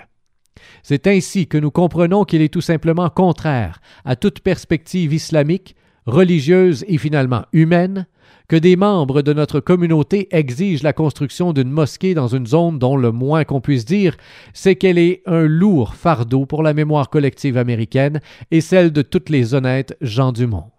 C'est 0.82 1.06
ainsi 1.06 1.46
que 1.46 1.58
nous 1.58 1.70
comprenons 1.70 2.24
qu'il 2.24 2.40
est 2.40 2.52
tout 2.52 2.62
simplement 2.62 3.10
contraire 3.10 3.80
à 4.06 4.16
toute 4.16 4.40
perspective 4.40 5.12
islamique, 5.12 5.76
religieuse 6.06 6.84
et 6.88 6.96
finalement 6.96 7.44
humaine, 7.52 8.06
que 8.48 8.56
des 8.56 8.76
membres 8.76 9.22
de 9.22 9.32
notre 9.32 9.60
communauté 9.60 10.28
exigent 10.30 10.82
la 10.84 10.92
construction 10.92 11.52
d'une 11.52 11.70
mosquée 11.70 12.14
dans 12.14 12.28
une 12.28 12.46
zone 12.46 12.78
dont 12.78 12.96
le 12.96 13.12
moins 13.12 13.44
qu'on 13.44 13.60
puisse 13.60 13.84
dire, 13.84 14.16
c'est 14.52 14.76
qu'elle 14.76 14.98
est 14.98 15.22
un 15.26 15.46
lourd 15.46 15.94
fardeau 15.94 16.46
pour 16.46 16.62
la 16.62 16.74
mémoire 16.74 17.10
collective 17.10 17.56
américaine 17.56 18.20
et 18.50 18.60
celle 18.60 18.92
de 18.92 19.02
toutes 19.02 19.30
les 19.30 19.54
honnêtes 19.54 19.96
gens 20.00 20.32
du 20.32 20.46
monde. 20.46 20.70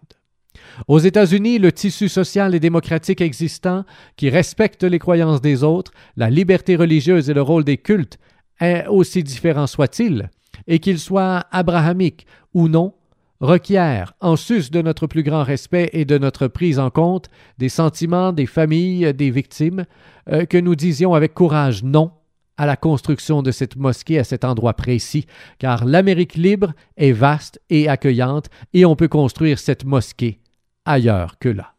Aux 0.86 0.98
États-Unis, 0.98 1.58
le 1.58 1.72
tissu 1.72 2.08
social 2.08 2.54
et 2.54 2.60
démocratique 2.60 3.20
existant, 3.20 3.84
qui 4.16 4.30
respecte 4.30 4.84
les 4.84 4.98
croyances 4.98 5.40
des 5.40 5.64
autres, 5.64 5.92
la 6.16 6.30
liberté 6.30 6.76
religieuse 6.76 7.28
et 7.28 7.34
le 7.34 7.42
rôle 7.42 7.64
des 7.64 7.78
cultes, 7.78 8.18
aussi 8.88 9.22
différents 9.22 9.66
soient-ils, 9.66 10.30
et 10.66 10.78
qu'ils 10.78 10.98
soient 10.98 11.46
abrahamiques 11.50 12.26
ou 12.54 12.68
non, 12.68 12.94
requiert, 13.40 14.14
en 14.20 14.36
sus 14.36 14.70
de 14.70 14.82
notre 14.82 15.06
plus 15.06 15.22
grand 15.22 15.44
respect 15.44 15.90
et 15.92 16.04
de 16.04 16.18
notre 16.18 16.48
prise 16.48 16.78
en 16.78 16.90
compte 16.90 17.28
des 17.58 17.68
sentiments 17.68 18.32
des 18.32 18.46
familles 18.46 19.14
des 19.14 19.30
victimes, 19.30 19.84
euh, 20.30 20.44
que 20.44 20.58
nous 20.58 20.74
disions 20.74 21.14
avec 21.14 21.34
courage 21.34 21.82
non 21.82 22.12
à 22.56 22.66
la 22.66 22.76
construction 22.76 23.42
de 23.42 23.52
cette 23.52 23.76
mosquée 23.76 24.18
à 24.18 24.24
cet 24.24 24.44
endroit 24.44 24.74
précis, 24.74 25.26
car 25.58 25.84
l'Amérique 25.84 26.34
libre 26.34 26.72
est 26.96 27.12
vaste 27.12 27.60
et 27.70 27.88
accueillante, 27.88 28.50
et 28.74 28.84
on 28.84 28.96
peut 28.96 29.08
construire 29.08 29.60
cette 29.60 29.84
mosquée 29.84 30.40
ailleurs 30.84 31.38
que 31.38 31.48
là. 31.48 31.74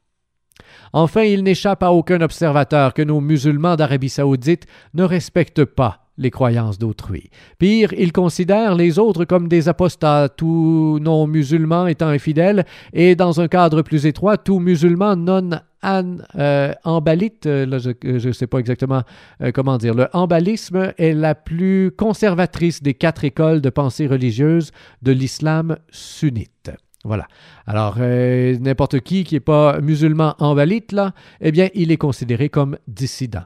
Enfin, 0.93 1.23
il 1.23 1.43
n'échappe 1.43 1.83
à 1.83 1.91
aucun 1.91 2.21
observateur 2.21 2.93
que 2.93 3.01
nos 3.01 3.19
musulmans 3.19 3.75
d'Arabie 3.75 4.09
saoudite 4.09 4.65
ne 4.93 5.03
respectent 5.03 5.65
pas 5.65 6.08
les 6.19 6.29
croyances 6.29 6.77
d'autrui. 6.77 7.31
Pire, 7.57 7.93
ils 7.93 8.11
considèrent 8.11 8.75
les 8.75 8.99
autres 8.99 9.25
comme 9.25 9.47
des 9.47 9.67
apostats, 9.67 10.29
tout 10.29 10.99
non-musulman 11.01 11.87
étant 11.87 12.09
infidèle, 12.09 12.65
et 12.93 13.15
dans 13.15 13.41
un 13.41 13.47
cadre 13.47 13.81
plus 13.81 14.05
étroit, 14.05 14.37
tout 14.37 14.59
musulman 14.59 15.15
non 15.15 15.49
an, 15.81 16.17
euh, 16.35 16.73
embalite, 16.83 17.45
euh, 17.45 17.65
là 17.65 17.77
je 17.79 18.27
ne 18.27 18.31
sais 18.33 18.47
pas 18.47 18.59
exactement 18.59 19.03
euh, 19.41 19.51
comment 19.51 19.77
dire, 19.77 19.93
le 19.93 20.07
embalisme 20.13 20.93
est 20.97 21.13
la 21.13 21.35
plus 21.35 21.91
conservatrice 21.91 22.83
des 22.83 22.93
quatre 22.93 23.23
écoles 23.23 23.61
de 23.61 23.69
pensée 23.69 24.05
religieuse 24.05 24.71
de 25.01 25.11
l'islam 25.11 25.77
sunnite. 25.89 26.71
Voilà. 27.05 27.27
Alors, 27.65 27.95
euh, 27.99 28.57
n'importe 28.59 28.99
qui 28.99 29.23
qui 29.23 29.35
n'est 29.35 29.39
pas 29.39 29.79
musulman 29.79 30.35
embalite, 30.39 30.91
là, 30.91 31.13
eh 31.39 31.51
bien, 31.51 31.69
il 31.73 31.91
est 31.91 31.97
considéré 31.97 32.49
comme 32.49 32.77
dissident. 32.87 33.43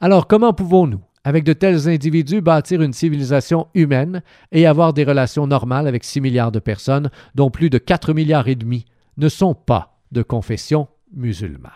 Alors, 0.00 0.26
comment 0.26 0.54
pouvons-nous, 0.54 1.02
avec 1.24 1.44
de 1.44 1.52
tels 1.52 1.88
individus, 1.88 2.40
bâtir 2.40 2.82
une 2.82 2.92
civilisation 2.92 3.68
humaine 3.74 4.22
et 4.52 4.66
avoir 4.66 4.92
des 4.92 5.04
relations 5.04 5.46
normales 5.46 5.86
avec 5.86 6.04
6 6.04 6.20
milliards 6.20 6.52
de 6.52 6.58
personnes, 6.58 7.10
dont 7.34 7.50
plus 7.50 7.70
de 7.70 7.78
4 7.78 8.12
milliards 8.12 8.48
et 8.48 8.54
demi 8.54 8.84
ne 9.16 9.28
sont 9.28 9.54
pas 9.54 10.00
de 10.12 10.22
confession 10.22 10.88
musulmane? 11.14 11.72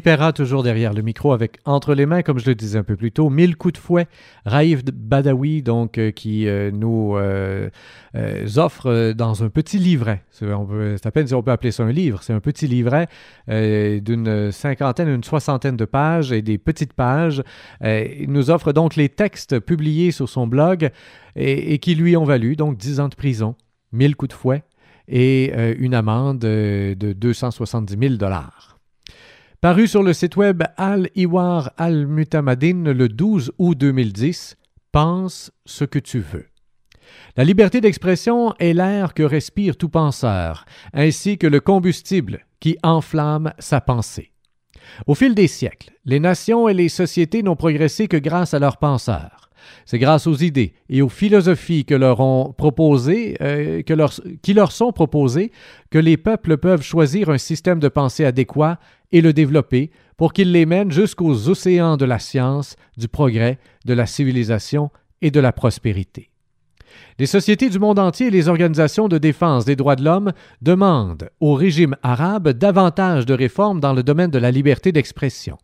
Rémi 0.00 0.16
Perra, 0.16 0.32
toujours 0.32 0.62
derrière 0.62 0.94
le 0.94 1.02
micro, 1.02 1.32
avec 1.32 1.58
entre 1.66 1.92
les 1.94 2.06
mains, 2.06 2.22
comme 2.22 2.38
je 2.38 2.46
le 2.46 2.54
disais 2.54 2.78
un 2.78 2.82
peu 2.82 2.96
plus 2.96 3.12
tôt, 3.12 3.28
mille 3.28 3.54
coups 3.54 3.74
de 3.74 3.78
fouet. 3.78 4.06
Raïf 4.46 4.82
Badawi, 4.82 5.62
donc, 5.62 5.98
euh, 5.98 6.10
qui 6.10 6.48
euh, 6.48 6.70
nous 6.70 7.16
euh, 7.16 7.68
offre 8.56 9.12
dans 9.12 9.44
un 9.44 9.50
petit 9.50 9.78
livret. 9.78 10.22
C'est 10.30 10.46
à 11.04 11.10
peine 11.10 11.26
si 11.26 11.34
on 11.34 11.42
peut 11.42 11.50
appeler 11.50 11.70
ça 11.70 11.82
un 11.82 11.92
livre. 11.92 12.22
C'est 12.22 12.32
un 12.32 12.40
petit 12.40 12.66
livret 12.66 13.08
d'une 13.46 14.50
cinquantaine, 14.52 15.08
une 15.08 15.24
soixantaine 15.24 15.76
de 15.76 15.84
pages 15.84 16.32
et 16.32 16.40
des 16.40 16.56
petites 16.56 16.94
pages. 16.94 17.42
il 17.82 18.30
nous 18.30 18.50
offre 18.50 18.72
donc 18.72 18.96
les 18.96 19.10
textes 19.10 19.60
publiés 19.60 20.12
sur 20.12 20.30
son 20.30 20.46
blog 20.46 20.90
et, 21.36 21.78
qui 21.78 21.94
lui 21.94 22.16
ont 22.16 22.24
valu 22.24 22.56
donc 22.56 22.78
10 22.78 23.00
ans 23.00 23.08
de 23.08 23.14
prison, 23.14 23.54
mille 23.92 24.16
coups 24.16 24.30
de 24.30 24.34
fouet 24.34 24.62
et 25.08 25.52
une 25.78 25.94
amende 25.94 26.38
de 26.38 27.12
270 27.12 27.98
000 27.98 28.14
dollars. 28.14 28.69
Paru 29.60 29.86
sur 29.86 30.02
le 30.02 30.14
site 30.14 30.36
web 30.36 30.62
Al-Iwar 30.78 31.72
Al-Mutamadin 31.76 32.94
le 32.94 33.10
12 33.10 33.52
août 33.58 33.76
2010, 33.76 34.56
Pense 34.90 35.52
ce 35.66 35.84
que 35.84 35.98
tu 35.98 36.18
veux. 36.18 36.46
La 37.36 37.44
liberté 37.44 37.82
d'expression 37.82 38.54
est 38.58 38.72
l'air 38.72 39.12
que 39.12 39.22
respire 39.22 39.76
tout 39.76 39.90
penseur, 39.90 40.64
ainsi 40.94 41.36
que 41.36 41.46
le 41.46 41.60
combustible 41.60 42.46
qui 42.58 42.78
enflamme 42.82 43.52
sa 43.58 43.82
pensée. 43.82 44.32
Au 45.06 45.14
fil 45.14 45.34
des 45.34 45.46
siècles, 45.46 45.90
les 46.06 46.20
nations 46.20 46.66
et 46.66 46.72
les 46.72 46.88
sociétés 46.88 47.42
n'ont 47.42 47.54
progressé 47.54 48.08
que 48.08 48.16
grâce 48.16 48.54
à 48.54 48.60
leurs 48.60 48.78
penseurs. 48.78 49.49
C'est 49.84 49.98
grâce 49.98 50.26
aux 50.26 50.36
idées 50.36 50.74
et 50.88 51.02
aux 51.02 51.08
philosophies 51.08 51.84
que 51.84 51.94
leur 51.94 52.20
ont 52.20 52.54
euh, 52.60 53.82
qui 53.82 54.54
leur 54.54 54.72
sont 54.72 54.92
proposées, 54.92 55.52
que 55.90 55.98
les 55.98 56.16
peuples 56.16 56.56
peuvent 56.56 56.82
choisir 56.82 57.30
un 57.30 57.38
système 57.38 57.80
de 57.80 57.88
pensée 57.88 58.24
adéquat 58.24 58.78
et 59.12 59.20
le 59.20 59.32
développer 59.32 59.90
pour 60.16 60.32
qu'il 60.32 60.52
les 60.52 60.66
mène 60.66 60.92
jusqu'aux 60.92 61.48
océans 61.48 61.96
de 61.96 62.04
la 62.04 62.18
science, 62.18 62.76
du 62.96 63.08
progrès, 63.08 63.58
de 63.84 63.94
la 63.94 64.06
civilisation 64.06 64.90
et 65.22 65.30
de 65.30 65.40
la 65.40 65.52
prospérité. 65.52 66.30
Les 67.18 67.26
sociétés 67.26 67.68
du 67.68 67.78
monde 67.78 67.98
entier 67.98 68.28
et 68.28 68.30
les 68.30 68.48
organisations 68.48 69.08
de 69.08 69.18
défense 69.18 69.64
des 69.64 69.76
droits 69.76 69.96
de 69.96 70.04
l'homme 70.04 70.32
demandent 70.62 71.30
au 71.40 71.54
régime 71.54 71.96
arabe 72.02 72.50
davantage 72.50 73.26
de 73.26 73.34
réformes 73.34 73.80
dans 73.80 73.92
le 73.92 74.02
domaine 74.02 74.30
de 74.30 74.38
la 74.38 74.50
liberté 74.50 74.92
d'expression. 74.92 75.58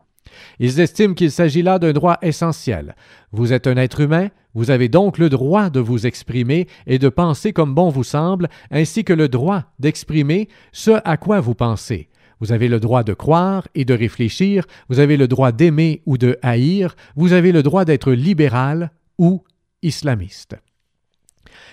Ils 0.59 0.81
estiment 0.81 1.15
qu'il 1.15 1.31
s'agit 1.31 1.63
là 1.63 1.79
d'un 1.79 1.93
droit 1.93 2.19
essentiel. 2.23 2.95
Vous 3.33 3.53
êtes 3.53 3.67
un 3.67 3.77
être 3.77 4.01
humain, 4.01 4.29
vous 4.55 4.71
avez 4.71 4.89
donc 4.89 5.19
le 5.19 5.29
droit 5.29 5.69
de 5.71 5.81
vous 5.81 6.07
exprimer 6.07 6.67
et 6.87 6.99
de 6.99 7.09
penser 7.09 7.53
comme 7.53 7.75
bon 7.75 7.91
vous 7.91 8.05
semble, 8.05 8.49
ainsi 8.71 9.05
que 9.05 9.13
le 9.13 9.29
droit 9.29 9.65
d'exprimer 9.79 10.49
ce 10.73 10.93
à 11.05 11.17
quoi 11.17 11.41
vous 11.41 11.55
pensez. 11.55 12.09
Vous 12.41 12.53
avez 12.53 12.69
le 12.69 12.81
droit 12.81 13.03
de 13.03 13.15
croire 13.15 13.67
et 13.75 13.85
de 13.85 13.95
réfléchir, 13.95 14.65
vous 14.89 14.99
avez 14.99 15.17
le 15.17 15.29
droit 15.29 15.53
d'aimer 15.53 16.03
ou 16.07 16.19
de 16.19 16.39
haïr, 16.43 16.95
vous 17.17 17.33
avez 17.33 17.53
le 17.53 17.63
droit 17.63 17.85
d'être 17.85 18.13
libéral 18.13 18.91
ou 19.19 19.43
islamiste. 19.83 20.57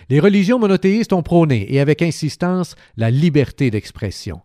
Les 0.10 0.20
religions 0.20 0.60
monothéistes 0.60 1.14
ont 1.14 1.24
prôné, 1.24 1.74
et 1.74 1.80
avec 1.80 2.02
insistance, 2.02 2.76
la 2.98 3.12
liberté 3.12 3.72
d'expression. 3.72 4.42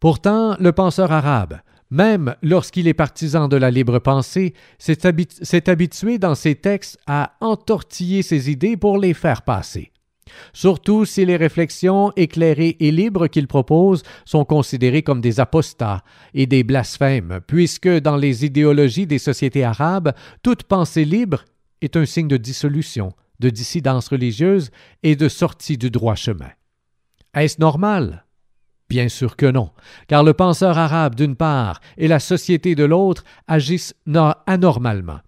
Pourtant, 0.00 0.56
le 0.60 0.72
penseur 0.72 1.12
arabe, 1.12 1.58
même 1.90 2.34
lorsqu'il 2.42 2.88
est 2.88 2.94
partisan 2.94 3.48
de 3.48 3.56
la 3.56 3.70
libre 3.70 3.98
pensée, 3.98 4.54
s'est 4.78 5.68
habitué 5.70 6.18
dans 6.18 6.34
ses 6.34 6.54
textes 6.54 6.98
à 7.06 7.34
entortiller 7.40 8.22
ses 8.22 8.50
idées 8.50 8.76
pour 8.76 8.98
les 8.98 9.14
faire 9.14 9.42
passer. 9.42 9.92
surtout 10.52 11.04
si 11.04 11.24
les 11.24 11.36
réflexions 11.36 12.12
éclairées 12.16 12.76
et 12.80 12.90
libres 12.90 13.26
qu'il 13.28 13.46
propose 13.46 14.02
sont 14.24 14.44
considérées 14.44 15.02
comme 15.02 15.20
des 15.20 15.40
apostats 15.40 16.02
et 16.34 16.46
des 16.46 16.64
blasphèmes, 16.64 17.40
puisque 17.46 17.88
dans 17.88 18.16
les 18.16 18.44
idéologies 18.44 19.06
des 19.06 19.18
sociétés 19.18 19.64
arabes, 19.64 20.12
toute 20.42 20.64
pensée 20.64 21.04
libre 21.04 21.44
est 21.80 21.96
un 21.96 22.06
signe 22.06 22.28
de 22.28 22.36
dissolution, 22.36 23.12
de 23.40 23.50
dissidence 23.50 24.08
religieuse 24.08 24.70
et 25.02 25.16
de 25.16 25.28
sortie 25.28 25.78
du 25.78 25.90
droit 25.90 26.14
chemin. 26.16 26.50
Est-ce 27.34 27.60
normal? 27.60 28.25
Bien 28.88 29.08
sûr 29.08 29.36
que 29.36 29.46
non, 29.46 29.70
car 30.06 30.22
le 30.22 30.32
penseur 30.32 30.78
arabe 30.78 31.16
d'une 31.16 31.34
part 31.34 31.80
et 31.98 32.06
la 32.06 32.20
société 32.20 32.74
de 32.74 32.84
l'autre 32.84 33.24
agissent 33.48 33.94
anormalement. 34.46 35.18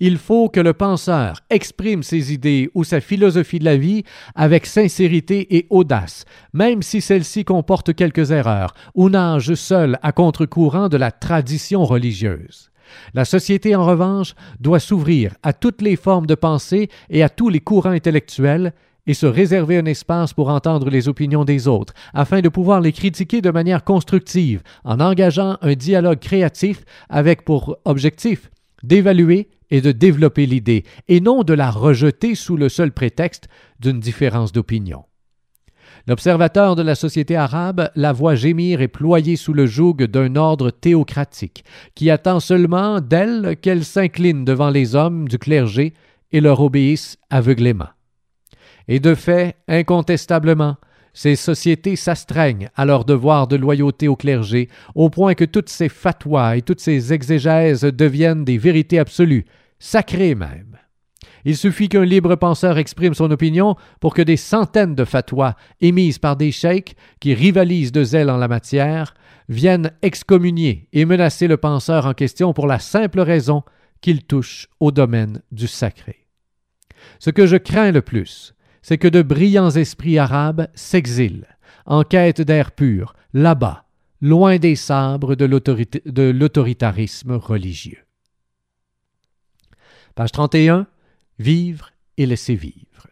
Il 0.00 0.18
faut 0.18 0.48
que 0.48 0.60
le 0.60 0.72
penseur 0.72 1.40
exprime 1.50 2.02
ses 2.02 2.32
idées 2.32 2.70
ou 2.74 2.84
sa 2.84 3.00
philosophie 3.00 3.58
de 3.58 3.64
la 3.64 3.76
vie 3.76 4.04
avec 4.34 4.66
sincérité 4.66 5.56
et 5.56 5.66
audace, 5.70 6.24
même 6.52 6.82
si 6.82 7.00
celle-ci 7.00 7.44
comporte 7.44 7.94
quelques 7.94 8.30
erreurs 8.30 8.74
ou 8.94 9.08
nage 9.08 9.54
seul 9.54 9.98
à 10.02 10.12
contre-courant 10.12 10.88
de 10.88 10.96
la 10.96 11.10
tradition 11.10 11.84
religieuse. 11.84 12.70
La 13.14 13.24
société, 13.24 13.74
en 13.76 13.84
revanche, 13.84 14.34
doit 14.60 14.80
s'ouvrir 14.80 15.34
à 15.42 15.52
toutes 15.52 15.82
les 15.82 15.96
formes 15.96 16.26
de 16.26 16.34
pensée 16.34 16.88
et 17.10 17.22
à 17.22 17.28
tous 17.28 17.48
les 17.48 17.60
courants 17.60 17.90
intellectuels, 17.90 18.72
et 19.08 19.14
se 19.14 19.26
réserver 19.26 19.78
un 19.78 19.86
espace 19.86 20.34
pour 20.34 20.50
entendre 20.50 20.90
les 20.90 21.08
opinions 21.08 21.44
des 21.44 21.66
autres, 21.66 21.94
afin 22.14 22.42
de 22.42 22.48
pouvoir 22.48 22.80
les 22.80 22.92
critiquer 22.92 23.40
de 23.40 23.50
manière 23.50 23.82
constructive, 23.82 24.62
en 24.84 25.00
engageant 25.00 25.56
un 25.62 25.74
dialogue 25.74 26.20
créatif 26.20 26.84
avec 27.08 27.44
pour 27.44 27.78
objectif 27.84 28.50
d'évaluer 28.84 29.48
et 29.70 29.80
de 29.80 29.92
développer 29.92 30.46
l'idée, 30.46 30.84
et 31.08 31.20
non 31.20 31.42
de 31.42 31.54
la 31.54 31.70
rejeter 31.70 32.34
sous 32.34 32.56
le 32.56 32.68
seul 32.68 32.92
prétexte 32.92 33.48
d'une 33.80 33.98
différence 33.98 34.52
d'opinion. 34.52 35.04
L'observateur 36.06 36.76
de 36.76 36.82
la 36.82 36.94
société 36.94 37.34
arabe 37.34 37.90
la 37.94 38.12
voit 38.12 38.34
gémir 38.34 38.80
et 38.80 38.88
ployer 38.88 39.36
sous 39.36 39.52
le 39.52 39.66
joug 39.66 39.94
d'un 39.94 40.36
ordre 40.36 40.70
théocratique, 40.70 41.64
qui 41.94 42.10
attend 42.10 42.40
seulement 42.40 43.00
d'elle 43.00 43.56
qu'elle 43.60 43.84
s'incline 43.84 44.44
devant 44.44 44.70
les 44.70 44.94
hommes 44.94 45.28
du 45.28 45.38
clergé 45.38 45.94
et 46.30 46.40
leur 46.40 46.60
obéisse 46.60 47.16
aveuglément. 47.30 47.88
Et 48.88 49.00
de 49.00 49.14
fait, 49.14 49.56
incontestablement, 49.68 50.76
ces 51.12 51.36
sociétés 51.36 51.96
s'astreignent 51.96 52.70
à 52.74 52.84
leur 52.84 53.04
devoir 53.04 53.48
de 53.48 53.56
loyauté 53.56 54.08
au 54.08 54.16
clergé, 54.16 54.68
au 54.94 55.10
point 55.10 55.34
que 55.34 55.44
toutes 55.44 55.68
ces 55.68 55.88
fatwas 55.88 56.56
et 56.56 56.62
toutes 56.62 56.80
ces 56.80 57.12
exégèses 57.12 57.82
deviennent 57.82 58.44
des 58.44 58.58
vérités 58.58 58.98
absolues, 58.98 59.44
sacrées 59.78 60.34
même. 60.34 60.78
Il 61.44 61.56
suffit 61.56 61.88
qu'un 61.88 62.04
libre 62.04 62.34
penseur 62.36 62.78
exprime 62.78 63.14
son 63.14 63.30
opinion 63.30 63.76
pour 64.00 64.14
que 64.14 64.22
des 64.22 64.36
centaines 64.36 64.94
de 64.94 65.04
fatwas 65.04 65.56
émises 65.80 66.18
par 66.18 66.36
des 66.36 66.52
cheiks 66.52 66.96
qui 67.20 67.34
rivalisent 67.34 67.92
de 67.92 68.04
zèle 68.04 68.30
en 68.30 68.36
la 68.36 68.48
matière 68.48 69.14
viennent 69.48 69.92
excommunier 70.02 70.88
et 70.92 71.04
menacer 71.04 71.48
le 71.48 71.56
penseur 71.56 72.06
en 72.06 72.14
question 72.14 72.52
pour 72.52 72.66
la 72.66 72.78
simple 72.78 73.20
raison 73.20 73.62
qu'il 74.00 74.24
touche 74.24 74.68
au 74.78 74.90
domaine 74.90 75.42
du 75.50 75.66
sacré. 75.66 76.26
Ce 77.18 77.30
que 77.30 77.46
je 77.46 77.56
crains 77.56 77.92
le 77.92 78.02
plus, 78.02 78.54
c'est 78.88 78.96
que 78.96 79.06
de 79.06 79.20
brillants 79.20 79.68
esprits 79.68 80.16
arabes 80.16 80.66
s'exilent, 80.74 81.46
en 81.84 82.04
quête 82.04 82.40
d'air 82.40 82.72
pur, 82.72 83.14
là-bas, 83.34 83.84
loin 84.22 84.56
des 84.56 84.76
sabres 84.76 85.34
de 85.34 85.44
l'autoritarisme 86.30 87.32
religieux. 87.32 88.02
Page 90.14 90.32
31. 90.32 90.86
Vivre 91.38 91.90
et 92.16 92.24
laisser 92.24 92.54
vivre. 92.54 93.08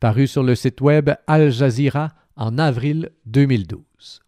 Paru 0.00 0.26
sur 0.26 0.42
le 0.42 0.54
site 0.54 0.80
web 0.80 1.10
Al 1.26 1.52
Jazeera 1.52 2.14
en 2.36 2.56
avril 2.56 3.10
2012. 3.26 4.22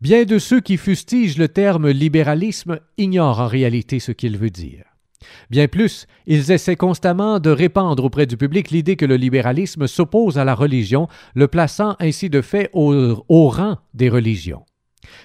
Bien 0.00 0.24
de 0.24 0.38
ceux 0.38 0.62
qui 0.62 0.78
fustigent 0.78 1.36
le 1.36 1.48
terme 1.48 1.90
libéralisme 1.90 2.80
ignorent 2.96 3.40
en 3.40 3.48
réalité 3.48 4.00
ce 4.00 4.12
qu'il 4.12 4.38
veut 4.38 4.48
dire. 4.48 4.89
Bien 5.50 5.68
plus, 5.68 6.06
ils 6.26 6.50
essaient 6.50 6.76
constamment 6.76 7.40
de 7.40 7.50
répandre 7.50 8.04
auprès 8.04 8.26
du 8.26 8.36
public 8.36 8.70
l'idée 8.70 8.96
que 8.96 9.04
le 9.04 9.16
libéralisme 9.16 9.86
s'oppose 9.86 10.38
à 10.38 10.44
la 10.44 10.54
religion, 10.54 11.08
le 11.34 11.48
plaçant 11.48 11.96
ainsi 11.98 12.30
de 12.30 12.40
fait 12.40 12.70
au, 12.72 13.48
rang 13.48 13.78
des 13.94 14.08
religions. 14.08 14.64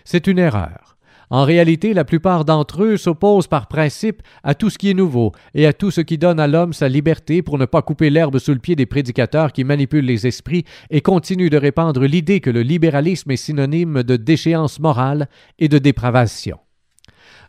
C'est 0.03 0.27
une 0.27 0.39
erreur. 0.39 0.97
En 1.31 1.43
réalité, 1.43 1.93
la 1.93 2.05
plupart 2.05 2.45
d'entre 2.45 2.83
eux 2.83 2.97
s'opposent 2.97 3.47
par 3.47 3.67
principe 3.67 4.21
à 4.43 4.53
tout 4.53 4.69
ce 4.69 4.77
qui 4.77 4.91
est 4.91 4.93
nouveau 4.93 5.31
et 5.55 5.65
à 5.65 5.73
tout 5.73 5.89
ce 5.89 6.01
qui 6.01 6.19
donne 6.19 6.39
à 6.39 6.47
l'homme 6.47 6.71
sa 6.71 6.87
liberté 6.87 7.41
pour 7.41 7.57
ne 7.57 7.65
pas 7.65 7.81
couper 7.81 8.11
l'herbe 8.11 8.37
sous 8.37 8.53
le 8.53 8.59
pied 8.59 8.75
des 8.75 8.85
prédicateurs 8.85 9.51
qui 9.51 9.63
manipulent 9.63 10.05
les 10.05 10.27
esprits 10.27 10.65
et 10.91 11.01
continuent 11.01 11.49
de 11.49 11.57
répandre 11.57 12.03
l'idée 12.05 12.41
que 12.41 12.51
le 12.51 12.61
libéralisme 12.61 13.31
est 13.31 13.37
synonyme 13.37 14.03
de 14.03 14.17
déchéance 14.17 14.79
morale 14.79 15.27
et 15.57 15.67
de 15.67 15.79
dépravation. 15.79 16.59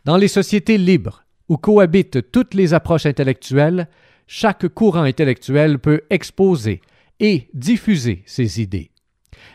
Dans 0.05 0.17
les 0.17 0.27
sociétés 0.27 0.79
libres, 0.79 1.26
où 1.49 1.57
cohabitent 1.57 2.31
toutes 2.31 2.53
les 2.53 2.73
approches 2.73 3.05
intellectuelles, 3.05 3.87
chaque 4.27 4.67
courant 4.67 5.03
intellectuel 5.03 5.79
peut 5.79 6.01
exposer 6.09 6.81
et 7.19 7.47
diffuser 7.53 8.23
ses 8.25 8.61
idées. 8.61 8.91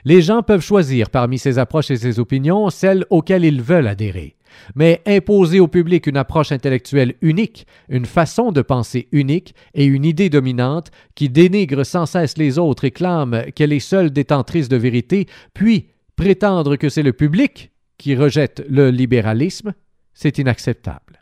Les 0.05 0.23
gens 0.23 0.43
peuvent 0.43 0.65
choisir 0.65 1.11
parmi 1.11 1.39
ces 1.39 1.59
approches 1.59 1.91
et 1.91 1.97
ces 1.97 2.19
opinions 2.19 2.71
celles 2.71 3.05
auxquelles 3.11 3.45
ils 3.45 3.63
veulent 3.63 3.87
adhérer. 3.87 4.37
Mais 4.75 5.01
imposer 5.07 5.61
au 5.61 5.69
public 5.69 6.07
une 6.07 6.17
approche 6.17 6.53
intellectuelle 6.53 7.15
unique, 7.23 7.67
une 7.89 8.05
façon 8.05 8.53
de 8.53 8.61
penser 8.61 9.09
unique 9.13 9.55
et 9.75 9.87
une 9.87 10.05
idée 10.05 10.29
dominante 10.29 10.91
qui 11.15 11.31
dénigre 11.31 11.85
sans 11.85 12.05
cesse 12.05 12.37
les 12.37 12.59
autres 12.59 12.85
et 12.85 12.91
clame 12.91 13.45
qu'elle 13.55 13.73
est 13.73 13.81
seule 13.81 14.11
détentrice 14.11 14.69
de 14.69 14.77
vérité, 14.77 15.27
puis 15.55 15.89
prétendre 16.17 16.77
que 16.77 16.91
c'est 16.91 17.03
le 17.03 17.15
public 17.15 17.71
qui 17.97 18.15
rejette 18.15 18.63
le 18.69 18.91
libéralisme, 18.91 19.73
c'est 20.13 20.39
inacceptable. 20.39 21.22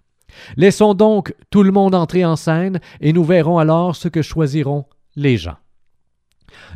Laissons 0.56 0.94
donc 0.94 1.34
tout 1.50 1.62
le 1.62 1.72
monde 1.72 1.94
entrer 1.94 2.24
en 2.24 2.36
scène 2.36 2.80
et 3.00 3.12
nous 3.12 3.24
verrons 3.24 3.58
alors 3.58 3.96
ce 3.96 4.08
que 4.08 4.22
choisiront 4.22 4.84
les 5.16 5.36
gens. 5.36 5.56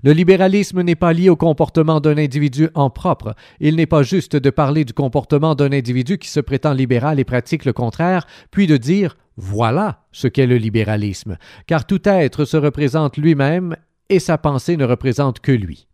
Le 0.02 0.12
libéralisme 0.12 0.82
n'est 0.82 0.94
pas 0.94 1.12
lié 1.12 1.28
au 1.28 1.36
comportement 1.36 2.00
d'un 2.00 2.16
individu 2.16 2.68
en 2.74 2.90
propre. 2.90 3.34
Il 3.60 3.76
n'est 3.76 3.86
pas 3.86 4.02
juste 4.02 4.36
de 4.36 4.50
parler 4.50 4.84
du 4.84 4.92
comportement 4.92 5.54
d'un 5.54 5.72
individu 5.72 6.18
qui 6.18 6.28
se 6.28 6.40
prétend 6.40 6.72
libéral 6.72 7.18
et 7.18 7.24
pratique 7.24 7.64
le 7.64 7.72
contraire, 7.72 8.26
puis 8.50 8.66
de 8.66 8.76
dire 8.76 9.16
voilà 9.36 10.04
ce 10.12 10.28
qu'est 10.28 10.46
le 10.46 10.56
libéralisme, 10.56 11.38
car 11.66 11.86
tout 11.86 12.08
être 12.08 12.44
se 12.44 12.56
représente 12.56 13.16
lui-même 13.16 13.76
et 14.08 14.20
sa 14.20 14.38
pensée 14.38 14.76
ne 14.76 14.84
représente 14.84 15.40
que 15.40 15.52
lui. 15.52 15.88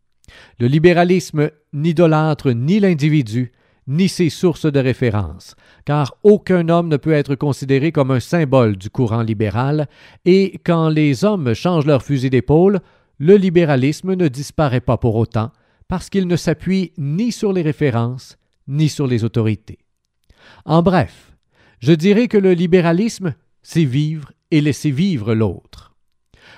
Le 0.59 0.67
libéralisme 0.67 1.51
n'idolâtre 1.73 2.53
ni 2.53 2.81
l'individu, 2.81 3.53
ni 3.91 4.09
ses 4.09 4.31
sources 4.31 4.71
de 4.71 4.79
référence, 4.79 5.57
car 5.85 6.15
aucun 6.23 6.69
homme 6.69 6.87
ne 6.87 6.97
peut 6.97 7.13
être 7.13 7.35
considéré 7.35 7.91
comme 7.91 8.13
un 8.13 8.21
symbole 8.21 8.77
du 8.77 8.89
courant 8.89 9.23
libéral, 9.23 9.89
et 10.25 10.61
quand 10.65 10.89
les 10.89 11.25
hommes 11.25 11.55
changent 11.55 11.87
leur 11.87 12.05
fusil 12.05 12.31
d'épaule, 12.31 12.81
le 13.19 13.37
libéralisme 13.37 14.15
ne 14.15 14.29
disparaît 14.29 14.81
pas 14.81 14.97
pour 14.97 15.17
autant, 15.17 15.51
parce 15.89 16.09
qu'il 16.09 16.29
ne 16.29 16.37
s'appuie 16.37 16.93
ni 16.99 17.33
sur 17.33 17.53
les 17.53 17.63
références, 17.63 18.39
ni 18.69 18.89
sur 18.89 19.09
les 19.09 19.25
autorités. 19.25 19.81
En 20.65 20.83
bref, 20.83 21.37
je 21.81 21.93
dirais 21.93 22.29
que 22.29 22.39
le 22.39 22.53
libéralisme, 22.53 23.35
c'est 23.61 23.85
vivre 23.85 24.31
et 24.53 24.61
laisser 24.61 24.93
vivre 24.93 25.35
l'autre. 25.35 25.90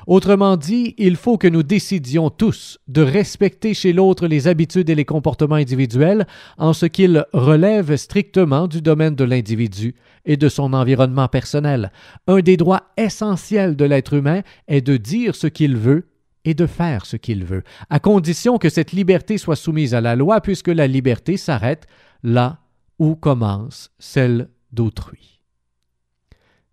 Autrement 0.06 0.56
dit, 0.56 0.94
il 0.98 1.16
faut 1.16 1.38
que 1.38 1.48
nous 1.48 1.62
décidions 1.62 2.30
tous 2.30 2.78
de 2.88 3.02
respecter 3.02 3.74
chez 3.74 3.92
l'autre 3.92 4.26
les 4.26 4.48
habitudes 4.48 4.90
et 4.90 4.94
les 4.94 5.04
comportements 5.04 5.56
individuels 5.56 6.26
en 6.58 6.72
ce 6.72 6.86
qu'ils 6.86 7.24
relèvent 7.32 7.96
strictement 7.96 8.66
du 8.66 8.82
domaine 8.82 9.14
de 9.14 9.24
l'individu 9.24 9.94
et 10.24 10.36
de 10.36 10.48
son 10.48 10.72
environnement 10.72 11.28
personnel. 11.28 11.92
Un 12.26 12.40
des 12.40 12.56
droits 12.56 12.82
essentiels 12.96 13.76
de 13.76 13.84
l'être 13.84 14.14
humain 14.14 14.42
est 14.68 14.80
de 14.80 14.96
dire 14.96 15.34
ce 15.34 15.46
qu'il 15.46 15.76
veut 15.76 16.06
et 16.44 16.54
de 16.54 16.66
faire 16.66 17.06
ce 17.06 17.16
qu'il 17.16 17.44
veut, 17.44 17.62
à 17.88 18.00
condition 18.00 18.58
que 18.58 18.68
cette 18.68 18.92
liberté 18.92 19.38
soit 19.38 19.56
soumise 19.56 19.94
à 19.94 20.00
la 20.00 20.16
loi, 20.16 20.40
puisque 20.40 20.68
la 20.68 20.88
liberté 20.88 21.36
s'arrête 21.36 21.86
là 22.24 22.58
où 22.98 23.14
commence 23.14 23.90
celle 23.98 24.48
d'autrui. 24.72 25.41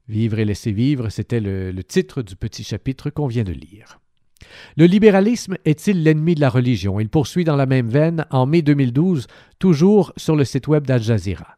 Vivre 0.10 0.40
et 0.40 0.46
laisser 0.46 0.72
vivre, 0.72 1.10
c'était 1.10 1.40
le, 1.40 1.72
titre 1.84 2.24
du 2.24 2.36
petit 2.36 2.64
chapitre 2.64 3.12
qu'on 3.12 3.28
vient 3.28 3.44
de 3.44 3.52
lire. 3.52 4.00
Le 4.76 4.86
libéralisme 4.86 5.56
est-il 5.66 6.02
l'ennemi 6.02 6.34
de 6.34 6.42
la 6.42 6.50
religion? 6.50 7.00
Il 7.00 7.10
poursuit 7.10 7.44
dans 7.44 7.56
la 7.56 7.68
même 7.68 7.90
veine 7.90 8.26
en 8.32 8.48
mai 8.48 8.64
2012, 8.64 9.28
toujours 9.60 10.12
sur 10.18 10.36
le 10.36 10.46
site 10.46 10.68
web 10.68 10.88
d'Al 10.88 11.04
Jazeera. 11.04 11.58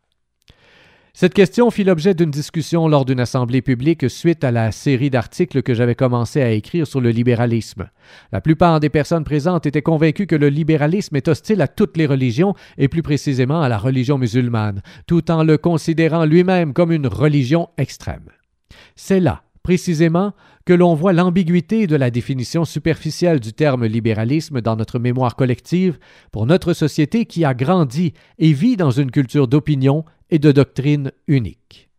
Cette 1.14 1.34
question 1.34 1.72
fit 1.72 1.86
l'objet 1.86 2.14
d'une 2.14 2.32
discussion 2.32 2.90
lors 2.90 3.06
d'une 3.06 3.22
assemblée 3.22 3.62
publique 3.62 4.10
suite 4.10 4.44
à 4.44 4.52
la 4.52 4.74
série 4.74 5.10
d'articles 5.10 5.62
que 5.62 5.74
j'avais 5.74 5.96
commencé 5.96 6.42
à 6.42 6.52
écrire 6.52 6.88
sur 6.88 7.00
le 7.00 7.10
libéralisme. 7.10 7.90
La 8.34 8.42
plupart 8.42 8.82
des 8.82 8.90
personnes 8.90 9.24
présentes 9.24 9.66
étaient 9.66 9.82
convaincues 9.82 10.28
que 10.28 10.36
le 10.36 10.50
libéralisme 10.50 11.16
est 11.16 11.30
hostile 11.30 11.62
à 11.62 11.70
toutes 11.70 11.96
les 11.96 12.06
religions 12.06 12.54
et 12.78 12.90
plus 12.90 13.02
précisément 13.02 13.62
à 13.62 13.70
la 13.70 13.78
religion 13.78 14.18
musulmane, 14.18 14.82
tout 15.08 15.32
en 15.32 15.46
le 15.46 15.58
considérant 15.58 16.26
lui-même 16.26 16.74
comme 16.74 16.92
une 16.92 17.08
religion 17.08 17.70
extrême. 17.78 18.30
C'est 18.96 19.20
là 19.20 19.44
précisément, 19.64 20.34
que 20.66 20.74
l'on 20.74 20.94
voit 20.94 21.14
l'ambiguïté 21.14 21.88
de 21.88 21.96
la 21.96 22.12
définition 22.12 22.66
superficielle 22.66 23.40
du 23.40 23.54
terme 23.54 23.86
libéralisme 23.86 24.62
dans 24.62 24.76
notre 24.76 25.00
mémoire 25.00 25.36
collective 25.36 26.00
pour 26.32 26.46
notre 26.46 26.74
société 26.74 27.26
qui 27.26 27.46
a 27.46 27.54
grandi 27.54 28.14
et 28.38 28.54
vit 28.54 28.78
dans 28.78 28.92
une 28.92 29.12
culture 29.12 29.48
d'opinion 29.48 30.06
et 30.30 30.40
de 30.40 30.52
doctrine 30.52 31.12
unique. 31.28 31.90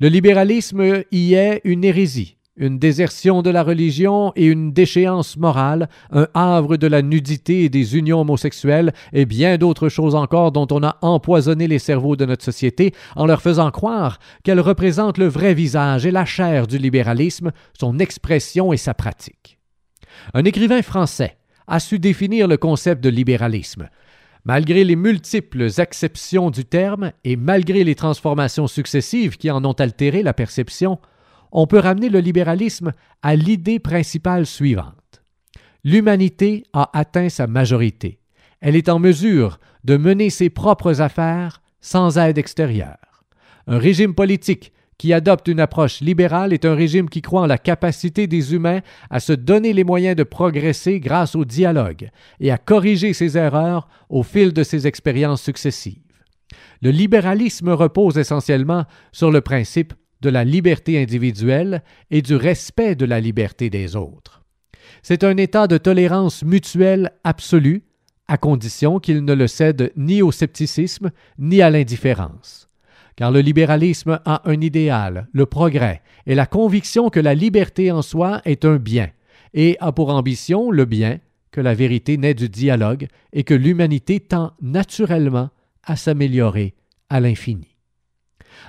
Le 0.00 0.08
libéralisme 0.08 1.04
y 1.10 1.34
est 1.34 1.60
une 1.64 1.84
hérésie, 1.84 2.36
une 2.56 2.78
désertion 2.78 3.42
de 3.42 3.50
la 3.50 3.62
religion 3.62 4.32
et 4.36 4.46
une 4.46 4.72
déchéance 4.72 5.36
morale, 5.36 5.88
un 6.10 6.28
havre 6.34 6.76
de 6.76 6.86
la 6.86 7.00
nudité 7.00 7.64
et 7.64 7.68
des 7.68 7.96
unions 7.96 8.20
homosexuelles 8.20 8.92
et 9.12 9.24
bien 9.24 9.56
d'autres 9.56 9.88
choses 9.88 10.14
encore 10.14 10.52
dont 10.52 10.66
on 10.70 10.82
a 10.82 10.98
empoisonné 11.00 11.68
les 11.68 11.78
cerveaux 11.78 12.16
de 12.16 12.26
notre 12.26 12.44
société 12.44 12.92
en 13.16 13.26
leur 13.26 13.40
faisant 13.40 13.70
croire 13.70 14.18
qu'elles 14.44 14.60
représentent 14.60 15.18
le 15.18 15.28
vrai 15.28 15.54
visage 15.54 16.06
et 16.06 16.10
la 16.10 16.24
chair 16.24 16.66
du 16.66 16.78
libéralisme, 16.78 17.52
son 17.78 17.98
expression 17.98 18.72
et 18.72 18.76
sa 18.76 18.94
pratique. 18.94 19.58
Un 20.34 20.44
écrivain 20.44 20.82
français 20.82 21.38
a 21.66 21.80
su 21.80 21.98
définir 21.98 22.48
le 22.48 22.56
concept 22.56 23.02
de 23.02 23.08
libéralisme. 23.08 23.88
Malgré 24.44 24.84
les 24.84 24.96
multiples 24.96 25.68
acceptions 25.78 26.50
du 26.50 26.64
terme 26.64 27.12
et 27.24 27.36
malgré 27.36 27.84
les 27.84 27.94
transformations 27.94 28.66
successives 28.66 29.36
qui 29.36 29.50
en 29.50 29.64
ont 29.64 29.72
altéré 29.72 30.22
la 30.22 30.32
perception, 30.32 30.98
on 31.52 31.66
peut 31.66 31.78
ramener 31.78 32.08
le 32.08 32.20
libéralisme 32.20 32.92
à 33.22 33.36
l'idée 33.36 33.78
principale 33.78 34.46
suivante. 34.46 35.22
L'humanité 35.84 36.64
a 36.72 36.90
atteint 36.98 37.28
sa 37.28 37.46
majorité. 37.46 38.18
Elle 38.60 38.76
est 38.76 38.88
en 38.88 38.98
mesure 38.98 39.58
de 39.84 39.96
mener 39.96 40.30
ses 40.30 40.50
propres 40.50 41.00
affaires 41.00 41.62
sans 41.80 42.18
aide 42.18 42.38
extérieure. 42.38 43.24
Un 43.66 43.78
régime 43.78 44.14
politique 44.14 44.72
qui 44.98 45.14
adopte 45.14 45.48
une 45.48 45.60
approche 45.60 46.00
libérale 46.00 46.52
est 46.52 46.66
un 46.66 46.74
régime 46.74 47.08
qui 47.08 47.22
croit 47.22 47.40
en 47.40 47.46
la 47.46 47.56
capacité 47.56 48.26
des 48.26 48.52
humains 48.52 48.80
à 49.08 49.18
se 49.18 49.32
donner 49.32 49.72
les 49.72 49.84
moyens 49.84 50.14
de 50.14 50.24
progresser 50.24 51.00
grâce 51.00 51.34
au 51.34 51.46
dialogue 51.46 52.10
et 52.38 52.50
à 52.50 52.58
corriger 52.58 53.14
ses 53.14 53.38
erreurs 53.38 53.88
au 54.10 54.22
fil 54.22 54.52
de 54.52 54.62
ses 54.62 54.86
expériences 54.86 55.40
successives. 55.40 56.02
Le 56.82 56.90
libéralisme 56.90 57.70
repose 57.70 58.18
essentiellement 58.18 58.84
sur 59.10 59.30
le 59.30 59.40
principe 59.40 59.94
de 60.20 60.30
la 60.30 60.44
liberté 60.44 61.00
individuelle 61.00 61.82
et 62.10 62.22
du 62.22 62.34
respect 62.34 62.94
de 62.94 63.04
la 63.04 63.20
liberté 63.20 63.70
des 63.70 63.96
autres. 63.96 64.42
C'est 65.02 65.24
un 65.24 65.36
état 65.36 65.66
de 65.66 65.78
tolérance 65.78 66.44
mutuelle 66.44 67.12
absolue, 67.24 67.82
à 68.28 68.36
condition 68.36 69.00
qu'il 69.00 69.24
ne 69.24 69.34
le 69.34 69.48
cède 69.48 69.92
ni 69.96 70.22
au 70.22 70.30
scepticisme 70.30 71.10
ni 71.38 71.62
à 71.62 71.70
l'indifférence. 71.70 72.68
Car 73.16 73.30
le 73.30 73.40
libéralisme 73.40 74.20
a 74.24 74.48
un 74.48 74.60
idéal, 74.60 75.28
le 75.32 75.46
progrès, 75.46 76.02
et 76.26 76.34
la 76.34 76.46
conviction 76.46 77.10
que 77.10 77.20
la 77.20 77.34
liberté 77.34 77.90
en 77.90 78.02
soi 78.02 78.40
est 78.44 78.64
un 78.64 78.76
bien, 78.76 79.10
et 79.52 79.76
a 79.80 79.92
pour 79.92 80.10
ambition 80.10 80.70
le 80.70 80.84
bien, 80.84 81.18
que 81.50 81.60
la 81.60 81.74
vérité 81.74 82.16
naît 82.16 82.34
du 82.34 82.48
dialogue 82.48 83.08
et 83.32 83.42
que 83.42 83.54
l'humanité 83.54 84.20
tend 84.20 84.52
naturellement 84.62 85.50
à 85.82 85.96
s'améliorer 85.96 86.74
à 87.08 87.20
l'infini. 87.20 87.69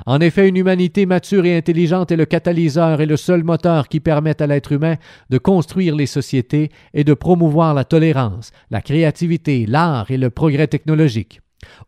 En 0.06 0.20
effet, 0.20 0.50
une 0.50 0.58
humanité 0.58 1.06
mature 1.06 1.46
et 1.46 1.56
intelligente 1.56 2.12
est 2.12 2.18
le 2.18 2.26
catalyseur 2.26 3.02
et 3.02 3.06
le 3.06 3.18
seul 3.18 3.44
moteur 3.44 3.88
qui 3.88 4.00
permet 4.00 4.42
à 4.42 4.48
l'être 4.48 4.72
humain 4.72 4.96
de 5.30 5.38
construire 5.38 5.96
les 5.96 6.08
sociétés 6.08 6.70
et 6.94 7.04
de 7.04 7.14
promouvoir 7.14 7.74
la 7.74 7.84
tolérance, 7.84 8.52
la 8.72 8.82
créativité, 8.82 9.66
l'art 9.68 10.10
et 10.10 10.18
le 10.18 10.30
progrès 10.30 10.68
technologique. 10.68 11.42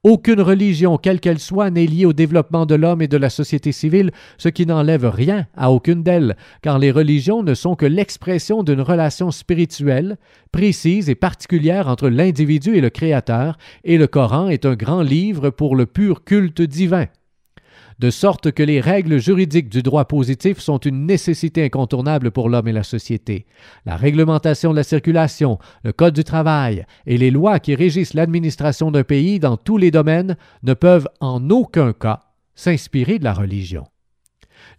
Aucune 0.03 0.41
religion, 0.41 0.97
quelle 0.97 1.19
qu'elle 1.19 1.39
soit, 1.39 1.71
n'est 1.71 1.87
liée 1.87 2.05
au 2.05 2.13
développement 2.13 2.67
de 2.67 2.75
l'homme 2.75 3.01
et 3.01 3.07
de 3.07 3.17
la 3.17 3.31
société 3.31 3.71
civile, 3.71 4.11
ce 4.37 4.49
qui 4.49 4.67
n'enlève 4.67 5.07
rien 5.07 5.47
à 5.55 5.71
aucune 5.71 6.03
d'elles, 6.03 6.35
car 6.61 6.77
les 6.77 6.91
religions 6.91 7.41
ne 7.41 7.55
sont 7.55 7.75
que 7.75 7.87
l'expression 7.87 8.61
d'une 8.61 8.81
relation 8.81 9.31
spirituelle, 9.31 10.17
précise 10.51 11.09
et 11.09 11.15
particulière 11.15 11.87
entre 11.87 12.09
l'individu 12.09 12.75
et 12.75 12.81
le 12.81 12.91
Créateur, 12.91 13.57
et 13.83 13.97
le 13.97 14.05
Coran 14.05 14.49
est 14.49 14.67
un 14.67 14.75
grand 14.75 15.01
livre 15.01 15.49
pour 15.49 15.75
le 15.75 15.87
pur 15.87 16.23
culte 16.23 16.61
divin 16.61 17.07
de 17.99 18.09
sorte 18.09 18.51
que 18.51 18.63
les 18.63 18.79
règles 18.79 19.19
juridiques 19.19 19.69
du 19.69 19.83
droit 19.83 20.05
positif 20.05 20.59
sont 20.59 20.77
une 20.77 21.05
nécessité 21.05 21.63
incontournable 21.63 22.31
pour 22.31 22.49
l'homme 22.49 22.67
et 22.67 22.73
la 22.73 22.83
société. 22.83 23.45
La 23.85 23.95
réglementation 23.95 24.71
de 24.71 24.77
la 24.77 24.83
circulation, 24.83 25.59
le 25.83 25.93
Code 25.93 26.13
du 26.13 26.23
travail 26.23 26.85
et 27.05 27.17
les 27.17 27.31
lois 27.31 27.59
qui 27.59 27.75
régissent 27.75 28.13
l'administration 28.13 28.91
d'un 28.91 29.03
pays 29.03 29.39
dans 29.39 29.57
tous 29.57 29.77
les 29.77 29.91
domaines 29.91 30.37
ne 30.63 30.73
peuvent 30.73 31.07
en 31.19 31.49
aucun 31.49 31.93
cas 31.93 32.21
s'inspirer 32.55 33.19
de 33.19 33.23
la 33.23 33.33
religion. 33.33 33.85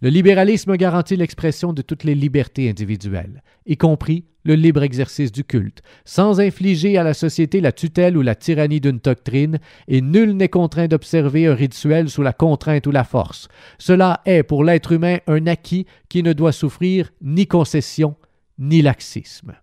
Le 0.01 0.09
libéralisme 0.09 0.75
garantit 0.75 1.15
l'expression 1.15 1.73
de 1.73 1.81
toutes 1.81 2.03
les 2.03 2.15
libertés 2.15 2.69
individuelles, 2.69 3.43
y 3.65 3.77
compris 3.77 4.25
le 4.43 4.53
libre 4.55 4.83
exercice 4.83 5.31
du 5.31 5.43
culte, 5.43 5.81
sans 6.05 6.39
infliger 6.39 6.97
à 6.97 7.03
la 7.03 7.13
société 7.13 7.61
la 7.61 7.71
tutelle 7.71 8.15
ou 8.15 8.21
la 8.21 8.35
tyrannie 8.35 8.79
d'une 8.79 8.99
doctrine, 8.99 9.59
et 9.87 10.01
nul 10.01 10.33
n'est 10.33 10.49
contraint 10.49 10.87
d'observer 10.87 11.47
un 11.47 11.55
rituel 11.55 12.09
sous 12.09 12.21
la 12.21 12.33
contrainte 12.33 12.85
ou 12.87 12.91
la 12.91 13.03
force. 13.03 13.47
Cela 13.79 14.21
est 14.25 14.43
pour 14.43 14.63
l'être 14.63 14.91
humain 14.91 15.17
un 15.27 15.47
acquis 15.47 15.85
qui 16.09 16.23
ne 16.23 16.33
doit 16.33 16.51
souffrir 16.51 17.11
ni 17.21 17.47
concession 17.47 18.15
ni 18.59 18.81
laxisme. 18.81 19.53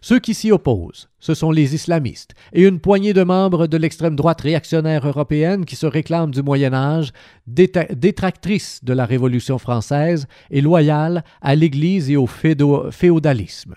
Ceux 0.00 0.18
qui 0.18 0.34
s'y 0.34 0.52
opposent, 0.52 1.08
ce 1.18 1.34
sont 1.34 1.50
les 1.50 1.74
islamistes 1.74 2.34
et 2.52 2.62
une 2.62 2.80
poignée 2.80 3.12
de 3.12 3.22
membres 3.22 3.66
de 3.66 3.76
l'extrême 3.76 4.16
droite 4.16 4.40
réactionnaire 4.40 5.06
européenne 5.06 5.64
qui 5.64 5.76
se 5.76 5.86
réclament 5.86 6.30
du 6.30 6.42
Moyen 6.42 6.74
Âge, 6.74 7.12
détractrices 7.46 8.84
de 8.84 8.92
la 8.92 9.06
Révolution 9.06 9.58
française 9.58 10.26
et 10.50 10.60
loyales 10.60 11.24
à 11.40 11.54
l'Église 11.54 12.10
et 12.10 12.16
au 12.16 12.26
féodalisme. 12.26 13.74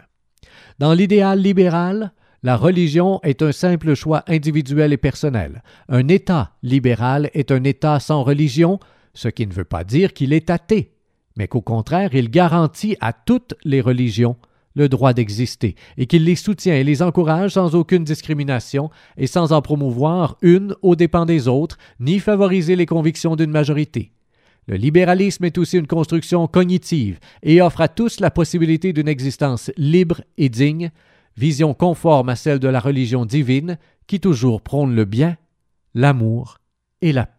Dans 0.80 0.94
l'idéal 0.94 1.40
libéral, 1.40 2.14
la 2.42 2.56
religion 2.56 3.20
est 3.24 3.42
un 3.42 3.52
simple 3.52 3.96
choix 3.96 4.24
individuel 4.28 4.94
et 4.94 4.98
personnel. 4.98 5.62
Un 5.90 6.08
État 6.08 6.52
libéral 6.64 7.30
est 7.34 7.52
un 7.52 7.64
État 7.66 8.00
sans 8.00 8.24
religion, 8.24 8.80
ce 9.14 9.28
qui 9.28 9.46
ne 9.46 9.54
veut 9.54 9.66
pas 9.66 9.84
dire 9.84 10.14
qu'il 10.14 10.32
est 10.32 10.50
athée, 10.50 10.94
mais 11.36 11.50
qu'au 11.50 11.62
contraire 11.62 12.12
il 12.14 12.30
garantit 12.30 12.96
à 13.02 13.12
toutes 13.12 13.56
les 13.66 13.82
religions 13.82 14.38
le 14.80 14.90
droit 14.90 15.14
d'exister 15.14 15.76
et 15.98 16.08
qu'il 16.08 16.24
les 16.24 16.36
soutient 16.36 16.74
et 16.74 16.86
les 16.86 17.02
encourage 17.02 17.52
sans 17.52 17.76
aucune 17.76 18.06
discrimination 18.06 18.90
et 19.18 19.28
sans 19.28 19.52
en 19.52 19.62
promouvoir 19.62 20.38
une 20.42 20.74
aux 20.82 20.96
dépens 20.96 21.26
des 21.26 21.48
autres, 21.48 21.78
ni 22.00 22.20
favoriser 22.20 22.76
les 22.78 22.86
convictions 22.86 23.36
d'une 23.36 23.52
majorité. 23.52 24.14
Le 24.68 24.78
libéralisme 24.78 25.46
est 25.46 25.58
aussi 25.58 25.78
une 25.78 25.88
construction 25.88 26.48
cognitive 26.48 27.20
et 27.44 27.62
offre 27.62 27.82
à 27.82 27.88
tous 27.90 28.20
la 28.20 28.32
possibilité 28.32 28.94
d'une 28.94 29.08
existence 29.08 29.70
libre 29.76 30.22
et 30.38 30.48
digne, 30.48 30.92
vision 31.36 31.74
conforme 31.74 32.30
à 32.30 32.36
celle 32.36 32.60
de 32.60 32.68
la 32.68 32.80
religion 32.80 33.26
divine 33.26 33.78
qui 34.08 34.20
toujours 34.20 34.62
prône 34.62 34.96
le 34.96 35.06
bien, 35.06 35.38
l'amour 35.94 36.60
et 37.02 37.12
la 37.12 37.26
paix. 37.26 37.39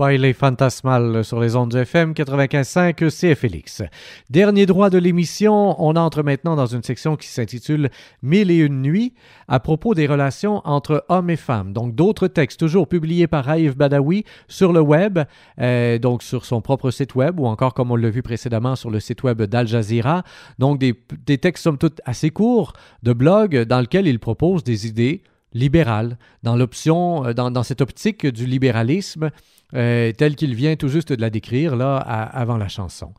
Bailey 0.00 0.32
Fantasmal 0.32 1.22
sur 1.26 1.40
les 1.40 1.56
ondes 1.56 1.74
FM 1.74 2.14
95.5 2.14 3.10
CFLX. 3.10 3.82
Dernier 4.30 4.64
droit 4.64 4.88
de 4.88 4.96
l'émission, 4.96 5.76
on 5.78 5.94
entre 5.94 6.22
maintenant 6.22 6.56
dans 6.56 6.64
une 6.64 6.82
section 6.82 7.16
qui 7.16 7.28
s'intitule 7.28 7.90
Mille 8.22 8.50
et 8.50 8.56
une 8.56 8.80
nuits 8.80 9.12
à 9.46 9.60
propos 9.60 9.92
des 9.92 10.06
relations 10.06 10.62
entre 10.64 11.04
hommes 11.10 11.28
et 11.28 11.36
femmes. 11.36 11.74
Donc 11.74 11.94
d'autres 11.94 12.28
textes 12.28 12.58
toujours 12.58 12.88
publiés 12.88 13.26
par 13.26 13.44
Raïf 13.44 13.76
Badawi 13.76 14.24
sur 14.48 14.72
le 14.72 14.80
web, 14.80 15.18
euh, 15.60 15.98
donc 15.98 16.22
sur 16.22 16.46
son 16.46 16.62
propre 16.62 16.90
site 16.90 17.14
web 17.14 17.38
ou 17.38 17.44
encore 17.44 17.74
comme 17.74 17.90
on 17.90 17.96
l'a 17.96 18.08
vu 18.08 18.22
précédemment 18.22 18.76
sur 18.76 18.90
le 18.90 19.00
site 19.00 19.22
web 19.22 19.42
d'Al 19.42 19.68
Jazeera. 19.68 20.22
Donc 20.58 20.78
des, 20.78 20.94
textes 21.36 21.64
somme 21.64 21.76
toute 21.76 22.00
assez 22.06 22.30
courts 22.30 22.72
de 23.02 23.12
blog 23.12 23.64
dans 23.64 23.80
lesquels 23.80 24.06
il 24.06 24.18
propose 24.18 24.64
des 24.64 24.86
idées 24.86 25.20
libérales 25.52 26.16
dans 26.42 26.56
l'option, 26.56 27.26
euh, 27.26 27.34
dans 27.34 27.62
cette 27.64 27.82
optique 27.82 28.26
du 28.26 28.46
libéralisme 28.46 29.30
euh, 29.74 30.12
tel 30.12 30.36
qu'il 30.36 30.54
vient 30.54 30.76
tout 30.76 30.88
juste 30.88 31.12
de 31.12 31.20
la 31.20 31.30
décrire 31.30 31.76
là 31.76 31.96
avant 31.96 32.56
la 32.56 32.68
chanson. 32.68 33.12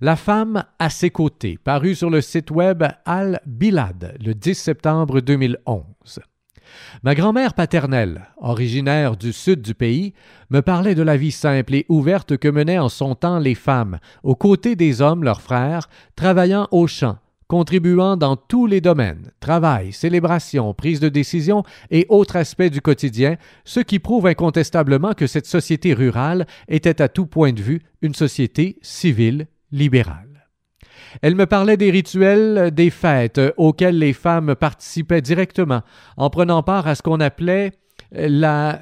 La 0.00 0.16
femme 0.16 0.64
à 0.78 0.90
ses 0.90 1.10
côtés, 1.10 1.58
paru 1.62 1.94
sur 1.94 2.10
le 2.10 2.20
site 2.20 2.50
web 2.50 2.84
Al 3.04 3.40
Bilad 3.46 4.16
le 4.24 4.34
10 4.34 4.54
septembre 4.54 5.20
2011. 5.20 6.20
Ma 7.02 7.14
grand-mère 7.14 7.54
paternelle, 7.54 8.26
originaire 8.36 9.16
du 9.16 9.32
sud 9.32 9.62
du 9.62 9.74
pays, 9.74 10.14
me 10.50 10.60
parlait 10.60 10.94
de 10.94 11.02
la 11.02 11.16
vie 11.16 11.32
simple 11.32 11.74
et 11.74 11.86
ouverte 11.88 12.36
que 12.36 12.48
menaient 12.48 12.78
en 12.78 12.88
son 12.88 13.14
temps 13.14 13.38
les 13.38 13.54
femmes, 13.54 13.98
aux 14.22 14.34
côtés 14.36 14.76
des 14.76 15.00
hommes, 15.00 15.24
leurs 15.24 15.40
frères, 15.40 15.88
travaillant 16.16 16.68
au 16.70 16.86
champ, 16.86 17.18
contribuant 17.48 18.16
dans 18.16 18.36
tous 18.36 18.66
les 18.66 18.80
domaines, 18.80 19.32
travail, 19.40 19.92
célébration, 19.92 20.74
prise 20.74 21.00
de 21.00 21.08
décision 21.08 21.64
et 21.90 22.06
autres 22.10 22.36
aspects 22.36 22.62
du 22.62 22.80
quotidien, 22.80 23.36
ce 23.64 23.80
qui 23.80 23.98
prouve 23.98 24.26
incontestablement 24.26 25.14
que 25.14 25.26
cette 25.26 25.46
société 25.46 25.94
rurale 25.94 26.46
était 26.68 27.02
à 27.02 27.08
tout 27.08 27.26
point 27.26 27.52
de 27.52 27.62
vue 27.62 27.80
une 28.02 28.14
société 28.14 28.78
civile 28.82 29.46
libérale. 29.72 30.46
Elle 31.22 31.36
me 31.36 31.46
parlait 31.46 31.78
des 31.78 31.90
rituels 31.90 32.70
des 32.70 32.90
fêtes 32.90 33.40
auxquels 33.56 33.98
les 33.98 34.12
femmes 34.12 34.54
participaient 34.54 35.22
directement, 35.22 35.82
en 36.16 36.28
prenant 36.28 36.62
part 36.62 36.86
à 36.86 36.94
ce 36.94 37.02
qu'on 37.02 37.20
appelait 37.20 37.72
la, 38.12 38.80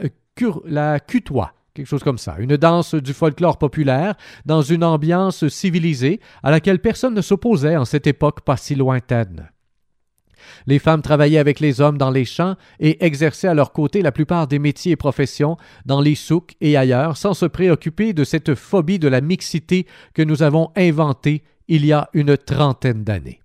la 0.65 1.01
cutoie, 1.01 1.53
quelque 1.77 1.87
chose 1.87 2.03
comme 2.03 2.19
ça, 2.19 2.37
une 2.39 2.57
danse 2.57 2.95
du 2.95 3.13
folklore 3.13 3.59
populaire 3.59 4.15
dans 4.47 4.63
une 4.63 4.83
ambiance 4.83 5.47
civilisée 5.49 6.21
à 6.43 6.51
laquelle 6.51 6.81
personne 6.81 7.15
ne 7.15 7.21
s'opposait 7.21 7.77
en 7.77 7.85
cette 7.85 8.07
époque 8.07 8.41
pas 8.41 8.57
si 8.57 8.75
lointaine. 8.75 9.51
Les 10.67 10.79
femmes 10.79 11.03
travaillaient 11.03 11.39
avec 11.39 11.61
les 11.61 11.81
hommes 11.81 11.99
dans 11.99 12.11
les 12.11 12.25
champs 12.25 12.57
et 12.81 13.05
exerçaient 13.05 13.49
à 13.49 13.55
leur 13.55 13.73
côté 13.73 14.03
la 14.03 14.13
plupart 14.13 14.47
des 14.47 14.59
métiers 14.59 14.93
et 14.93 14.97
professions 14.97 15.57
dans 15.85 16.01
les 16.01 16.15
souks 16.15 16.55
et 16.61 16.77
ailleurs 16.77 17.17
sans 17.17 17.35
se 17.35 17.47
préoccuper 17.47 18.13
de 18.13 18.25
cette 18.25 18.55
phobie 18.55 18.99
de 18.99 19.09
la 19.09 19.21
mixité 19.21 19.87
que 20.15 20.23
nous 20.23 20.43
avons 20.43 20.71
inventée 20.77 21.43
il 21.69 21.85
y 21.85 21.93
a 21.93 22.09
une 22.15 22.37
trentaine 22.37 23.05
d'années. 23.05 23.41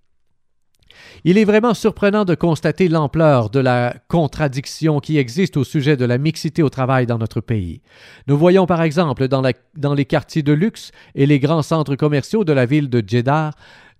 Il 1.24 1.38
est 1.38 1.44
vraiment 1.44 1.74
surprenant 1.74 2.24
de 2.24 2.34
constater 2.34 2.88
l'ampleur 2.88 3.50
de 3.50 3.60
la 3.60 3.94
contradiction 4.08 5.00
qui 5.00 5.18
existe 5.18 5.56
au 5.56 5.64
sujet 5.64 5.96
de 5.96 6.04
la 6.04 6.18
mixité 6.18 6.62
au 6.62 6.68
travail 6.68 7.06
dans 7.06 7.18
notre 7.18 7.40
pays. 7.40 7.82
Nous 8.26 8.36
voyons 8.36 8.66
par 8.66 8.82
exemple 8.82 9.28
dans, 9.28 9.94
les 9.94 10.04
quartiers 10.04 10.42
de 10.42 10.52
luxe 10.52 10.90
et 11.14 11.26
les 11.26 11.38
grands 11.38 11.62
centres 11.62 11.96
commerciaux 11.96 12.44
de 12.44 12.52
la 12.52 12.66
ville 12.66 12.90
de 12.90 13.02
Jeddah 13.06 13.50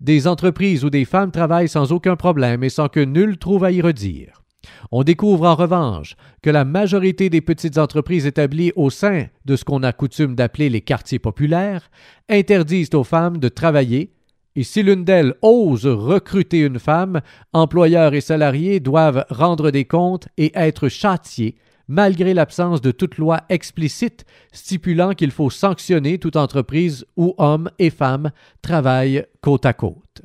des 0.01 0.26
entreprises 0.26 0.84
où 0.84 0.90
des 0.90 1.05
femmes 1.05 1.30
travaillent 1.30 1.68
sans 1.68 1.93
aucun 1.93 2.16
problème 2.16 2.64
et 2.64 2.68
sans 2.68 2.88
que 2.88 3.01
nul 3.01 3.38
trouve 3.38 3.64
à 3.64 3.70
y 3.70 3.80
redire. 3.80 4.43
On 4.90 5.05
découvre 5.05 5.47
en 5.47 5.55
revanche 5.55 6.16
que 6.43 6.51
la 6.51 6.64
majorité 6.64 7.30
des 7.30 7.40
petites 7.40 7.78
entreprises 7.78 8.26
établies 8.26 8.72
au 8.76 8.90
sein 8.90 9.26
de 9.45 9.57
ce 9.57 9.64
qu'on 9.64 9.82
a 9.82 9.93
coutume 9.93 10.34
d'appeler 10.34 10.68
les 10.68 10.80
quartiers 10.80 11.18
populaires 11.18 11.90
interdisent 12.28 12.95
aux 12.95 13.05
femmes 13.05 13.38
de 13.38 13.49
travailler 13.49 14.12
et 14.55 14.64
si 14.64 14.82
l'une 14.82 15.05
d'elles 15.05 15.34
ose 15.42 15.86
recruter 15.86 16.61
une 16.61 16.78
femme, 16.78 17.20
employeurs 17.53 18.14
et 18.14 18.20
salariés 18.20 18.80
doivent 18.80 19.24
rendre 19.30 19.70
des 19.70 19.86
comptes 19.86 20.28
et 20.36 20.53
être 20.55 20.88
châtiés, 20.88 21.57
malgré 21.88 22.34
l'absence 22.34 22.80
de 22.80 22.90
toute 22.90 23.18
loi 23.18 23.42
explicite 23.48 24.24
stipulant 24.53 25.12
qu'il 25.12 25.30
faut 25.30 25.50
sanctionner 25.50 26.18
toute 26.18 26.36
entreprise 26.36 27.05
où 27.16 27.34
hommes 27.38 27.70
et 27.78 27.90
femmes 27.90 28.30
travaillent 28.61 29.24
côte 29.40 29.66
à 29.66 29.72
côte. 29.72 30.22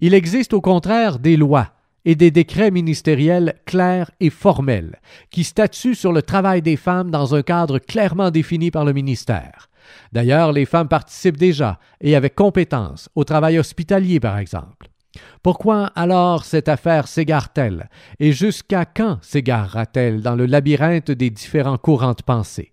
Il 0.00 0.14
existe 0.14 0.52
au 0.52 0.60
contraire 0.60 1.18
des 1.18 1.36
lois 1.36 1.68
et 2.04 2.14
des 2.14 2.30
décrets 2.30 2.70
ministériels 2.70 3.54
clairs 3.66 4.10
et 4.20 4.30
formels 4.30 5.00
qui 5.30 5.44
statuent 5.44 5.94
sur 5.94 6.12
le 6.12 6.22
travail 6.22 6.62
des 6.62 6.76
femmes 6.76 7.10
dans 7.10 7.34
un 7.34 7.42
cadre 7.42 7.78
clairement 7.78 8.30
défini 8.30 8.70
par 8.70 8.84
le 8.84 8.92
ministère. 8.92 9.69
D'ailleurs, 10.12 10.52
les 10.52 10.64
femmes 10.64 10.88
participent 10.88 11.36
déjà, 11.36 11.78
et 12.00 12.16
avec 12.16 12.34
compétence, 12.34 13.08
au 13.14 13.24
travail 13.24 13.58
hospitalier, 13.58 14.20
par 14.20 14.38
exemple. 14.38 14.88
Pourquoi 15.42 15.86
alors 15.96 16.44
cette 16.44 16.68
affaire 16.68 17.08
s'égare-t-elle, 17.08 17.88
et 18.18 18.32
jusqu'à 18.32 18.84
quand 18.84 19.18
s'égarera-t-elle 19.22 20.22
dans 20.22 20.36
le 20.36 20.46
labyrinthe 20.46 21.10
des 21.10 21.30
différents 21.30 21.78
courants 21.78 22.12
de 22.12 22.22
pensée? 22.22 22.72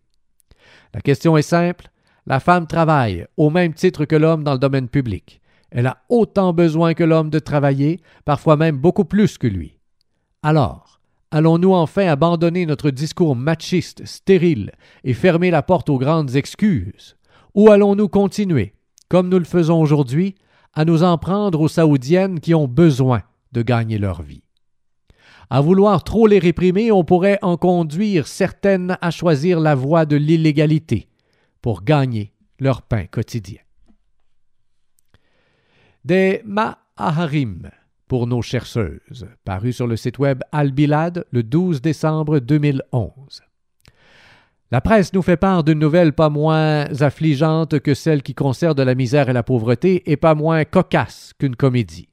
La 0.94 1.02
question 1.02 1.38
est 1.38 1.42
simple. 1.42 1.88
La 2.26 2.40
femme 2.40 2.68
travaille 2.68 3.26
au 3.38 3.50
même 3.50 3.74
titre 3.74 4.06
que 4.06 4.16
l'homme 4.16 4.44
dans 4.44 4.54
le 4.54 4.60
domaine 4.60 4.90
public. 4.90 5.42
Elle 5.72 5.88
a 5.88 5.98
autant 6.10 6.54
besoin 6.54 6.94
que 6.94 7.04
l'homme 7.04 7.30
de 7.30 7.40
travailler, 7.40 8.02
parfois 8.26 8.58
même 8.58 8.78
beaucoup 8.78 9.06
plus 9.06 9.38
que 9.38 9.48
lui. 9.48 9.80
Alors, 10.44 10.97
Allons-nous 11.30 11.74
enfin 11.74 12.08
abandonner 12.08 12.66
notre 12.66 12.90
discours 12.90 13.36
machiste, 13.36 14.06
stérile, 14.06 14.72
et 15.04 15.14
fermer 15.14 15.52
la 15.52 15.62
porte 15.62 15.90
aux 15.90 15.98
grandes 15.98 16.36
excuses? 16.36 17.18
Ou 17.54 17.70
allons-nous 17.70 18.08
continuer, 18.08 18.74
comme 19.10 19.28
nous 19.28 19.40
le 19.40 19.46
faisons 19.46 19.82
aujourd'hui, 19.82 20.36
à 20.74 20.86
nous 20.86 21.04
en 21.04 21.18
prendre 21.18 21.60
aux 21.60 21.68
Saoudiennes 21.68 22.40
qui 22.40 22.54
ont 22.54 22.68
besoin 22.68 23.24
de 23.52 23.62
gagner 23.62 23.98
leur 23.98 24.22
vie? 24.22 24.44
À 25.50 25.60
vouloir 25.60 26.04
trop 26.04 26.28
les 26.28 26.40
réprimer, 26.40 26.92
on 26.92 27.04
pourrait 27.04 27.40
en 27.42 27.58
conduire 27.58 28.28
certaines 28.28 28.98
à 29.02 29.12
choisir 29.12 29.60
la 29.60 29.76
voie 29.76 30.06
de 30.06 30.16
l'illégalité 30.16 31.10
pour 31.62 31.84
gagner 31.84 32.34
leur 32.60 32.82
pain 32.82 33.06
quotidien. 33.06 33.60
Des 36.06 36.42
Ma'aharim 36.46 37.70
pour 38.08 38.28
nos 38.28 38.42
chercheuses, 38.42 39.28
paru 39.44 39.74
sur 39.74 39.88
le 39.88 39.96
site 39.96 40.20
web 40.20 40.42
Albilad 40.52 41.26
le 41.32 41.44
12 41.44 41.82
décembre 41.82 42.40
2011. 42.40 43.44
La 44.70 44.82
presse 44.82 45.14
nous 45.14 45.22
fait 45.22 45.38
part 45.38 45.64
d'une 45.64 45.80
nouvelle 45.80 46.12
pas 46.12 46.30
moins 46.30 46.86
affligeante 47.02 47.80
que 47.80 47.94
celle 47.94 48.22
qui 48.22 48.34
concerne 48.34 48.82
la 48.84 48.96
misère 48.96 49.30
et 49.30 49.34
la 49.34 49.44
pauvreté 49.44 50.12
et 50.12 50.18
pas 50.18 50.36
moins 50.36 50.66
cocasse 50.66 51.34
qu'une 51.40 51.56
comédie. 51.56 52.10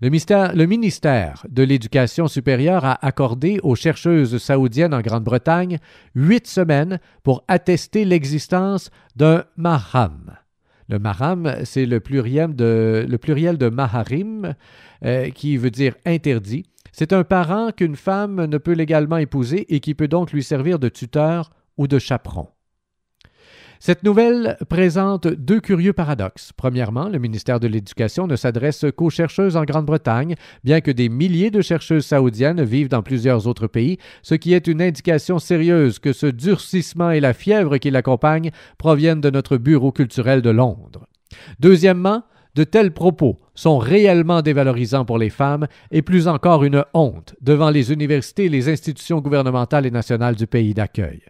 Le 0.00 0.08
ministère, 0.08 0.54
le 0.54 0.66
ministère 0.66 1.46
de 1.48 1.62
l'Éducation 1.62 2.28
supérieure 2.28 2.84
a 2.84 3.04
accordé 3.06 3.58
aux 3.62 3.74
chercheuses 3.74 4.36
saoudiennes 4.38 4.92
en 4.92 5.00
Grande-Bretagne 5.00 5.78
huit 6.14 6.46
semaines 6.46 7.00
pour 7.22 7.44
attester 7.48 8.04
l'existence 8.04 8.90
d'un 9.16 9.44
maham. 9.56 10.36
Le 10.88 10.98
maham, 10.98 11.54
c'est 11.64 11.86
le 11.86 12.00
pluriel 12.00 12.56
de, 12.56 13.06
le 13.08 13.18
pluriel 13.18 13.58
de 13.58 13.68
maharim, 13.68 14.54
euh, 15.04 15.30
qui 15.30 15.56
veut 15.56 15.70
dire 15.70 15.94
interdit. 16.06 16.64
C'est 16.92 17.12
un 17.12 17.24
parent 17.24 17.70
qu'une 17.72 17.96
femme 17.96 18.46
ne 18.46 18.58
peut 18.58 18.72
légalement 18.72 19.18
épouser 19.18 19.72
et 19.74 19.80
qui 19.80 19.94
peut 19.94 20.08
donc 20.08 20.32
lui 20.32 20.42
servir 20.42 20.78
de 20.78 20.88
tuteur 20.88 21.50
ou 21.76 21.86
de 21.86 21.98
chaperon. 21.98 22.48
Cette 23.80 24.02
nouvelle 24.02 24.56
présente 24.68 25.28
deux 25.28 25.60
curieux 25.60 25.92
paradoxes. 25.92 26.52
Premièrement, 26.56 27.08
le 27.08 27.20
ministère 27.20 27.60
de 27.60 27.68
l'Éducation 27.68 28.26
ne 28.26 28.34
s'adresse 28.34 28.84
qu'aux 28.96 29.10
chercheuses 29.10 29.56
en 29.56 29.64
Grande-Bretagne, 29.64 30.34
bien 30.64 30.80
que 30.80 30.90
des 30.90 31.08
milliers 31.08 31.52
de 31.52 31.60
chercheuses 31.60 32.06
saoudiennes 32.06 32.62
vivent 32.64 32.88
dans 32.88 33.02
plusieurs 33.02 33.46
autres 33.46 33.68
pays, 33.68 33.98
ce 34.22 34.34
qui 34.34 34.52
est 34.52 34.66
une 34.66 34.82
indication 34.82 35.38
sérieuse 35.38 36.00
que 36.00 36.12
ce 36.12 36.26
durcissement 36.26 37.12
et 37.12 37.20
la 37.20 37.34
fièvre 37.34 37.78
qui 37.78 37.90
l'accompagnent 37.90 38.50
proviennent 38.78 39.20
de 39.20 39.30
notre 39.30 39.56
bureau 39.56 39.92
culturel 39.92 40.42
de 40.42 40.50
Londres. 40.50 41.06
Deuxièmement, 41.60 42.24
de 42.56 42.64
tels 42.64 42.92
propos 42.92 43.36
sont 43.54 43.78
réellement 43.78 44.42
dévalorisants 44.42 45.04
pour 45.04 45.18
les 45.18 45.30
femmes 45.30 45.68
et 45.92 46.02
plus 46.02 46.26
encore 46.26 46.64
une 46.64 46.84
honte 46.94 47.36
devant 47.40 47.70
les 47.70 47.92
universités 47.92 48.48
les 48.48 48.68
institutions 48.68 49.20
gouvernementales 49.20 49.86
et 49.86 49.92
nationales 49.92 50.34
du 50.34 50.48
pays 50.48 50.74
d'accueil. 50.74 51.22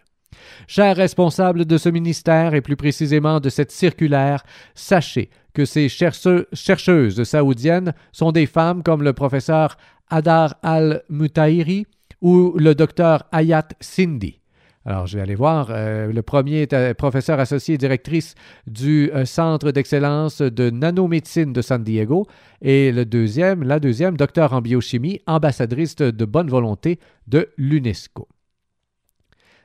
Chers 0.67 0.95
responsables 0.95 1.65
de 1.65 1.77
ce 1.77 1.89
ministère 1.89 2.53
et 2.53 2.61
plus 2.61 2.75
précisément 2.75 3.39
de 3.39 3.49
cette 3.49 3.71
circulaire, 3.71 4.43
sachez 4.75 5.29
que 5.53 5.65
ces 5.65 5.89
chercheuses 5.89 7.23
saoudiennes 7.23 7.93
sont 8.11 8.31
des 8.31 8.45
femmes 8.45 8.83
comme 8.83 9.03
le 9.03 9.13
professeur 9.13 9.77
Adar 10.09 10.55
al-Mutahiri 10.63 11.85
ou 12.21 12.53
le 12.57 12.75
docteur 12.75 13.23
Ayat 13.31 13.67
Sindi. 13.79 14.39
Alors, 14.85 15.07
je 15.07 15.17
vais 15.17 15.21
aller 15.21 15.35
voir. 15.35 15.67
Euh, 15.69 16.11
le 16.11 16.21
premier 16.21 16.61
est 16.61 16.73
euh, 16.73 16.93
professeur 16.93 17.39
associé 17.39 17.77
directrice 17.77 18.33
du 18.65 19.11
euh, 19.13 19.25
Centre 19.25 19.71
d'excellence 19.71 20.41
de 20.41 20.69
nanomédecine 20.69 21.51
de 21.53 21.61
San 21.61 21.83
Diego. 21.83 22.25
Et 22.61 22.91
le 22.91 23.05
deuxième, 23.05 23.61
la 23.63 23.79
deuxième, 23.79 24.17
docteur 24.17 24.53
en 24.53 24.61
biochimie, 24.61 25.19
ambassadrice 25.27 25.97
de 25.97 26.25
bonne 26.25 26.49
volonté 26.49 26.99
de 27.27 27.49
l'UNESCO. 27.57 28.27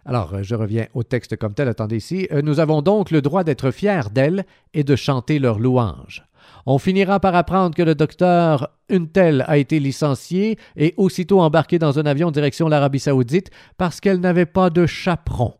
Alors, 0.05 0.35
euh, 0.35 0.43
je 0.43 0.55
reviens 0.55 0.87
au 0.95 1.03
texte 1.03 1.37
comme 1.37 1.55
tel, 1.55 1.69
attendez 1.69 1.97
ici. 1.97 2.29
Euh, 2.33 2.43
Nous 2.43 2.61
avons 2.61 2.83
donc 2.83 3.11
le 3.11 3.23
droit 3.23 3.45
d'être 3.45 3.71
fiers 3.71 4.11
d'elles 4.13 4.45
et 4.75 4.85
de 4.85 4.97
chanter 4.97 5.39
leurs 5.39 5.59
louanges. 5.59 6.25
On 6.67 6.79
finira 6.79 7.21
par 7.21 7.35
apprendre 7.35 7.75
que 7.75 7.83
le 7.83 7.95
docteur 7.95 8.71
Untel 8.91 9.45
a 9.47 9.59
été 9.59 9.81
licencié 9.81 10.59
et 10.77 10.95
aussitôt 10.97 11.41
embarqué 11.41 11.79
dans 11.79 11.99
un 11.99 12.07
avion 12.07 12.31
direction 12.31 12.69
l'Arabie 12.69 13.01
saoudite 13.01 13.51
parce 13.77 14.01
qu'elle 14.01 14.21
n'avait 14.21 14.47
pas 14.47 14.71
de 14.71 14.87
chaperon. 14.87 15.55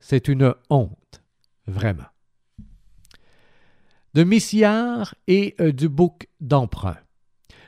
C'est 0.00 0.28
une 0.28 0.54
honte, 0.70 1.22
vraiment. 1.66 2.04
De 4.14 4.24
Missillard 4.24 5.14
et 5.26 5.54
euh, 5.60 5.72
du 5.72 5.88
bouc 5.88 6.28
d'emprunt. 6.40 6.98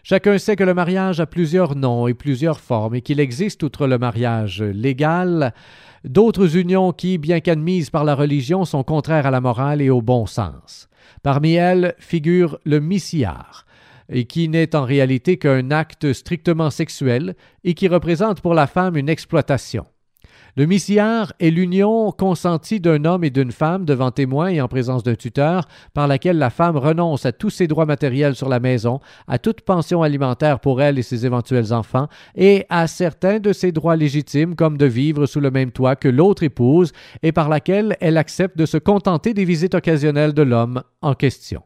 Chacun 0.07 0.37
sait 0.37 0.55
que 0.55 0.65
le 0.65 0.75
mariage 0.75 1.19
a 1.21 1.25
plusieurs 1.25 1.77
noms 1.77 2.07
et 2.07 2.13
plusieurs 2.13 2.61
formes 2.61 2.95
et 2.95 3.01
qu'il 3.01 3.21
existe, 3.21 3.63
outre 3.63 3.87
le 3.87 3.97
mariage 3.97 4.63
légal, 4.63 5.55
d'autres 6.05 6.59
unions 6.59 6.93
qui, 6.93 7.17
bien 7.17 7.41
qu'admises 7.41 7.89
par 7.89 8.05
la 8.05 8.15
religion, 8.15 8.67
sont 8.67 8.83
contraires 8.83 9.25
à 9.25 9.31
la 9.31 9.41
morale 9.41 9.81
et 9.81 9.89
au 9.89 10.03
bon 10.03 10.27
sens. 10.27 10.91
Parmi 11.23 11.55
elles 11.55 11.95
figure 11.99 12.59
le 12.67 12.81
missillard, 12.81 13.65
et 14.11 14.27
qui 14.27 14.51
n'est 14.51 14.77
en 14.77 14.85
réalité 14.85 15.39
qu'un 15.39 15.71
acte 15.71 16.13
strictement 16.13 16.69
sexuel 16.69 17.35
et 17.65 17.73
qui 17.73 17.89
représente 17.89 18.43
pour 18.43 18.53
la 18.53 18.67
femme 18.67 18.99
une 18.99 19.09
exploitation. 19.09 19.87
Le 20.57 20.67
missillard 20.67 21.33
est 21.41 21.51
l'union 21.51 22.13
consentie 22.13 22.79
d'un 22.79 23.05
homme 23.05 23.25
et 23.25 23.31
d'une 23.31 23.51
femme 23.51 23.85
devant 23.85 24.13
témoins 24.13 24.51
et 24.51 24.61
en 24.61 24.69
présence 24.69 25.03
d'un 25.03 25.17
tuteur, 25.17 25.67
par 25.95 26.07
laquelle 26.07 26.39
la 26.39 26.49
femme 26.49 26.77
renonce 26.77 27.27
à 27.27 27.33
tous 27.33 27.51
ses 27.51 27.67
droits 27.67 27.87
matériels 27.87 28.37
sur 28.37 28.49
la 28.49 28.61
maison, 28.61 29.01
à 29.27 29.41
toute 29.41 29.63
pension 29.63 30.05
alimentaire 30.05 30.61
pour 30.61 30.81
elle 30.81 30.97
et 30.97 31.03
ses 31.03 31.27
éventuels 31.27 31.73
enfants, 31.73 32.07
et 32.37 32.67
à 32.69 32.87
certains 32.87 33.41
de 33.41 33.53
ses 33.53 33.73
droits 33.73 33.97
légitimes 33.97 34.55
comme 34.55 34.79
de 34.79 34.87
vivre 34.87 35.27
sous 35.27 35.41
le 35.41 35.51
même 35.51 35.73
toit 35.73 35.97
que 35.97 36.09
l'autre 36.09 36.45
épouse, 36.45 36.93
et 37.25 37.33
par 37.33 37.49
laquelle 37.49 37.97
elle 38.01 38.17
accepte 38.17 38.57
de 38.57 38.67
se 38.67 38.79
contenter 38.79 39.35
des 39.35 39.45
visites 39.45 39.75
occasionnelles 39.75 40.35
de 40.35 40.43
l'homme 40.43 40.85
en 41.03 41.15
question. 41.15 41.65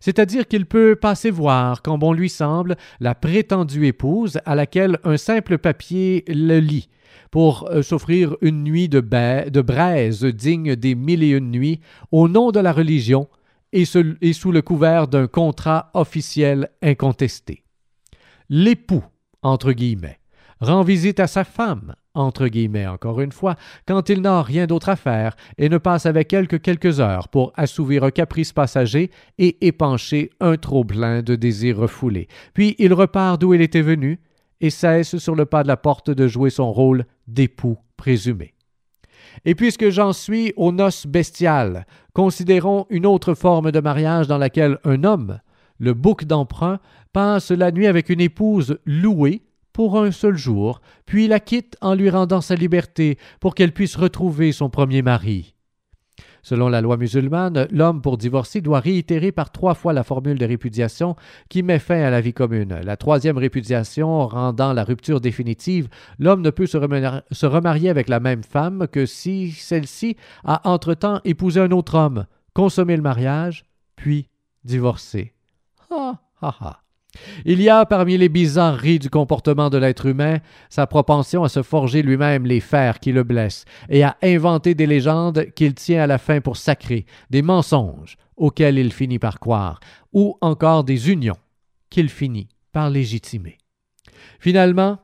C'est-à-dire 0.00 0.46
qu'il 0.46 0.66
peut 0.66 0.96
passer 0.96 1.30
voir, 1.30 1.82
quand 1.82 1.98
bon 1.98 2.12
lui 2.12 2.28
semble, 2.28 2.76
la 3.00 3.14
prétendue 3.14 3.86
épouse 3.86 4.40
à 4.44 4.54
laquelle 4.54 4.98
un 5.04 5.16
simple 5.16 5.58
papier 5.58 6.24
le 6.28 6.58
lie, 6.58 6.88
pour 7.30 7.68
euh, 7.70 7.82
s'offrir 7.82 8.36
une 8.42 8.62
nuit 8.62 8.88
de, 8.88 9.00
de 9.00 9.60
braise 9.60 10.24
digne 10.24 10.76
des 10.76 10.94
mille 10.94 11.22
et 11.22 11.30
une 11.30 11.50
nuits, 11.50 11.80
au 12.10 12.28
nom 12.28 12.50
de 12.50 12.60
la 12.60 12.72
religion 12.72 13.28
et, 13.72 13.84
et 14.20 14.32
sous 14.32 14.52
le 14.52 14.62
couvert 14.62 15.08
d'un 15.08 15.26
contrat 15.26 15.90
officiel 15.94 16.68
incontesté. 16.82 17.64
L'époux, 18.48 19.04
entre 19.42 19.72
guillemets, 19.72 20.18
rend 20.62 20.82
visite 20.82 21.18
à 21.18 21.26
sa 21.26 21.44
femme, 21.44 21.94
entre 22.14 22.46
guillemets 22.46 22.86
encore 22.86 23.20
une 23.20 23.32
fois, 23.32 23.56
quand 23.86 24.08
il 24.08 24.20
n'a 24.20 24.42
rien 24.42 24.66
d'autre 24.66 24.88
à 24.88 24.96
faire 24.96 25.34
et 25.58 25.68
ne 25.68 25.78
passe 25.78 26.06
avec 26.06 26.32
elle 26.32 26.46
que 26.46 26.56
quelques 26.56 27.00
heures 27.00 27.28
pour 27.28 27.52
assouvir 27.56 28.04
un 28.04 28.10
caprice 28.10 28.52
passager 28.52 29.10
et 29.38 29.66
épancher 29.66 30.30
un 30.40 30.56
trop-plein 30.56 31.22
de 31.22 31.34
désirs 31.34 31.78
refoulés. 31.78 32.28
Puis 32.54 32.76
il 32.78 32.94
repart 32.94 33.40
d'où 33.40 33.54
il 33.54 33.60
était 33.60 33.82
venu 33.82 34.20
et 34.60 34.70
cesse 34.70 35.18
sur 35.18 35.34
le 35.34 35.46
pas 35.46 35.64
de 35.64 35.68
la 35.68 35.76
porte 35.76 36.10
de 36.10 36.28
jouer 36.28 36.50
son 36.50 36.72
rôle 36.72 37.04
d'époux 37.26 37.78
présumé. 37.96 38.54
Et 39.44 39.54
puisque 39.54 39.88
j'en 39.90 40.12
suis 40.12 40.52
aux 40.56 40.72
noces 40.72 41.06
bestiales, 41.06 41.86
considérons 42.12 42.86
une 42.90 43.06
autre 43.06 43.34
forme 43.34 43.72
de 43.72 43.80
mariage 43.80 44.28
dans 44.28 44.38
laquelle 44.38 44.78
un 44.84 45.02
homme, 45.02 45.40
le 45.78 45.94
bouc 45.94 46.24
d'emprunt, 46.24 46.78
passe 47.12 47.50
la 47.50 47.72
nuit 47.72 47.86
avec 47.86 48.08
une 48.08 48.20
épouse 48.20 48.78
louée 48.86 49.42
pour 49.72 49.98
un 49.98 50.10
seul 50.10 50.36
jour, 50.36 50.80
puis 51.06 51.28
la 51.28 51.40
quitte 51.40 51.76
en 51.80 51.94
lui 51.94 52.10
rendant 52.10 52.40
sa 52.40 52.54
liberté 52.54 53.18
pour 53.40 53.54
qu'elle 53.54 53.72
puisse 53.72 53.96
retrouver 53.96 54.52
son 54.52 54.70
premier 54.70 55.02
mari. 55.02 55.54
Selon 56.44 56.68
la 56.68 56.80
loi 56.80 56.96
musulmane, 56.96 57.68
l'homme 57.70 58.02
pour 58.02 58.18
divorcer 58.18 58.60
doit 58.60 58.80
réitérer 58.80 59.30
par 59.30 59.52
trois 59.52 59.74
fois 59.74 59.92
la 59.92 60.02
formule 60.02 60.38
de 60.38 60.44
répudiation 60.44 61.14
qui 61.48 61.62
met 61.62 61.78
fin 61.78 62.02
à 62.02 62.10
la 62.10 62.20
vie 62.20 62.32
commune. 62.32 62.80
La 62.82 62.96
troisième 62.96 63.38
répudiation 63.38 64.26
rendant 64.26 64.72
la 64.72 64.82
rupture 64.82 65.20
définitive, 65.20 65.88
l'homme 66.18 66.42
ne 66.42 66.50
peut 66.50 66.66
se 66.66 66.76
remarier, 67.46 67.90
avec 67.90 68.08
la 68.08 68.18
même 68.18 68.42
femme 68.42 68.88
que 68.90 69.06
si 69.06 69.52
celle-ci 69.52 70.16
a 70.42 70.68
entre-temps 70.68 71.20
épousé 71.24 71.60
un 71.60 71.70
autre 71.70 71.94
homme, 71.94 72.26
consommé 72.54 72.96
le 72.96 73.02
mariage, 73.02 73.64
puis 73.94 74.28
divorcé. 74.64 75.34
Ah, 75.92 76.18
ah, 76.40 76.56
ah. 76.60 76.82
Il 77.44 77.60
y 77.60 77.68
a 77.68 77.84
parmi 77.84 78.16
les 78.16 78.28
bizarreries 78.28 78.98
du 78.98 79.10
comportement 79.10 79.68
de 79.68 79.78
l'être 79.78 80.06
humain 80.06 80.38
sa 80.70 80.86
propension 80.86 81.44
à 81.44 81.48
se 81.48 81.62
forger 81.62 82.02
lui-même 82.02 82.46
les 82.46 82.60
fers 82.60 83.00
qui 83.00 83.12
le 83.12 83.22
blessent 83.22 83.64
et 83.88 84.02
à 84.02 84.16
inventer 84.22 84.74
des 84.74 84.86
légendes 84.86 85.46
qu'il 85.54 85.74
tient 85.74 86.02
à 86.02 86.06
la 86.06 86.18
fin 86.18 86.40
pour 86.40 86.56
sacrées, 86.56 87.06
des 87.30 87.42
mensonges 87.42 88.16
auxquels 88.36 88.78
il 88.78 88.92
finit 88.92 89.18
par 89.18 89.38
croire, 89.38 89.78
ou 90.12 90.36
encore 90.40 90.84
des 90.84 91.10
unions 91.10 91.36
qu'il 91.90 92.08
finit 92.08 92.48
par 92.72 92.90
légitimer. 92.90 93.58
Finalement, 94.40 94.98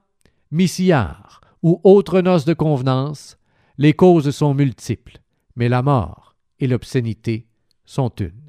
missillard 0.50 1.40
ou 1.62 1.80
autre 1.84 2.20
noce 2.20 2.44
de 2.44 2.54
convenance, 2.54 3.38
les 3.76 3.92
causes 3.92 4.30
sont 4.30 4.54
multiples, 4.54 5.18
mais 5.56 5.68
la 5.68 5.82
mort 5.82 6.36
et 6.58 6.66
l'obscénité 6.66 7.46
sont 7.84 8.12
une 8.18 8.47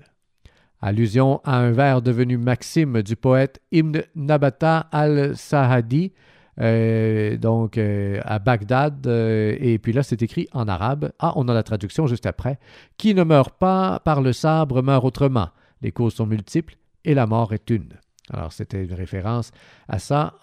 allusion 0.82 1.42
à 1.44 1.58
un 1.58 1.72
vers 1.72 2.02
devenu 2.02 2.38
maxime 2.38 3.02
du 3.02 3.16
poète 3.16 3.62
Ibn 3.72 4.02
Nabata 4.16 4.88
al-Sahadi, 4.92 6.14
euh, 6.60 7.38
donc 7.38 7.78
euh, 7.78 8.20
à 8.26 8.40
Bagdad, 8.40 9.08
euh, 9.08 9.56
et 9.60 9.80
puis 9.80 9.94
là 9.94 10.04
c'est 10.04 10.22
écrit 10.22 10.48
en 10.52 10.68
arabe. 10.68 11.12
Ah, 11.20 11.34
on 11.36 11.48
a 11.48 11.54
la 11.54 11.64
traduction 11.64 12.08
juste 12.08 12.26
après. 12.26 12.60
Qui 12.98 13.14
ne 13.14 13.24
meurt 13.24 13.58
pas 13.58 14.00
par 14.00 14.22
le 14.22 14.34
sabre 14.34 14.82
meurt 14.82 15.06
autrement. 15.06 15.50
Les 15.82 15.92
causes 15.92 16.16
sont 16.16 16.26
multiples 16.26 16.76
et 17.06 17.14
la 17.14 17.28
mort 17.28 17.54
est 17.54 17.70
une. 17.70 17.94
Alors, 18.32 18.54
c'était 18.54 18.84
une 18.84 18.94
référence 18.94 19.52
à 19.88 19.98
ça 19.98 20.36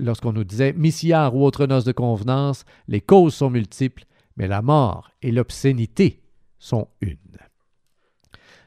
lorsqu'on 0.00 0.32
nous 0.32 0.44
disait 0.44 0.72
Missillard 0.72 1.36
ou 1.36 1.44
autre 1.44 1.66
noce 1.66 1.84
de 1.84 1.92
convenance, 1.92 2.64
les 2.88 3.02
causes 3.02 3.34
sont 3.34 3.50
multiples, 3.50 4.04
mais 4.38 4.48
la 4.48 4.62
mort 4.62 5.10
et 5.20 5.30
l'obscénité 5.30 6.22
sont 6.58 6.88
une. 7.02 7.18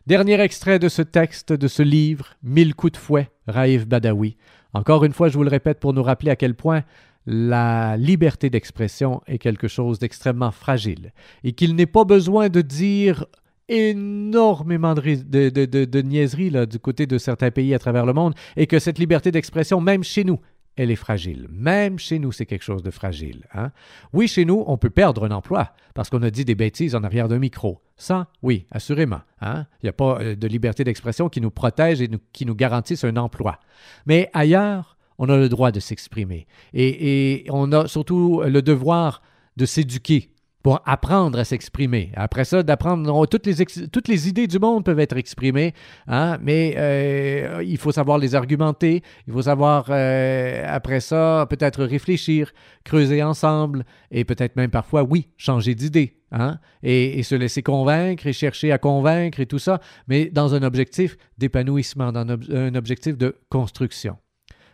Dernier 0.08 0.40
extrait 0.40 0.80
de 0.80 0.88
ce 0.88 1.02
texte, 1.02 1.52
de 1.52 1.68
ce 1.68 1.84
livre, 1.84 2.28
Mille 2.42 2.74
coups 2.76 2.94
de 2.94 2.98
fouet, 2.98 3.30
Raïf 3.46 3.86
Badawi. 3.86 4.38
Encore 4.74 5.04
une 5.04 5.12
fois, 5.12 5.28
je 5.28 5.36
vous 5.38 5.44
le 5.44 5.50
répète 5.50 5.82
pour 5.82 5.92
nous 5.94 6.02
rappeler 6.02 6.32
à 6.32 6.38
quel 6.38 6.56
point 6.56 6.84
la 7.26 7.98
liberté 7.98 8.50
d'expression 8.50 9.22
est 9.28 9.38
quelque 9.38 9.68
chose 9.68 10.00
d'extrêmement 10.00 10.52
fragile 10.52 11.12
et 11.44 11.52
qu'il 11.52 11.76
n'est 11.76 11.86
pas 11.86 12.06
besoin 12.06 12.48
de 12.48 12.62
dire 12.62 13.26
énormément 13.68 14.94
de, 14.94 15.02
ri- 15.02 15.24
de, 15.26 15.50
de- 15.50 15.66
de- 15.66 15.84
de 15.84 16.02
niaiseries 16.02 16.54
du 16.68 16.80
côté 16.80 17.06
de 17.06 17.18
certains 17.18 17.52
pays 17.52 17.74
à 17.74 17.80
travers 17.80 18.06
le 18.06 18.14
monde 18.14 18.34
et 18.56 18.66
que 18.66 18.80
cette 18.80 19.00
liberté 19.00 19.30
d'expression, 19.32 19.82
même 19.82 20.06
chez 20.06 20.24
nous, 20.24 20.40
elle 20.78 20.92
est 20.92 20.96
fragile. 20.96 21.48
Même 21.52 22.00
chez 22.00 22.20
nous, 22.20 22.32
c'est 22.32 22.46
quelque 22.46 22.64
chose 22.64 22.84
de 22.84 22.92
fragile. 22.92 23.46
hein. 23.54 23.72
Oui, 24.14 24.28
chez 24.28 24.46
nous, 24.46 24.64
on 24.68 24.78
peut 24.78 24.90
perdre 24.90 25.26
un 25.26 25.32
emploi 25.32 25.74
parce 25.94 26.10
qu'on 26.10 26.22
a 26.24 26.30
dit 26.30 26.46
des 26.46 26.56
bêtises 26.56 26.96
en 26.96 27.04
arrière 27.04 27.28
d'un 27.28 27.40
micro. 27.40 27.82
Ça, 27.98 28.28
oui, 28.44 28.66
assurément. 28.72 29.22
hein. 29.42 29.66
Il 29.82 29.88
n'y 29.88 29.90
a 29.90 29.94
pas 29.94 30.20
euh, 30.22 30.36
de 30.36 30.48
liberté 30.48 30.84
d'expression 30.84 31.30
qui 31.30 31.42
nous 31.42 31.52
protège 31.52 32.02
et 32.02 32.10
qui 32.32 32.46
nous 32.46 32.56
garantisse 32.56 33.04
un 33.04 33.18
emploi. 33.18 33.60
Mais 34.06 34.30
ailleurs, 34.34 34.98
on 35.18 35.28
a 35.30 35.36
le 35.38 35.50
droit 35.50 35.72
de 35.72 35.80
s'exprimer. 35.80 36.46
Et 36.74 37.46
on 37.50 37.72
a 37.72 37.88
surtout 37.88 38.44
le 38.46 38.62
devoir 38.62 39.24
de 39.58 39.66
s'éduquer 39.66 40.30
pour 40.68 40.82
apprendre 40.86 41.40
à 41.40 41.46
s'exprimer. 41.46 42.12
Après 42.18 42.44
ça, 42.44 42.62
d'apprendre, 42.62 43.26
toutes 43.28 43.46
les, 43.46 43.66
toutes 43.88 44.10
les 44.10 44.28
idées 44.28 44.48
du 44.48 44.60
monde 44.60 44.84
peuvent 44.84 45.00
être 45.00 45.16
exprimées, 45.16 45.74
hein, 46.08 46.38
mais 46.42 46.74
euh, 46.76 47.64
il 47.66 47.78
faut 47.78 47.94
savoir 47.94 48.18
les 48.18 48.36
argumenter, 48.36 49.02
il 49.28 49.34
faut 49.34 49.44
savoir, 49.44 49.86
euh, 49.88 50.66
après 50.68 51.00
ça, 51.00 51.48
peut-être 51.50 51.86
réfléchir, 51.86 52.52
creuser 52.84 53.24
ensemble, 53.24 53.86
et 54.12 54.26
peut-être 54.26 54.58
même 54.58 54.70
parfois, 54.70 55.04
oui, 55.04 55.30
changer 55.38 55.74
d'idée, 55.74 56.18
hein, 56.34 56.60
et, 56.84 57.24
se 57.24 57.36
laisser 57.36 57.64
convaincre, 57.64 58.28
et 58.28 58.34
chercher 58.34 58.74
à 58.74 58.78
convaincre, 58.78 59.40
et 59.40 59.46
tout 59.46 59.60
ça, 59.60 59.80
mais 60.10 60.26
dans 60.26 60.54
un 60.54 60.64
objectif 60.64 61.16
d'épanouissement, 61.38 62.12
dans 62.12 62.28
un 62.28 62.76
objectif 62.76 63.18
de 63.18 63.38
construction. 63.48 64.18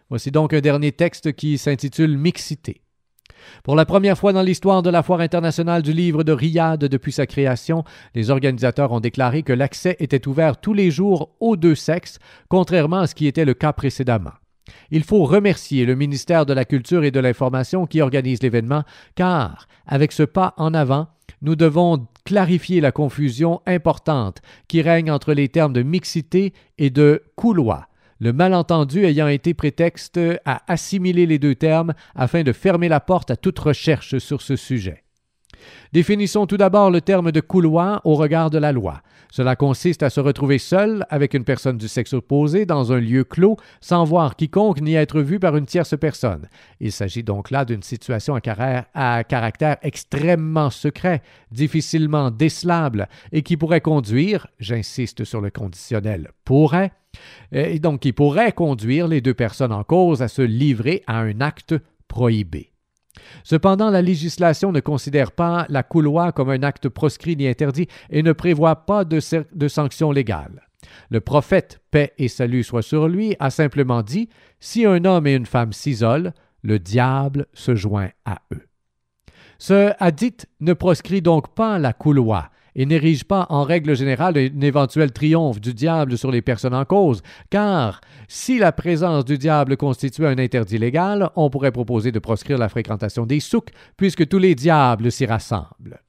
Voici 0.09 0.31
donc 0.31 0.53
un 0.53 0.61
dernier 0.61 0.91
texte 0.91 1.33
qui 1.33 1.59
s'intitule 1.59 2.17
Mixité. 2.17 2.82
Pour 3.63 3.75
la 3.75 3.85
première 3.85 4.17
fois 4.17 4.33
dans 4.33 4.41
l'histoire 4.41 4.81
de 4.81 4.89
la 4.89 5.03
Foire 5.03 5.21
internationale 5.21 5.81
du 5.81 5.93
livre 5.93 6.23
de 6.23 6.31
Riyad 6.31 6.79
depuis 6.79 7.11
sa 7.11 7.25
création, 7.25 7.83
les 8.15 8.29
organisateurs 8.29 8.91
ont 8.91 8.99
déclaré 8.99 9.43
que 9.43 9.53
l'accès 9.53 9.95
était 9.99 10.27
ouvert 10.27 10.57
tous 10.57 10.73
les 10.73 10.91
jours 10.91 11.31
aux 11.39 11.55
deux 11.55 11.75
sexes, 11.75 12.19
contrairement 12.49 12.99
à 12.99 13.07
ce 13.07 13.15
qui 13.15 13.27
était 13.27 13.45
le 13.45 13.53
cas 13.53 13.73
précédemment. 13.73 14.31
Il 14.91 15.03
faut 15.03 15.25
remercier 15.25 15.85
le 15.85 15.95
ministère 15.95 16.45
de 16.45 16.53
la 16.53 16.65
Culture 16.65 17.03
et 17.03 17.11
de 17.11 17.19
l'Information 17.19 17.85
qui 17.85 18.01
organise 18.01 18.41
l'événement, 18.41 18.83
car, 19.15 19.67
avec 19.85 20.11
ce 20.11 20.23
pas 20.23 20.53
en 20.57 20.73
avant, 20.73 21.07
nous 21.41 21.55
devons 21.55 22.07
clarifier 22.25 22.79
la 22.79 22.91
confusion 22.91 23.61
importante 23.65 24.41
qui 24.67 24.81
règne 24.81 25.11
entre 25.11 25.33
les 25.33 25.49
termes 25.49 25.73
de 25.73 25.83
mixité 25.83 26.53
et 26.77 26.89
de 26.89 27.23
couloir, 27.35 27.87
le 28.19 28.33
malentendu 28.33 29.05
ayant 29.05 29.27
été 29.27 29.53
prétexte 29.53 30.19
à 30.45 30.61
assimiler 30.71 31.25
les 31.25 31.39
deux 31.39 31.55
termes 31.55 31.93
afin 32.15 32.43
de 32.43 32.53
fermer 32.53 32.89
la 32.89 32.99
porte 32.99 33.31
à 33.31 33.35
toute 33.35 33.59
recherche 33.59 34.17
sur 34.17 34.41
ce 34.41 34.55
sujet. 34.55 35.03
Définissons 35.91 36.47
tout 36.47 36.57
d'abord 36.57 36.89
le 36.91 37.01
terme 37.01 37.31
de 37.31 37.39
couloir 37.39 38.01
au 38.03 38.15
regard 38.15 38.49
de 38.49 38.57
la 38.57 38.71
loi. 38.71 39.01
Cela 39.31 39.55
consiste 39.55 40.03
à 40.03 40.09
se 40.09 40.19
retrouver 40.19 40.57
seul 40.57 41.05
avec 41.09 41.33
une 41.33 41.43
personne 41.43 41.77
du 41.77 41.87
sexe 41.87 42.13
opposé 42.13 42.65
dans 42.65 42.91
un 42.91 42.99
lieu 42.99 43.23
clos 43.23 43.57
sans 43.81 44.03
voir 44.03 44.35
quiconque 44.35 44.81
ni 44.81 44.93
être 44.93 45.21
vu 45.21 45.39
par 45.39 45.57
une 45.57 45.65
tierce 45.65 45.97
personne. 45.97 46.49
Il 46.79 46.91
s'agit 46.91 47.23
donc 47.23 47.49
là 47.49 47.65
d'une 47.65 47.81
situation 47.81 48.35
à 48.35 49.23
caractère, 49.23 49.77
extrêmement 49.81 50.69
secret, 50.69 51.21
difficilement 51.51 52.29
décelable 52.29 53.07
et 53.31 53.41
qui 53.41 53.57
pourrait 53.57 53.81
conduire, 53.81 54.47
j'insiste 54.59 55.23
sur 55.23 55.41
le 55.41 55.49
conditionnel 55.49 56.31
pourrait, 56.45 56.91
et 57.51 57.79
donc 57.79 58.01
qui 58.01 58.13
pourrait 58.13 58.51
conduire 58.51 59.07
les 59.07 59.21
deux 59.21 59.33
personnes 59.33 59.71
en 59.71 59.83
cause 59.83 60.21
à 60.21 60.27
se 60.27 60.41
livrer 60.41 61.03
à 61.07 61.19
un 61.19 61.41
acte 61.41 61.75
prohibé. 62.07 62.71
Cependant, 63.43 63.89
la 63.89 64.01
législation 64.01 64.71
ne 64.71 64.79
considère 64.79 65.31
pas 65.31 65.65
la 65.69 65.83
couloir 65.83 66.33
comme 66.33 66.49
un 66.49 66.63
acte 66.63 66.89
proscrit 66.89 67.35
ni 67.35 67.47
interdit 67.47 67.87
et 68.09 68.23
ne 68.23 68.31
prévoit 68.31 68.85
pas 68.85 69.05
de, 69.05 69.19
de 69.53 69.67
sanctions 69.67 70.11
légales. 70.11 70.67
Le 71.09 71.21
prophète, 71.21 71.81
paix 71.91 72.13
et 72.17 72.27
salut 72.27 72.63
soit 72.63 72.81
sur 72.81 73.07
lui, 73.07 73.35
a 73.39 73.49
simplement 73.49 74.01
dit 74.01 74.29
Si 74.59 74.85
un 74.85 75.05
homme 75.05 75.27
et 75.27 75.35
une 75.35 75.45
femme 75.45 75.73
s'isolent, 75.73 76.33
le 76.61 76.79
diable 76.79 77.45
se 77.53 77.75
joint 77.75 78.09
à 78.25 78.41
eux. 78.53 78.65
Ce 79.57 79.93
hadith 79.99 80.47
ne 80.59 80.73
proscrit 80.73 81.21
donc 81.21 81.53
pas 81.53 81.79
la 81.79 81.93
couloir, 81.93 82.51
et 82.75 82.85
n'érige 82.85 83.23
pas 83.23 83.45
en 83.49 83.63
règle 83.63 83.95
générale 83.95 84.37
un 84.37 84.61
éventuel 84.61 85.11
triomphe 85.11 85.61
du 85.61 85.73
diable 85.73 86.17
sur 86.17 86.31
les 86.31 86.41
personnes 86.41 86.73
en 86.73 86.85
cause, 86.85 87.21
car 87.49 88.01
si 88.27 88.57
la 88.57 88.71
présence 88.71 89.25
du 89.25 89.37
diable 89.37 89.77
constituait 89.77 90.27
un 90.27 90.39
interdit 90.39 90.77
légal, 90.77 91.29
on 91.35 91.49
pourrait 91.49 91.71
proposer 91.71 92.11
de 92.11 92.19
proscrire 92.19 92.57
la 92.57 92.69
fréquentation 92.69 93.25
des 93.25 93.39
souks, 93.39 93.71
puisque 93.97 94.27
tous 94.27 94.39
les 94.39 94.55
diables 94.55 95.11
s'y 95.11 95.25
rassemblent. 95.25 96.01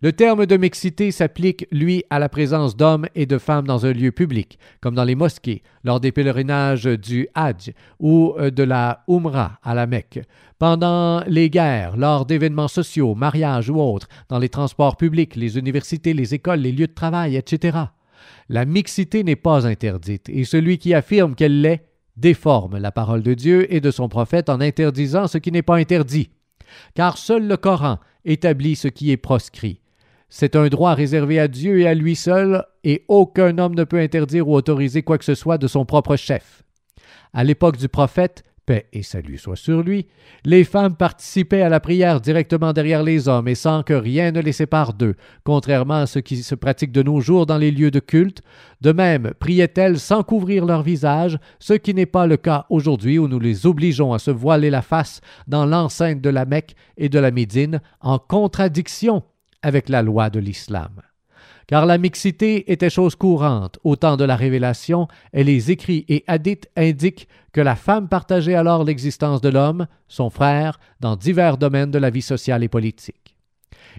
Le 0.00 0.12
terme 0.12 0.46
de 0.46 0.56
mixité 0.56 1.10
s'applique, 1.10 1.66
lui, 1.70 2.04
à 2.08 2.18
la 2.18 2.28
présence 2.28 2.76
d'hommes 2.76 3.06
et 3.14 3.26
de 3.26 3.36
femmes 3.36 3.66
dans 3.66 3.84
un 3.84 3.92
lieu 3.92 4.10
public, 4.10 4.58
comme 4.80 4.94
dans 4.94 5.04
les 5.04 5.14
mosquées, 5.14 5.62
lors 5.84 6.00
des 6.00 6.12
pèlerinages 6.12 6.84
du 6.84 7.28
Hajj 7.34 7.72
ou 8.00 8.34
euh, 8.38 8.50
de 8.50 8.62
la 8.62 9.04
Umrah 9.08 9.58
à 9.62 9.74
la 9.74 9.86
Mecque, 9.86 10.20
pendant 10.58 11.22
les 11.26 11.50
guerres, 11.50 11.96
lors 11.96 12.24
d'événements 12.24 12.68
sociaux, 12.68 13.14
mariages 13.14 13.68
ou 13.68 13.80
autres, 13.80 14.08
dans 14.28 14.38
les 14.38 14.48
transports 14.48 14.96
publics, 14.96 15.36
les 15.36 15.58
universités, 15.58 16.14
les 16.14 16.34
écoles, 16.34 16.60
les 16.60 16.72
lieux 16.72 16.86
de 16.86 16.94
travail, 16.94 17.36
etc. 17.36 17.78
La 18.48 18.64
mixité 18.64 19.24
n'est 19.24 19.36
pas 19.36 19.66
interdite, 19.66 20.28
et 20.28 20.44
celui 20.44 20.78
qui 20.78 20.94
affirme 20.94 21.34
qu'elle 21.34 21.60
l'est 21.60 21.84
déforme 22.16 22.78
la 22.78 22.92
parole 22.92 23.22
de 23.22 23.34
Dieu 23.34 23.72
et 23.72 23.80
de 23.80 23.90
son 23.90 24.08
prophète 24.08 24.48
en 24.48 24.60
interdisant 24.60 25.26
ce 25.26 25.38
qui 25.38 25.52
n'est 25.52 25.62
pas 25.62 25.76
interdit. 25.76 26.30
Car 26.94 27.18
seul 27.18 27.46
le 27.46 27.56
Coran 27.56 27.98
établit 28.24 28.76
ce 28.76 28.88
qui 28.88 29.10
est 29.10 29.16
proscrit. 29.16 29.81
C'est 30.34 30.56
un 30.56 30.68
droit 30.68 30.94
réservé 30.94 31.38
à 31.38 31.46
Dieu 31.46 31.80
et 31.80 31.86
à 31.86 31.92
lui 31.92 32.16
seul, 32.16 32.64
et 32.84 33.04
aucun 33.08 33.58
homme 33.58 33.74
ne 33.74 33.84
peut 33.84 34.00
interdire 34.00 34.48
ou 34.48 34.54
autoriser 34.54 35.02
quoi 35.02 35.18
que 35.18 35.26
ce 35.26 35.34
soit 35.34 35.58
de 35.58 35.66
son 35.66 35.84
propre 35.84 36.16
chef. 36.16 36.62
À 37.34 37.44
l'époque 37.44 37.76
du 37.76 37.90
prophète, 37.90 38.42
paix 38.64 38.86
et 38.94 39.02
salut 39.02 39.36
soit 39.36 39.56
sur 39.56 39.82
lui, 39.82 40.06
les 40.46 40.64
femmes 40.64 40.96
participaient 40.96 41.60
à 41.60 41.68
la 41.68 41.80
prière 41.80 42.22
directement 42.22 42.72
derrière 42.72 43.02
les 43.02 43.28
hommes 43.28 43.46
et 43.46 43.54
sans 43.54 43.82
que 43.82 43.92
rien 43.92 44.32
ne 44.32 44.40
les 44.40 44.52
sépare 44.52 44.94
d'eux, 44.94 45.16
contrairement 45.44 46.00
à 46.00 46.06
ce 46.06 46.18
qui 46.18 46.38
se 46.38 46.54
pratique 46.54 46.92
de 46.92 47.02
nos 47.02 47.20
jours 47.20 47.44
dans 47.44 47.58
les 47.58 47.70
lieux 47.70 47.90
de 47.90 48.00
culte. 48.00 48.40
De 48.80 48.92
même, 48.92 49.32
priaient-elles 49.38 49.98
sans 49.98 50.22
couvrir 50.22 50.64
leur 50.64 50.82
visage, 50.82 51.38
ce 51.58 51.74
qui 51.74 51.92
n'est 51.92 52.06
pas 52.06 52.26
le 52.26 52.38
cas 52.38 52.64
aujourd'hui 52.70 53.18
où 53.18 53.28
nous 53.28 53.38
les 53.38 53.66
obligeons 53.66 54.14
à 54.14 54.18
se 54.18 54.30
voiler 54.30 54.70
la 54.70 54.80
face 54.80 55.20
dans 55.46 55.66
l'enceinte 55.66 56.22
de 56.22 56.30
la 56.30 56.46
Mecque 56.46 56.74
et 56.96 57.10
de 57.10 57.18
la 57.18 57.32
Médine, 57.32 57.82
en 58.00 58.18
contradiction 58.18 59.22
avec 59.62 59.88
la 59.88 60.02
loi 60.02 60.30
de 60.30 60.40
l'islam 60.40 61.02
car 61.66 61.86
la 61.86 61.98
mixité 61.98 62.70
était 62.70 62.90
chose 62.90 63.14
courante 63.14 63.78
au 63.84 63.96
temps 63.96 64.16
de 64.16 64.24
la 64.24 64.36
Révélation, 64.36 65.08
et 65.32 65.44
les 65.44 65.70
écrits 65.70 66.04
et 66.08 66.24
hadiths 66.26 66.68
indiquent 66.76 67.28
que 67.52 67.60
la 67.60 67.76
femme 67.76 68.08
partageait 68.08 68.54
alors 68.54 68.84
l'existence 68.84 69.40
de 69.40 69.48
l'homme, 69.48 69.86
son 70.08 70.30
frère, 70.30 70.78
dans 71.00 71.16
divers 71.16 71.56
domaines 71.58 71.90
de 71.90 71.98
la 71.98 72.10
vie 72.10 72.20
sociale 72.20 72.62
et 72.62 72.68
politique. 72.68 73.21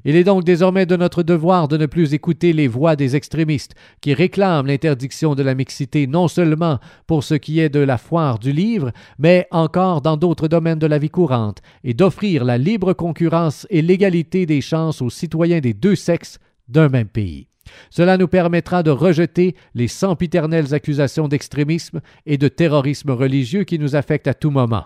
Il 0.05 0.15
est 0.15 0.23
donc 0.23 0.43
désormais 0.43 0.85
de 0.85 0.95
notre 0.95 1.23
devoir 1.23 1.67
de 1.67 1.77
ne 1.77 1.85
plus 1.85 2.13
écouter 2.13 2.53
les 2.53 2.67
voix 2.67 2.95
des 2.95 3.15
extrémistes 3.15 3.75
qui 4.01 4.13
réclament 4.13 4.67
l'interdiction 4.67 5.35
de 5.35 5.43
la 5.43 5.55
mixité 5.55 6.07
non 6.07 6.27
seulement 6.27 6.79
pour 7.07 7.23
ce 7.23 7.35
qui 7.35 7.59
est 7.59 7.69
de 7.69 7.79
la 7.79 7.97
foire 7.97 8.39
du 8.39 8.51
livre, 8.51 8.91
mais 9.19 9.47
encore 9.51 10.01
dans 10.01 10.17
d'autres 10.17 10.47
domaines 10.47 10.79
de 10.79 10.87
la 10.87 10.97
vie 10.97 11.09
courante, 11.09 11.61
et 11.83 11.93
d'offrir 11.93 12.43
la 12.43 12.57
libre 12.57 12.93
concurrence 12.93 13.67
et 13.69 13.81
l'égalité 13.81 14.45
des 14.45 14.61
chances 14.61 15.01
aux 15.01 15.09
citoyens 15.09 15.59
des 15.59 15.73
deux 15.73 15.95
sexes 15.95 16.39
d'un 16.67 16.89
même 16.89 17.07
pays. 17.07 17.47
Cela 17.89 18.17
nous 18.17 18.27
permettra 18.27 18.83
de 18.83 18.91
rejeter 18.91 19.55
les 19.73 19.87
sempiternelles 19.87 20.73
accusations 20.73 21.27
d'extrémisme 21.27 22.01
et 22.25 22.37
de 22.37 22.47
terrorisme 22.47 23.11
religieux 23.11 23.63
qui 23.63 23.79
nous 23.79 23.95
affectent 23.95 24.27
à 24.27 24.33
tout 24.33 24.51
moment. 24.51 24.85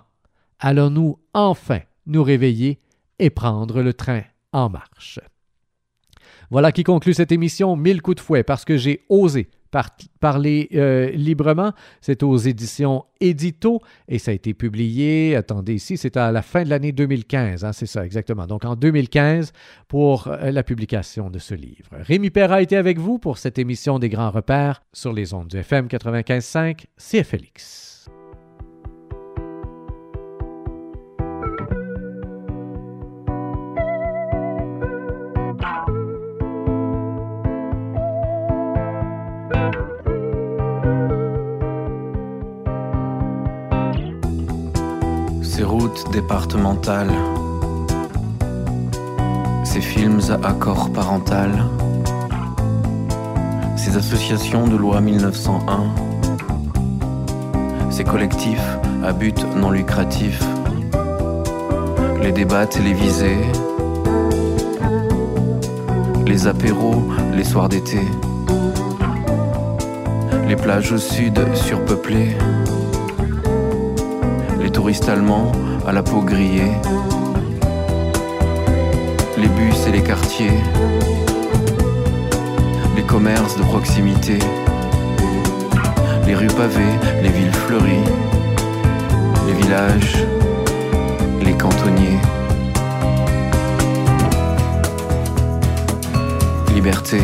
Allons-nous 0.60 1.20
enfin 1.34 1.82
nous 2.06 2.24
réveiller 2.24 2.80
et 3.20 3.30
prendre 3.30 3.82
le 3.82 3.94
train? 3.94 4.24
En 4.58 4.70
marche. 4.70 5.20
Voilà 6.50 6.72
qui 6.72 6.84
conclut 6.84 7.14
cette 7.14 7.32
émission. 7.32 7.76
Mille 7.76 8.02
coups 8.02 8.18
de 8.18 8.22
fouet 8.22 8.44
parce 8.44 8.66
que 8.66 8.78
j'ai 8.78 9.02
osé 9.10 9.50
parler 10.20 10.70
euh, 10.74 11.10
librement. 11.12 11.74
C'est 12.02 12.24
aux 12.24 12.38
éditions 12.38 13.06
Édito 13.20 13.82
et 14.08 14.20
ça 14.20 14.32
a 14.32 14.34
été 14.34 14.54
publié, 14.54 15.36
attendez 15.36 15.74
ici, 15.74 15.98
c'est 15.98 16.18
à 16.18 16.32
la 16.32 16.42
fin 16.42 16.64
de 16.64 16.70
l'année 16.70 16.92
2015, 16.92 17.66
hein, 17.66 17.74
c'est 17.74 17.86
ça 17.86 18.06
exactement. 18.06 18.48
Donc 18.48 18.66
en 18.66 18.76
2015 18.76 19.54
pour 19.88 20.28
euh, 20.28 20.52
la 20.52 20.64
publication 20.64 21.30
de 21.30 21.40
ce 21.40 21.56
livre. 21.56 21.90
Rémi 21.92 22.30
Perra 22.30 22.56
a 22.56 22.62
été 22.62 22.78
avec 22.78 23.00
vous 23.00 23.20
pour 23.20 23.38
cette 23.38 23.60
émission 23.60 24.00
des 24.00 24.10
grands 24.10 24.32
repères 24.32 24.82
sur 24.94 25.14
les 25.14 25.34
ondes 25.34 25.48
du 25.48 25.58
FM 25.58 25.88
95.5 25.88 26.86
CFLX. 26.98 27.97
Départementales, 46.06 47.12
ces 49.64 49.82
films 49.82 50.22
à 50.30 50.48
accord 50.48 50.92
parental, 50.92 51.52
ces 53.76 53.98
associations 53.98 54.68
de 54.68 54.76
loi 54.76 55.02
1901, 55.02 55.86
ces 57.90 58.04
collectifs 58.04 58.78
à 59.04 59.14
but 59.14 59.46
non 59.56 59.72
lucratif, 59.72 60.44
les 62.22 62.32
débats 62.32 62.68
télévisés, 62.68 63.46
les 66.26 66.48
apéros 66.48 67.04
les 67.38 67.44
soirs 67.44 67.70
d'été, 67.70 68.00
les 70.48 70.56
plages 70.56 70.92
au 70.92 70.98
sud 70.98 71.40
surpeuplées. 71.54 72.36
Les 74.60 74.72
touristes 74.72 75.08
allemands 75.08 75.52
à 75.88 75.94
la 75.94 76.04
peau 76.04 76.22
grillée, 76.22 76.74
les 79.38 79.48
bus 79.48 79.88
et 79.88 79.92
les 79.92 80.04
quartiers, 80.04 80.60
les 82.96 83.04
commerces 83.04 83.56
de 83.56 83.64
proximité, 83.64 84.38
les 86.26 86.36
rues 86.36 86.48
pavées, 86.48 86.84
les 87.24 87.30
villes 87.30 87.54
fleuries, 87.54 88.04
les 89.48 89.54
villages, 89.54 90.18
les 91.42 91.54
cantonniers. 91.54 92.20
Liberté, 96.76 97.22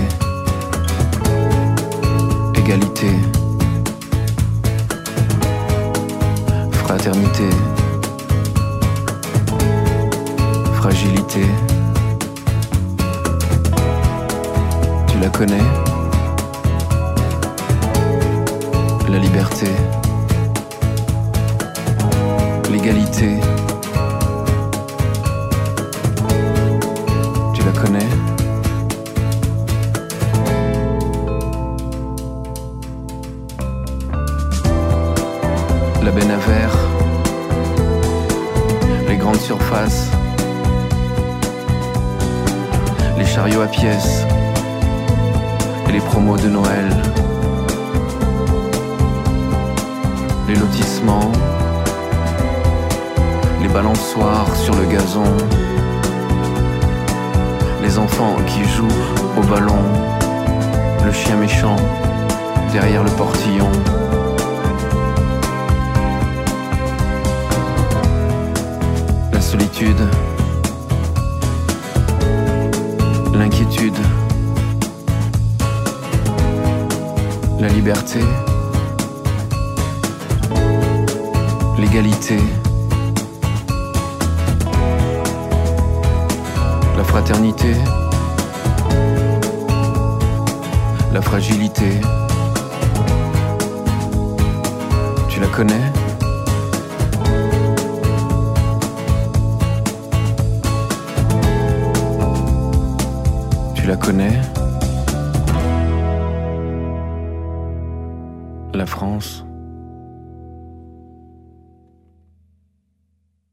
égalité. 2.55 3.11
fraternité, 6.85 7.49
fragilité. 10.83 11.45
Tu 15.07 15.17
la 15.17 15.29
connais? 15.29 15.67
La 19.09 19.17
liberté, 19.17 19.67
l'égalité. 22.69 23.29
Tu 27.53 27.63
la 27.63 27.71
connais? 27.81 28.22
Et 43.85 43.91
les 45.91 45.99
promos 45.99 46.37
de 46.37 46.47
Noël, 46.47 46.89
les 50.47 50.55
lotissements, 50.55 51.29
les 53.61 53.67
balançoires 53.67 54.55
sur 54.55 54.73
le 54.75 54.85
gazon, 54.85 55.25
les 57.81 57.97
enfants 57.97 58.37
qui 58.47 58.63
jouent 58.63 58.87
au 59.37 59.41
ballon, 59.47 59.83
le 61.05 61.11
chien 61.11 61.35
méchant 61.35 61.75
derrière 62.71 63.03
le 63.03 63.11
portillon. 63.11 63.32